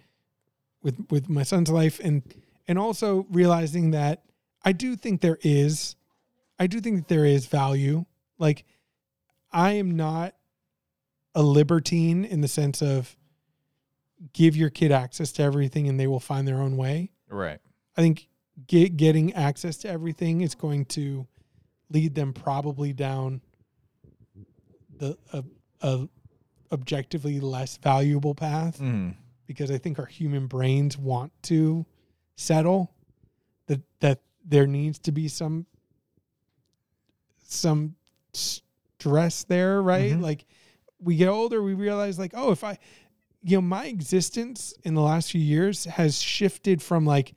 [0.84, 2.22] with with my son's life and
[2.68, 4.24] and also realizing that
[4.64, 5.96] I do think there is
[6.60, 8.06] I do think that there is value.
[8.38, 8.66] Like
[9.52, 10.34] I am not
[11.36, 13.16] a libertine in the sense of
[14.34, 17.12] give your kid access to everything and they will find their own way.
[17.30, 17.60] Right.
[17.96, 18.28] I think
[18.68, 21.28] get, getting access to everything is going to
[21.90, 23.42] lead them probably down
[24.98, 25.44] the a,
[25.82, 26.10] a
[26.72, 29.12] objectively less valuable path hmm
[29.48, 31.86] because I think our human brains want to
[32.36, 32.92] settle
[33.68, 35.66] that that there needs to be some
[37.54, 37.96] some
[38.34, 40.14] stress there, right?
[40.14, 40.22] Mhm.
[40.22, 40.46] Like
[41.00, 42.78] we get older, we realize like, oh, if I
[43.44, 47.36] you know, my existence in the last few years has shifted from like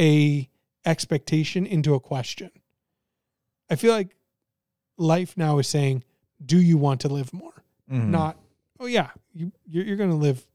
[0.00, 0.48] a
[0.86, 2.50] expectation into a question.
[3.68, 4.16] I feel like
[4.96, 6.04] life now is saying,
[6.44, 7.64] do you want to live more?
[7.88, 8.38] hmm Not,
[8.80, 10.46] oh yeah, you you're, you're going to live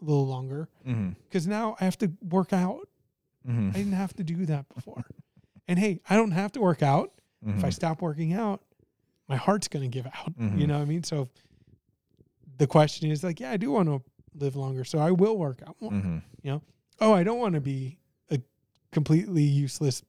[0.00, 0.68] a little longer
[1.24, 2.88] because now I have to work out.
[3.44, 5.04] hmm I didn't have to do that before.
[5.66, 7.12] and hey, I don't have to work out.
[7.46, 7.66] If Mm-hmm.
[7.66, 8.62] I stop working out,
[9.28, 10.32] my heart's going to give out.
[10.38, 10.68] You Mhm.
[10.68, 11.02] know what I mean?
[11.04, 11.28] So
[12.58, 14.02] the question is like, yeah, I do want to
[14.34, 15.92] live longer, so I will work out more.
[15.92, 16.18] hmm
[17.00, 17.96] Oh, I don't want to be
[18.28, 18.40] a
[18.90, 20.02] completely useless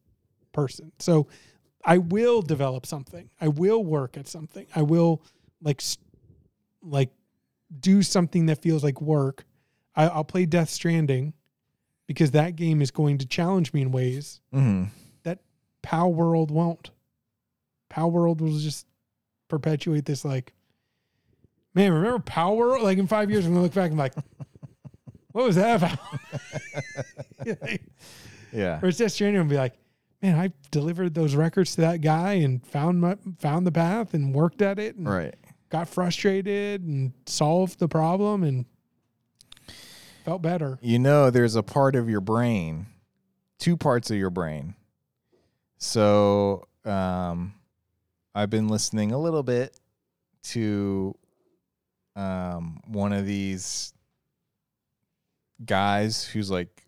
[0.54, 0.92] person.
[0.98, 1.28] So
[1.86, 3.30] I will develop something.
[3.40, 4.66] I will work at something.
[4.76, 5.22] I will
[5.62, 5.84] like
[6.82, 7.12] like
[7.80, 9.46] do something that feels like work.
[9.96, 11.34] I, I'll play Death Stranding
[12.08, 14.86] because that game is going to challenge me in ways hmm
[15.22, 15.40] that
[15.84, 16.90] Palworld won't.
[17.90, 18.86] Palworld will just
[19.48, 20.54] perpetuate this like,
[21.74, 22.82] man, remember Palworld?
[22.84, 24.16] Like in five years, I'm gonna look back and be like,
[25.32, 26.00] what was that about?
[28.52, 28.80] Yeah.
[28.80, 29.74] Whereas Death Stranding will be like,
[30.24, 34.34] man, I delivered those records to that guy and found my found the path and
[34.34, 35.36] worked at it and Right.
[35.70, 38.66] got frustrated and solved the problem and
[40.26, 40.80] felt better.
[40.82, 42.88] You know, there's a part of your brain,
[43.60, 44.74] two parts of your brain.
[45.78, 47.54] So, um,
[48.40, 49.78] I've been listening a little bit
[50.44, 51.14] to
[52.16, 53.92] um, one of these
[55.66, 56.84] guys who's like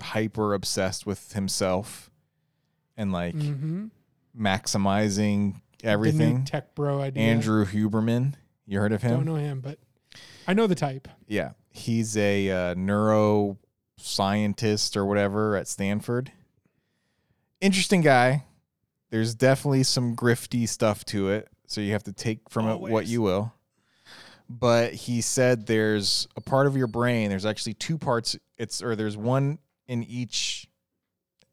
[0.00, 2.08] hyper obsessed with himself
[2.96, 3.86] and like Mm-hmm.
[4.38, 6.44] maximizing The everything.
[6.44, 7.20] tech bro idea.
[7.22, 8.34] Andrew Huberman,
[8.64, 9.10] you heard of him?
[9.16, 9.80] Don't know him, but
[10.46, 11.08] I know the type.
[11.26, 16.30] Yeah, he's a uh, neuroscientist or whatever at Stanford.
[17.60, 18.44] Interesting guy.
[19.16, 23.06] There's definitely some grifty stuff to it, so you have to take from it what
[23.06, 23.50] you will.
[24.46, 27.30] But he said there's a part of your brain.
[27.30, 28.36] There's actually two parts.
[28.58, 30.68] It's or there's one in each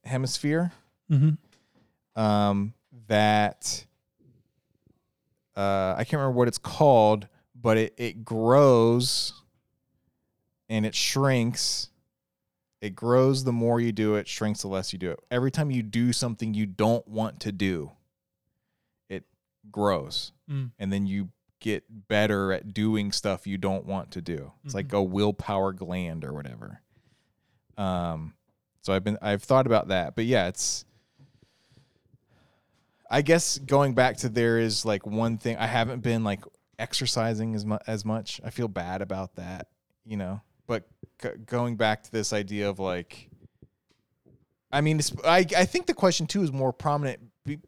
[0.04, 0.74] hemisphere
[1.10, 2.22] Mm-hmm.
[2.22, 2.74] um,
[3.08, 3.86] that
[5.56, 9.42] uh, I can't remember what it's called, but it, it grows
[10.68, 11.90] and it shrinks.
[12.84, 15.20] It grows the more you do it, shrinks the less you do it.
[15.32, 17.94] Every time you do something you don't want to do,
[19.08, 19.24] it
[19.72, 20.34] grows.
[20.52, 20.72] Mm.
[20.78, 21.30] And then you
[21.62, 24.52] get better at doing stuff you don't want to do.
[24.66, 26.82] It's like a willpower gland or whatever.
[27.78, 28.34] Um,
[28.82, 30.84] so I've been I've thought about that, but yeah, it's
[33.10, 36.44] I guess going back to there is like one thing I haven't been like
[36.78, 38.42] exercising as much as much.
[38.44, 39.68] I feel bad about that,
[40.06, 40.42] you know.
[40.68, 40.86] But
[41.22, 43.30] g- going back to this idea of like,
[44.72, 47.20] I mean, I I think the question too is more prominent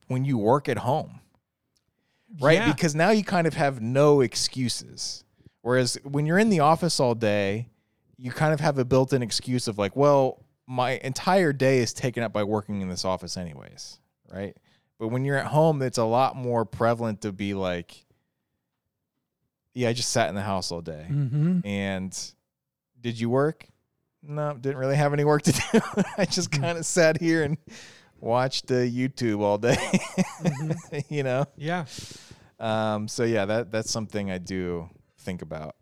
[0.07, 1.19] when you work at home,
[2.39, 2.59] right?
[2.59, 2.71] Yeah.
[2.71, 5.23] Because now you kind of have no excuses.
[5.61, 7.69] Whereas when you're in the office all day,
[8.17, 12.23] you kind of have a built-in excuse of like, well, my entire day is taken
[12.23, 13.99] up by working in this office anyways,
[14.31, 14.55] right?
[14.99, 18.05] But when you're at home, it's a lot more prevalent to be like,
[19.73, 21.07] yeah, I just sat in the house all day.
[21.09, 21.59] Mm-hmm.
[21.65, 22.33] And
[23.05, 23.67] did you work?
[24.23, 25.79] No, didn't really have any work to do.
[26.17, 27.55] I just kind of sat here and
[28.19, 29.77] watched uh, YouTube all day.
[31.09, 31.45] you know.
[31.55, 31.85] Yeah.
[32.59, 35.75] Um, so yeah, that that's something I do think about.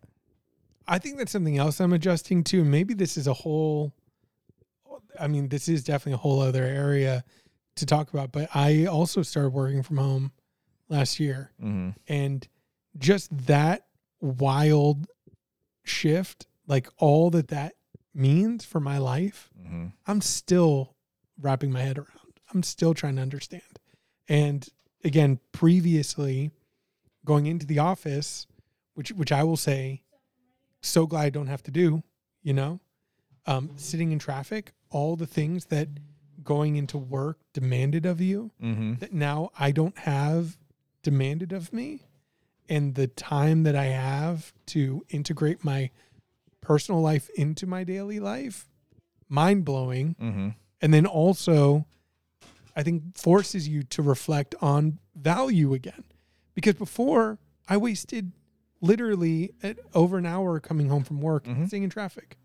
[0.86, 2.62] I think that's something else I'm adjusting to.
[2.62, 3.94] Maybe this is a whole,
[5.18, 7.24] I mean, this is definitely a whole other area
[7.76, 10.32] to talk about, but I also started working from home
[10.90, 11.52] last year.
[11.58, 12.46] hmm And
[12.98, 13.86] just that
[14.20, 15.06] wild
[15.84, 17.74] shift, like all that that
[18.14, 20.94] means for my life, hmm I'm still
[21.40, 22.40] wrapping my head around.
[22.52, 23.62] I'm still trying to understand.
[24.28, 24.68] And
[25.02, 26.50] again, previously
[27.24, 28.46] going into the office,
[28.94, 30.02] which which I will say,
[30.80, 32.02] so glad I don't have to do,
[32.42, 32.80] you know,
[33.46, 35.88] um, sitting in traffic, all the things that
[36.42, 40.58] going into work demanded of you hmm that now I don't have
[41.02, 42.02] demanded of me
[42.68, 45.90] and the time that I have to integrate my
[46.64, 48.68] personal life into my daily life
[49.28, 50.48] mind blowing hmm
[50.80, 51.86] and then also
[52.76, 56.04] I think forces you to reflect on value again
[56.54, 57.38] because before
[57.68, 58.32] I wasted
[58.80, 59.52] literally
[59.94, 61.64] over an hour coming home from work Mhm.
[61.68, 62.36] sitting in traffic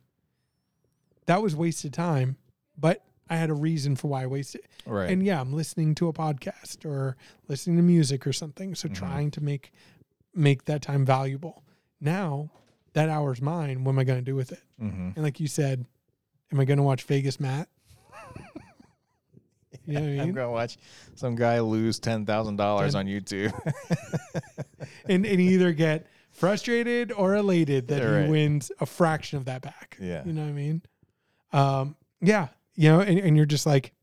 [1.25, 2.37] that was wasted time
[2.77, 5.09] but I had a reason for why I wasted Right.
[5.11, 7.15] and yeah, I'm listening to a podcast or
[7.47, 8.73] listening to music or something.
[8.73, 8.93] So Mhm.
[8.95, 9.71] trying to make
[10.33, 11.63] make that time valuable.
[11.99, 12.49] Now
[12.93, 13.83] that hour's mine.
[13.83, 14.61] What am I going to do with it?
[14.79, 15.85] hmm And like you said,
[16.51, 17.67] am I going to watch Vegas Matt?
[19.85, 20.33] You know what I I'm mean?
[20.35, 20.77] gonna watch
[21.15, 23.53] some guy lose ten thousand dollars on YouTube.
[25.05, 29.97] And and either get frustrated or elated that he wins a fraction of that back.
[29.99, 30.23] Yeah.
[30.25, 30.81] You know what I mean?
[31.51, 32.49] Um, yeah.
[32.75, 33.93] You know, and, and you're just like,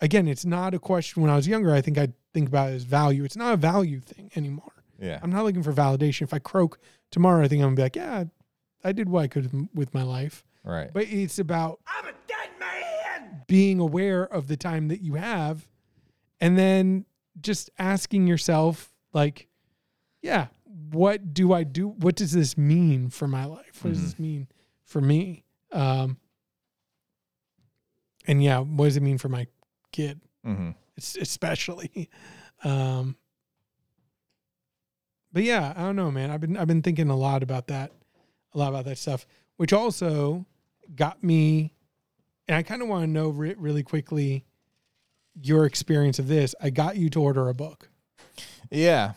[0.00, 2.74] again, it's not a question when I was younger, I think I'd think about it
[2.74, 3.22] as value.
[3.24, 4.72] It's not a value thing anymore.
[4.98, 5.20] yeah.
[5.22, 6.22] I'm not looking for validation.
[6.22, 6.80] If I croak
[7.12, 8.24] tomorrow, I think I'm gonna be like, yeah,
[8.82, 10.44] I did what I could with my life.
[10.64, 10.90] Right.
[10.92, 13.42] But it's about I'm a dead man.
[13.46, 15.68] Being aware of the time that you have,
[16.40, 17.04] and then
[17.40, 19.46] just asking yourself, like,
[20.22, 20.48] yeah,
[20.90, 21.88] what do I do?
[21.88, 23.82] What does this mean for my life?
[23.82, 24.04] What does Mhm.
[24.04, 24.48] this mean
[24.84, 25.44] for me?
[25.70, 26.18] Um,
[28.26, 29.46] and yeah, what does it mean for my
[29.92, 30.20] kid?
[30.46, 30.70] Mm-hmm.
[30.96, 32.08] es- especially.
[32.64, 33.16] Um,
[35.32, 36.30] but yeah, I don't know, man.
[36.30, 37.92] I've been I've been thinking a lot about that,
[38.54, 39.26] a lot about that stuff,
[39.56, 40.44] which also
[40.94, 41.72] got me.
[42.48, 44.44] And I kind of want to know re- really quickly
[45.40, 46.54] your experience of this.
[46.60, 47.88] I got you to order a book,
[48.70, 49.12] Yeah.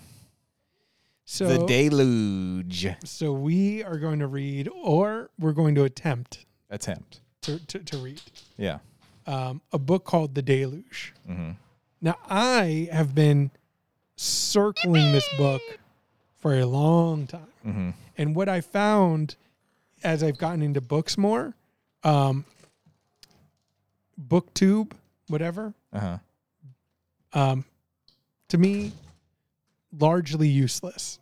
[1.26, 7.20] so the deluge so we are going to read, or we're going to attempt attempt.
[7.42, 8.22] to to, to read
[8.58, 8.78] Yeah.
[9.26, 11.14] um, a book called The Deluge.
[11.30, 11.52] Mm-hmm.
[12.02, 13.50] Now, I have been
[14.16, 15.62] circling this book
[16.46, 17.48] for a long time.
[17.66, 17.90] Mm-hmm.
[18.20, 19.36] And what I found
[20.04, 21.56] as I've gotten into books more,
[22.04, 22.46] um,
[24.22, 24.92] booktube,
[25.28, 26.18] whatever, Uh huh.
[27.34, 27.66] um,
[28.50, 28.92] to me,
[29.98, 31.18] largely useless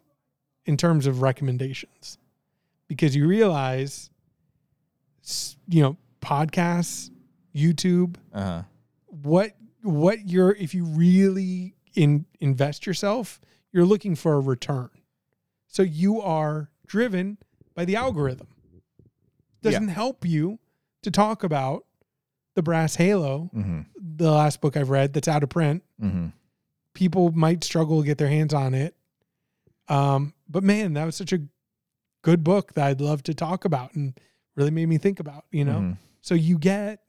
[0.66, 2.18] in terms of recommendations
[2.90, 4.10] because you realize,
[5.70, 7.12] you know, podcasts,
[7.56, 8.62] YouTube, Uh huh.
[9.08, 13.40] what what you're if you really in invest yourself
[13.72, 14.90] you're looking for a return
[15.74, 17.38] so you are driven
[17.76, 18.48] by the algorithm
[19.64, 20.60] doesn't help you
[21.02, 21.86] to talk about
[22.56, 23.82] the brass halo Mm-hmm.
[24.18, 26.28] the last book i've read that's out of print Mm-hmm.
[26.94, 28.96] people might struggle to get their hands on it
[29.90, 31.40] um but man that was such a
[32.22, 34.18] good book that i'd love to talk about and
[34.56, 35.98] really made me think about you know Mhm.
[36.22, 37.02] so you get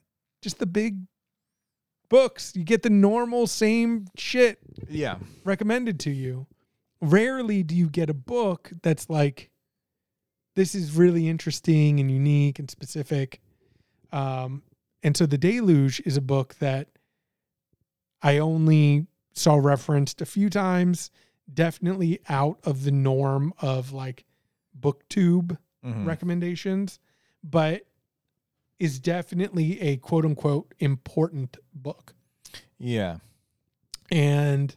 [0.42, 0.98] just the big
[2.10, 2.52] books.
[2.54, 4.58] You get the normal same shit
[4.90, 5.16] Yeah.
[5.42, 6.46] recommended to you.
[7.04, 9.50] Rarely do you get a book that's like,
[10.56, 13.40] this is really interesting and unique and specific.
[14.12, 14.62] Um,
[15.02, 16.88] and so The Deluge is a book that
[18.22, 21.10] I only saw referenced a few times,
[21.52, 24.24] definitely out of the norm of like
[24.80, 26.06] booktube Mhm.
[26.06, 26.98] recommendations,
[27.42, 27.86] but
[28.78, 32.14] is definitely a quote unquote important book.
[32.78, 33.18] Yeah.
[34.10, 34.74] And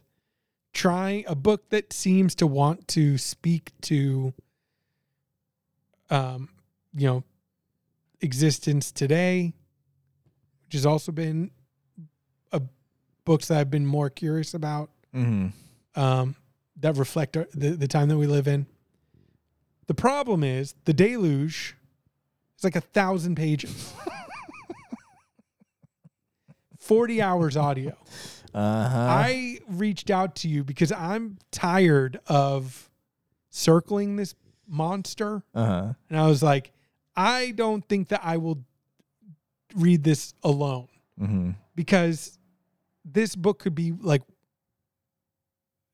[0.78, 4.32] trying a book that seems to want to speak to
[6.08, 6.48] um,
[6.94, 7.24] you know,
[8.20, 9.52] existence today,
[10.66, 11.50] which has also been
[12.52, 12.62] a
[13.24, 16.00] books that I've been more curious about Mm-hmm.
[16.00, 16.36] um,
[16.80, 18.66] that reflect our, the, the time that we live in.
[19.88, 21.74] The problem is the deluge
[22.56, 23.92] is like a thousand pages,
[26.78, 27.96] 40 hours audio.
[28.54, 28.98] Uh huh.
[28.98, 32.90] I reached out to you because I'm tired of
[33.50, 34.34] circling this
[34.66, 35.42] monster.
[35.54, 35.92] Uh huh.
[36.10, 36.72] And I was like,
[37.16, 38.64] I don't think that I will
[39.76, 40.88] read this alone
[41.20, 41.50] Mm-hmm.
[41.74, 42.38] because
[43.04, 44.22] this book could be like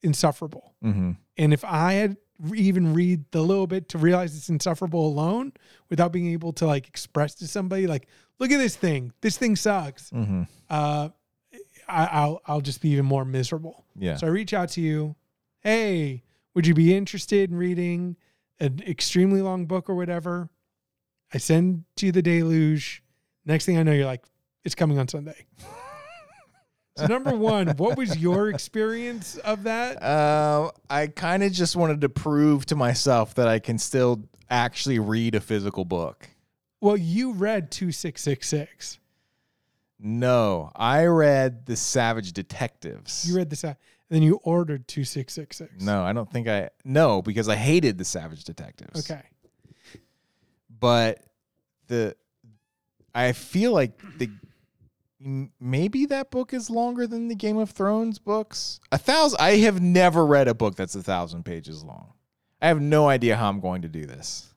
[0.03, 0.75] insufferable.
[0.85, 1.13] Mm-hmm.
[1.39, 2.17] And if I had
[2.55, 5.53] even read the little bit to realize it's insufferable alone
[5.89, 8.07] without being able to like express to somebody like,
[8.39, 10.11] look at this thing, this thing sucks.
[10.11, 10.43] Mm-hmm.
[10.69, 11.09] Uh,
[11.89, 13.85] I, I'll I'll just be even more miserable.
[13.97, 14.17] Yeah.
[14.17, 15.17] So I reach out to you,
[15.61, 16.23] hey,
[16.55, 18.17] would you be interested in reading
[18.61, 20.49] an extremely long book or whatever?
[21.33, 23.03] I send to you the deluge.
[23.45, 24.25] Next thing I know, you're like,
[24.65, 25.47] it's coming on Sunday.
[26.97, 30.03] so number one, what was your experience of that?
[30.03, 34.99] Um, I kind of just wanted to prove to myself that I can still actually
[34.99, 36.29] read a physical book.
[36.81, 38.99] Well, you read 2666.
[39.99, 43.25] No, I read The Savage Detectives.
[43.29, 43.77] You read the
[44.11, 45.83] and then you ordered 2666.
[45.83, 46.71] No, I don't think I.
[46.85, 49.11] No, because I hated The Savage Detectives.
[49.11, 49.23] Okay.
[50.79, 51.21] But
[51.89, 52.17] the.
[53.15, 54.31] I feel like the.
[55.59, 58.79] Maybe that book is longer than the Game of Thrones books.
[58.93, 59.41] A thousand.
[59.41, 62.13] I have never read a book that's a thousand pages long.
[62.61, 64.53] I have no idea how I'm going to do this.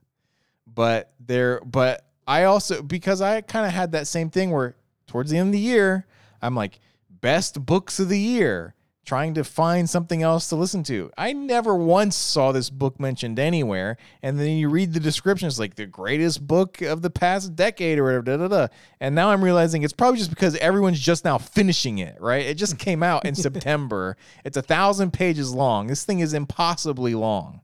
[0.65, 4.76] But there, but I also because I kind of had that same thing where
[5.07, 6.05] towards the end of the year,
[6.41, 6.79] I'm like
[7.09, 8.75] best books of the year,
[9.05, 11.09] trying to find something else to listen to.
[11.17, 15.59] I never once saw this book mentioned anywhere, and then you read the description, it's
[15.59, 18.23] like the greatest book of the past decade or whatever.
[18.23, 18.67] Da, da, da.
[18.99, 22.45] And now I'm realizing it's probably just because everyone's just now finishing it, right?
[22.45, 24.17] It just came out in September.
[24.43, 25.88] It's a thousand pages long.
[25.88, 27.61] This thing is impossibly long.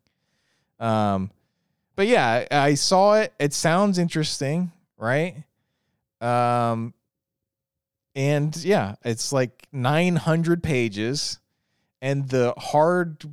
[0.79, 1.29] Um,
[1.95, 3.33] but yeah, I, I saw it.
[3.39, 5.43] It sounds interesting, right?
[6.21, 6.93] Um,
[8.15, 11.39] and yeah, it's like 900 pages,
[12.01, 13.23] and the hard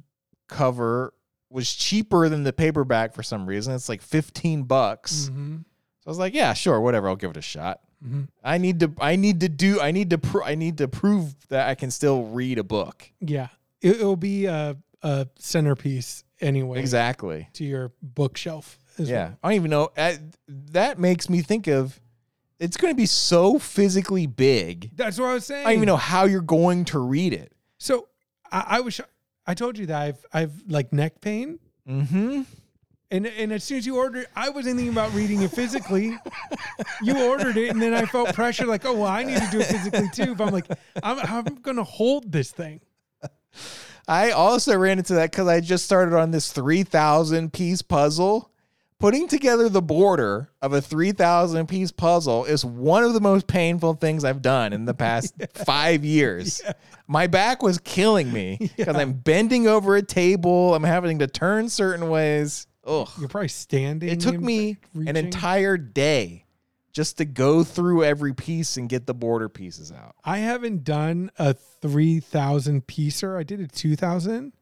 [0.48, 1.14] cover
[1.48, 3.74] was cheaper than the paperback for some reason.
[3.74, 5.28] It's like 15 bucks.
[5.28, 7.08] hmm So I was like, yeah, sure, whatever.
[7.08, 7.80] I'll give it a shot.
[8.02, 8.92] hmm I need to.
[9.00, 9.80] I need to do.
[9.80, 10.42] I need to.
[10.44, 13.10] I need to prove that I can still read a book.
[13.20, 13.48] Yeah.
[13.82, 17.48] It, it'll be a, a centerpiece anyway exactly.
[17.54, 18.78] to your bookshelf.
[18.98, 19.38] As Yeah, well.
[19.42, 19.90] I don't even know.
[19.96, 20.14] Uh,
[20.48, 21.98] that makes me think of
[22.60, 24.90] it's going to be so physically big.
[24.94, 25.66] That's what I was saying.
[25.66, 27.52] I don't even know how you're going to read it.
[27.78, 28.08] So
[28.52, 29.00] I, I was
[29.46, 31.58] I told you that I've I've like neck pain.
[31.88, 32.42] Mm-hmm.
[33.10, 36.16] And and as soon as you ordered, I wasn't thinking about reading it physically.
[37.02, 39.60] you ordered it, and then I felt pressure, like, oh well, I need to do
[39.60, 40.34] it physically too.
[40.36, 40.66] But I'm like,
[41.02, 42.80] I'm I'm gonna hold this thing.
[44.06, 48.50] I also ran into that because I just started on this 3,000 piece puzzle.
[49.00, 53.94] Putting together the border of a 3,000 piece puzzle is one of the most painful
[53.94, 56.60] things I've done in the past five years.
[57.06, 60.74] My back was killing me because I'm bending over a table.
[60.74, 62.66] I'm having to turn certain ways.
[62.84, 63.08] Ugh.
[63.18, 64.10] You're probably standing.
[64.10, 66.44] It took me an entire day
[66.92, 70.14] just to go through every piece and get the border pieces out.
[70.26, 73.38] I haven't done a three thousand piecer.
[73.38, 74.52] I did a two thousand.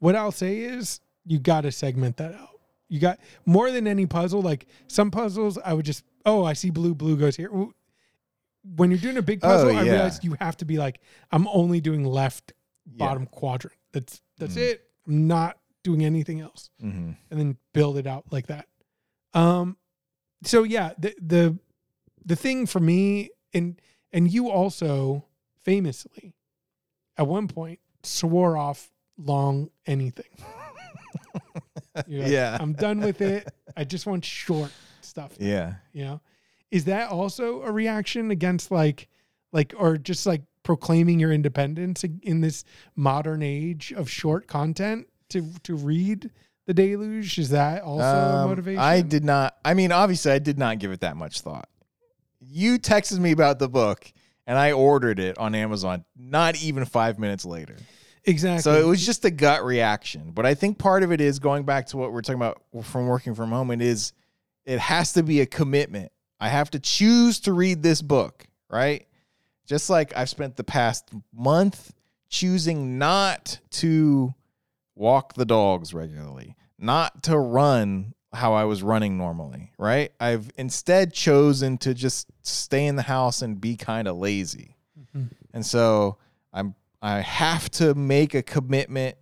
[0.00, 2.55] What I'll say is, you got to segment that out.
[2.88, 4.42] You got more than any puzzle.
[4.42, 6.94] Like some puzzles, I would just, oh, I see blue.
[6.94, 7.50] Blue goes here.
[8.62, 9.92] When you're doing a big puzzle, I yeah.
[9.92, 11.00] realized you have to be like,
[11.30, 12.52] I'm only doing left
[12.84, 12.98] Yeah.
[13.06, 13.76] bottom quadrant.
[13.92, 14.70] That's that's Mhm.
[14.72, 14.90] it.
[15.06, 16.70] I'm not doing anything else.
[16.82, 17.12] Mm-hmm.
[17.30, 18.66] and then build it out like that.
[19.34, 19.76] Um,
[20.42, 21.58] so yeah, the the
[22.24, 23.80] the thing for me, and
[24.12, 25.24] and you also
[25.62, 26.34] famously,
[27.16, 30.30] at one point, swore off long anything.
[31.96, 32.56] Like, Yeah.
[32.60, 33.48] I'm done with it.
[33.76, 34.70] I just want short
[35.00, 35.32] stuff.
[35.38, 35.74] Yeah.
[35.92, 36.20] You know,
[36.70, 39.08] is that also a reaction against like,
[39.52, 42.64] like, or just like proclaiming your independence in this
[42.96, 46.30] modern age of short content to to read
[46.66, 47.38] the deluge?
[47.38, 48.80] Is that also a Um, motivation?
[48.80, 49.56] I did not.
[49.64, 51.68] I mean, obviously, I did not give it that much thought.
[52.40, 54.12] You texted me about the book,
[54.46, 56.04] and I ordered it on Amazon.
[56.16, 57.76] Not even five minutes later.
[58.26, 58.62] Exactly.
[58.62, 60.32] So it was just a gut reaction.
[60.34, 63.06] But I think part of it is going back to what we're talking about from
[63.06, 63.70] working from home.
[63.70, 64.12] It is,
[64.64, 66.12] it has to be a commitment.
[66.38, 69.06] I have to choose to read this book, right?
[69.66, 71.92] Just like I've spent the past month
[72.28, 74.34] choosing not to
[74.94, 80.12] walk the dogs regularly, not to run how I was running normally, right?
[80.20, 84.76] I've instead chosen to just stay in the house and be kind of lazy.
[85.14, 85.30] Mhm.
[85.54, 86.18] And so
[86.52, 86.74] I'm
[87.06, 89.16] I have to make a commitment.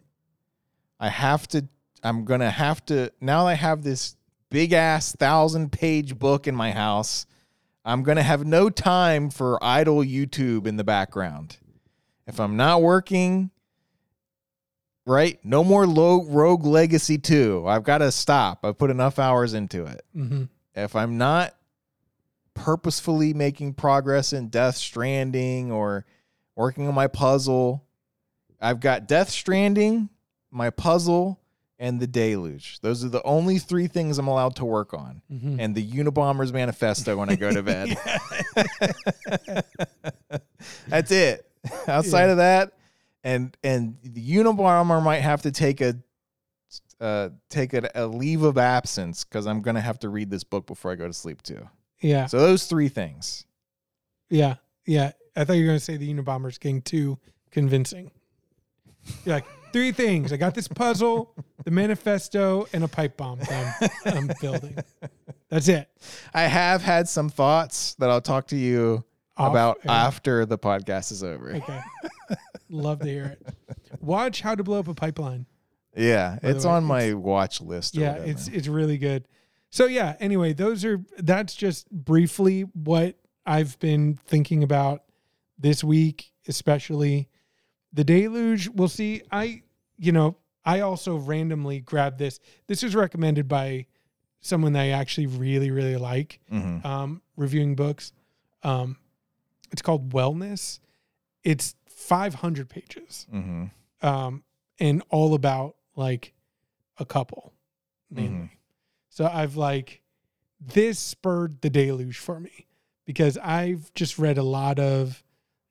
[0.98, 1.69] I have to
[2.02, 4.16] I'm going to have to now I have this
[4.48, 7.27] big ass 1000 page book in my house.
[7.85, 11.59] I'm going to have no time for idle YouTube in the background.
[12.27, 13.51] If I'm not working,
[15.05, 15.39] right?
[15.44, 17.65] No more low Rogue Legacy 2.
[17.69, 18.65] I've got to stop.
[18.65, 20.02] I've put enough hours into it.
[20.16, 20.48] Mhm.
[20.74, 21.55] If I'm not
[22.55, 26.06] purposefully making progress in Death Stranding or
[26.56, 27.85] working on my puzzle,
[28.60, 30.09] I've got Death Stranding,
[30.51, 31.40] my puzzle,
[31.78, 32.78] and the Deluge.
[32.81, 35.22] Those are the only three things I'm allowed to work on.
[35.31, 35.56] Mhm.
[35.59, 37.97] And the Unabomber's Manifesto when I go to bed.
[40.89, 41.47] That's it.
[41.89, 42.31] Outside Yeah.
[42.32, 42.72] of that,
[43.22, 45.97] and and the Unabomber might have to take a
[47.01, 50.66] uh, take a, a leave of absence because I'm gonna have to read this book
[50.66, 51.68] before I go to sleep too.
[52.01, 53.44] yeah, So those three things.
[54.31, 54.56] yeah,
[54.86, 55.12] yeah.
[55.36, 57.19] I thought you were going to say the Unabomber's getting too
[57.51, 58.11] convincing.
[59.24, 60.32] You're like three things.
[60.32, 61.35] I got this puzzle,
[61.65, 64.77] the manifesto, and a pipe bomb that I'm, I'm building.
[65.51, 65.89] That's it.
[66.32, 69.05] I have had some thoughts that I'll talk to you
[69.36, 69.90] Off about air.
[69.90, 71.55] after the podcast is over.
[71.56, 71.81] Okay.
[72.70, 73.55] Love to hear it.
[74.01, 75.47] Watch How to Blow Up a Pipeline.
[75.97, 77.94] Yeah, By it's way, on my watch list.
[77.94, 78.31] Yeah, whatever.
[78.31, 79.28] it's it's really good.
[79.70, 83.16] So yeah, anyway, those are that's just briefly what
[83.47, 85.02] I've been thinking about
[85.59, 87.28] this week, especially
[87.93, 88.68] the deluge.
[88.68, 89.22] We'll see.
[89.31, 89.62] I
[89.97, 92.40] you know, I also randomly grabbed this.
[92.66, 93.86] This was recommended by
[94.40, 96.85] someone that I actually really, really like Mhm.
[96.85, 98.12] um, reviewing books.
[98.62, 98.97] Um,
[99.70, 100.81] it's called Wellness.
[101.44, 103.70] It's 500 pages Mhm.
[104.02, 104.44] um,
[104.78, 106.35] and all about like
[106.98, 107.55] a couple
[108.10, 108.47] mainly.
[108.47, 108.51] Mhm.
[109.09, 110.02] So I've like
[110.60, 112.66] this spurred the deluge for me
[113.05, 115.23] because I've just read a lot of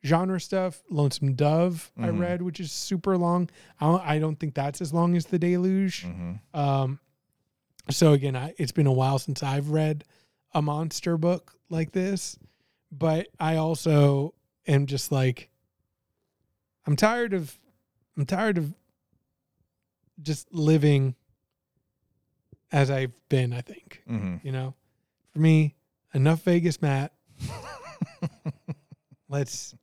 [0.05, 0.84] genre stuff.
[0.89, 2.19] Lonesome Dove I Mhm.
[2.19, 3.49] read, which is super long.
[3.80, 6.03] I don't, I don't think that's as long as the deluge.
[6.05, 6.39] Mhm.
[6.53, 6.99] Um,
[7.89, 10.03] so again, I, it's been a while since I've read
[10.53, 12.38] a monster book like this,
[12.91, 14.34] but I also
[14.67, 15.49] am just like,
[16.85, 17.57] I'm tired of,
[18.17, 18.73] I'm tired of
[20.21, 21.15] just living
[22.71, 23.53] as I've been.
[23.53, 24.43] I think Mhm.
[24.43, 24.75] you know,
[25.31, 25.75] for me,
[26.13, 27.13] enough Vegas, Matt.
[29.30, 29.73] Let's.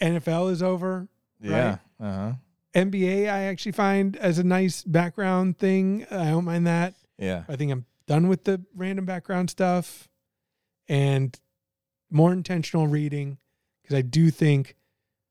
[0.00, 1.08] NFL is over,
[1.40, 1.78] Yeah.
[1.98, 2.08] Right.
[2.08, 2.32] Uh huh.
[2.74, 6.04] NBA, I actually find as a nice background thing.
[6.10, 6.94] I don't mind that.
[7.18, 7.44] Yeah.
[7.48, 10.08] I think I'm done with the random background stuff
[10.88, 11.38] and
[12.10, 13.38] more intentional reading
[13.82, 14.76] because I do think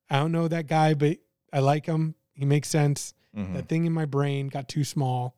[0.10, 1.18] I don't know that guy, but
[1.54, 2.16] I like him.
[2.34, 3.14] He makes sense.
[3.38, 3.54] Mhm.
[3.54, 5.36] That thing in my brain got too small,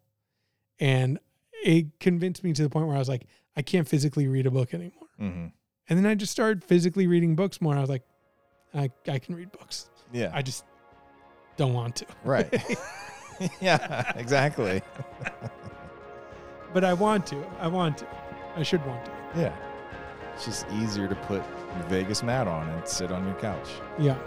[0.79, 1.19] and
[1.63, 3.25] it convinced me to the point where I was like,
[3.55, 5.07] I can't physically read a book anymore.
[5.19, 5.51] Mhm.
[5.89, 7.75] And then I just started physically reading books more.
[7.75, 8.03] I was like,
[8.73, 9.89] I, I can read books.
[10.11, 10.31] Yeah.
[10.33, 10.63] I just
[11.57, 12.05] don't want to.
[12.23, 12.51] right.
[13.61, 14.11] yeah.
[14.15, 14.81] Exactly.
[16.73, 17.43] But I want to.
[17.59, 18.07] I want to.
[18.55, 19.11] I should want to.
[19.35, 19.55] Yeah.
[20.35, 21.41] It's just easier to put
[21.75, 23.69] your Vegas Matt on and sit on your couch.
[23.97, 24.17] Yeah.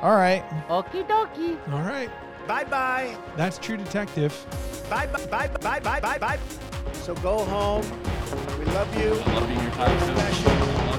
[0.00, 0.42] All right.
[0.68, 1.58] Okie dokie.
[1.72, 2.08] All right.
[2.46, 3.16] Bye bye.
[3.36, 4.32] That's True Detective.
[4.88, 6.38] Bye bye bye bye bye bye bye.
[6.92, 7.84] So go home.
[8.58, 9.12] We love you.
[9.12, 10.16] I love being your time.
[10.16, 10.91] Special.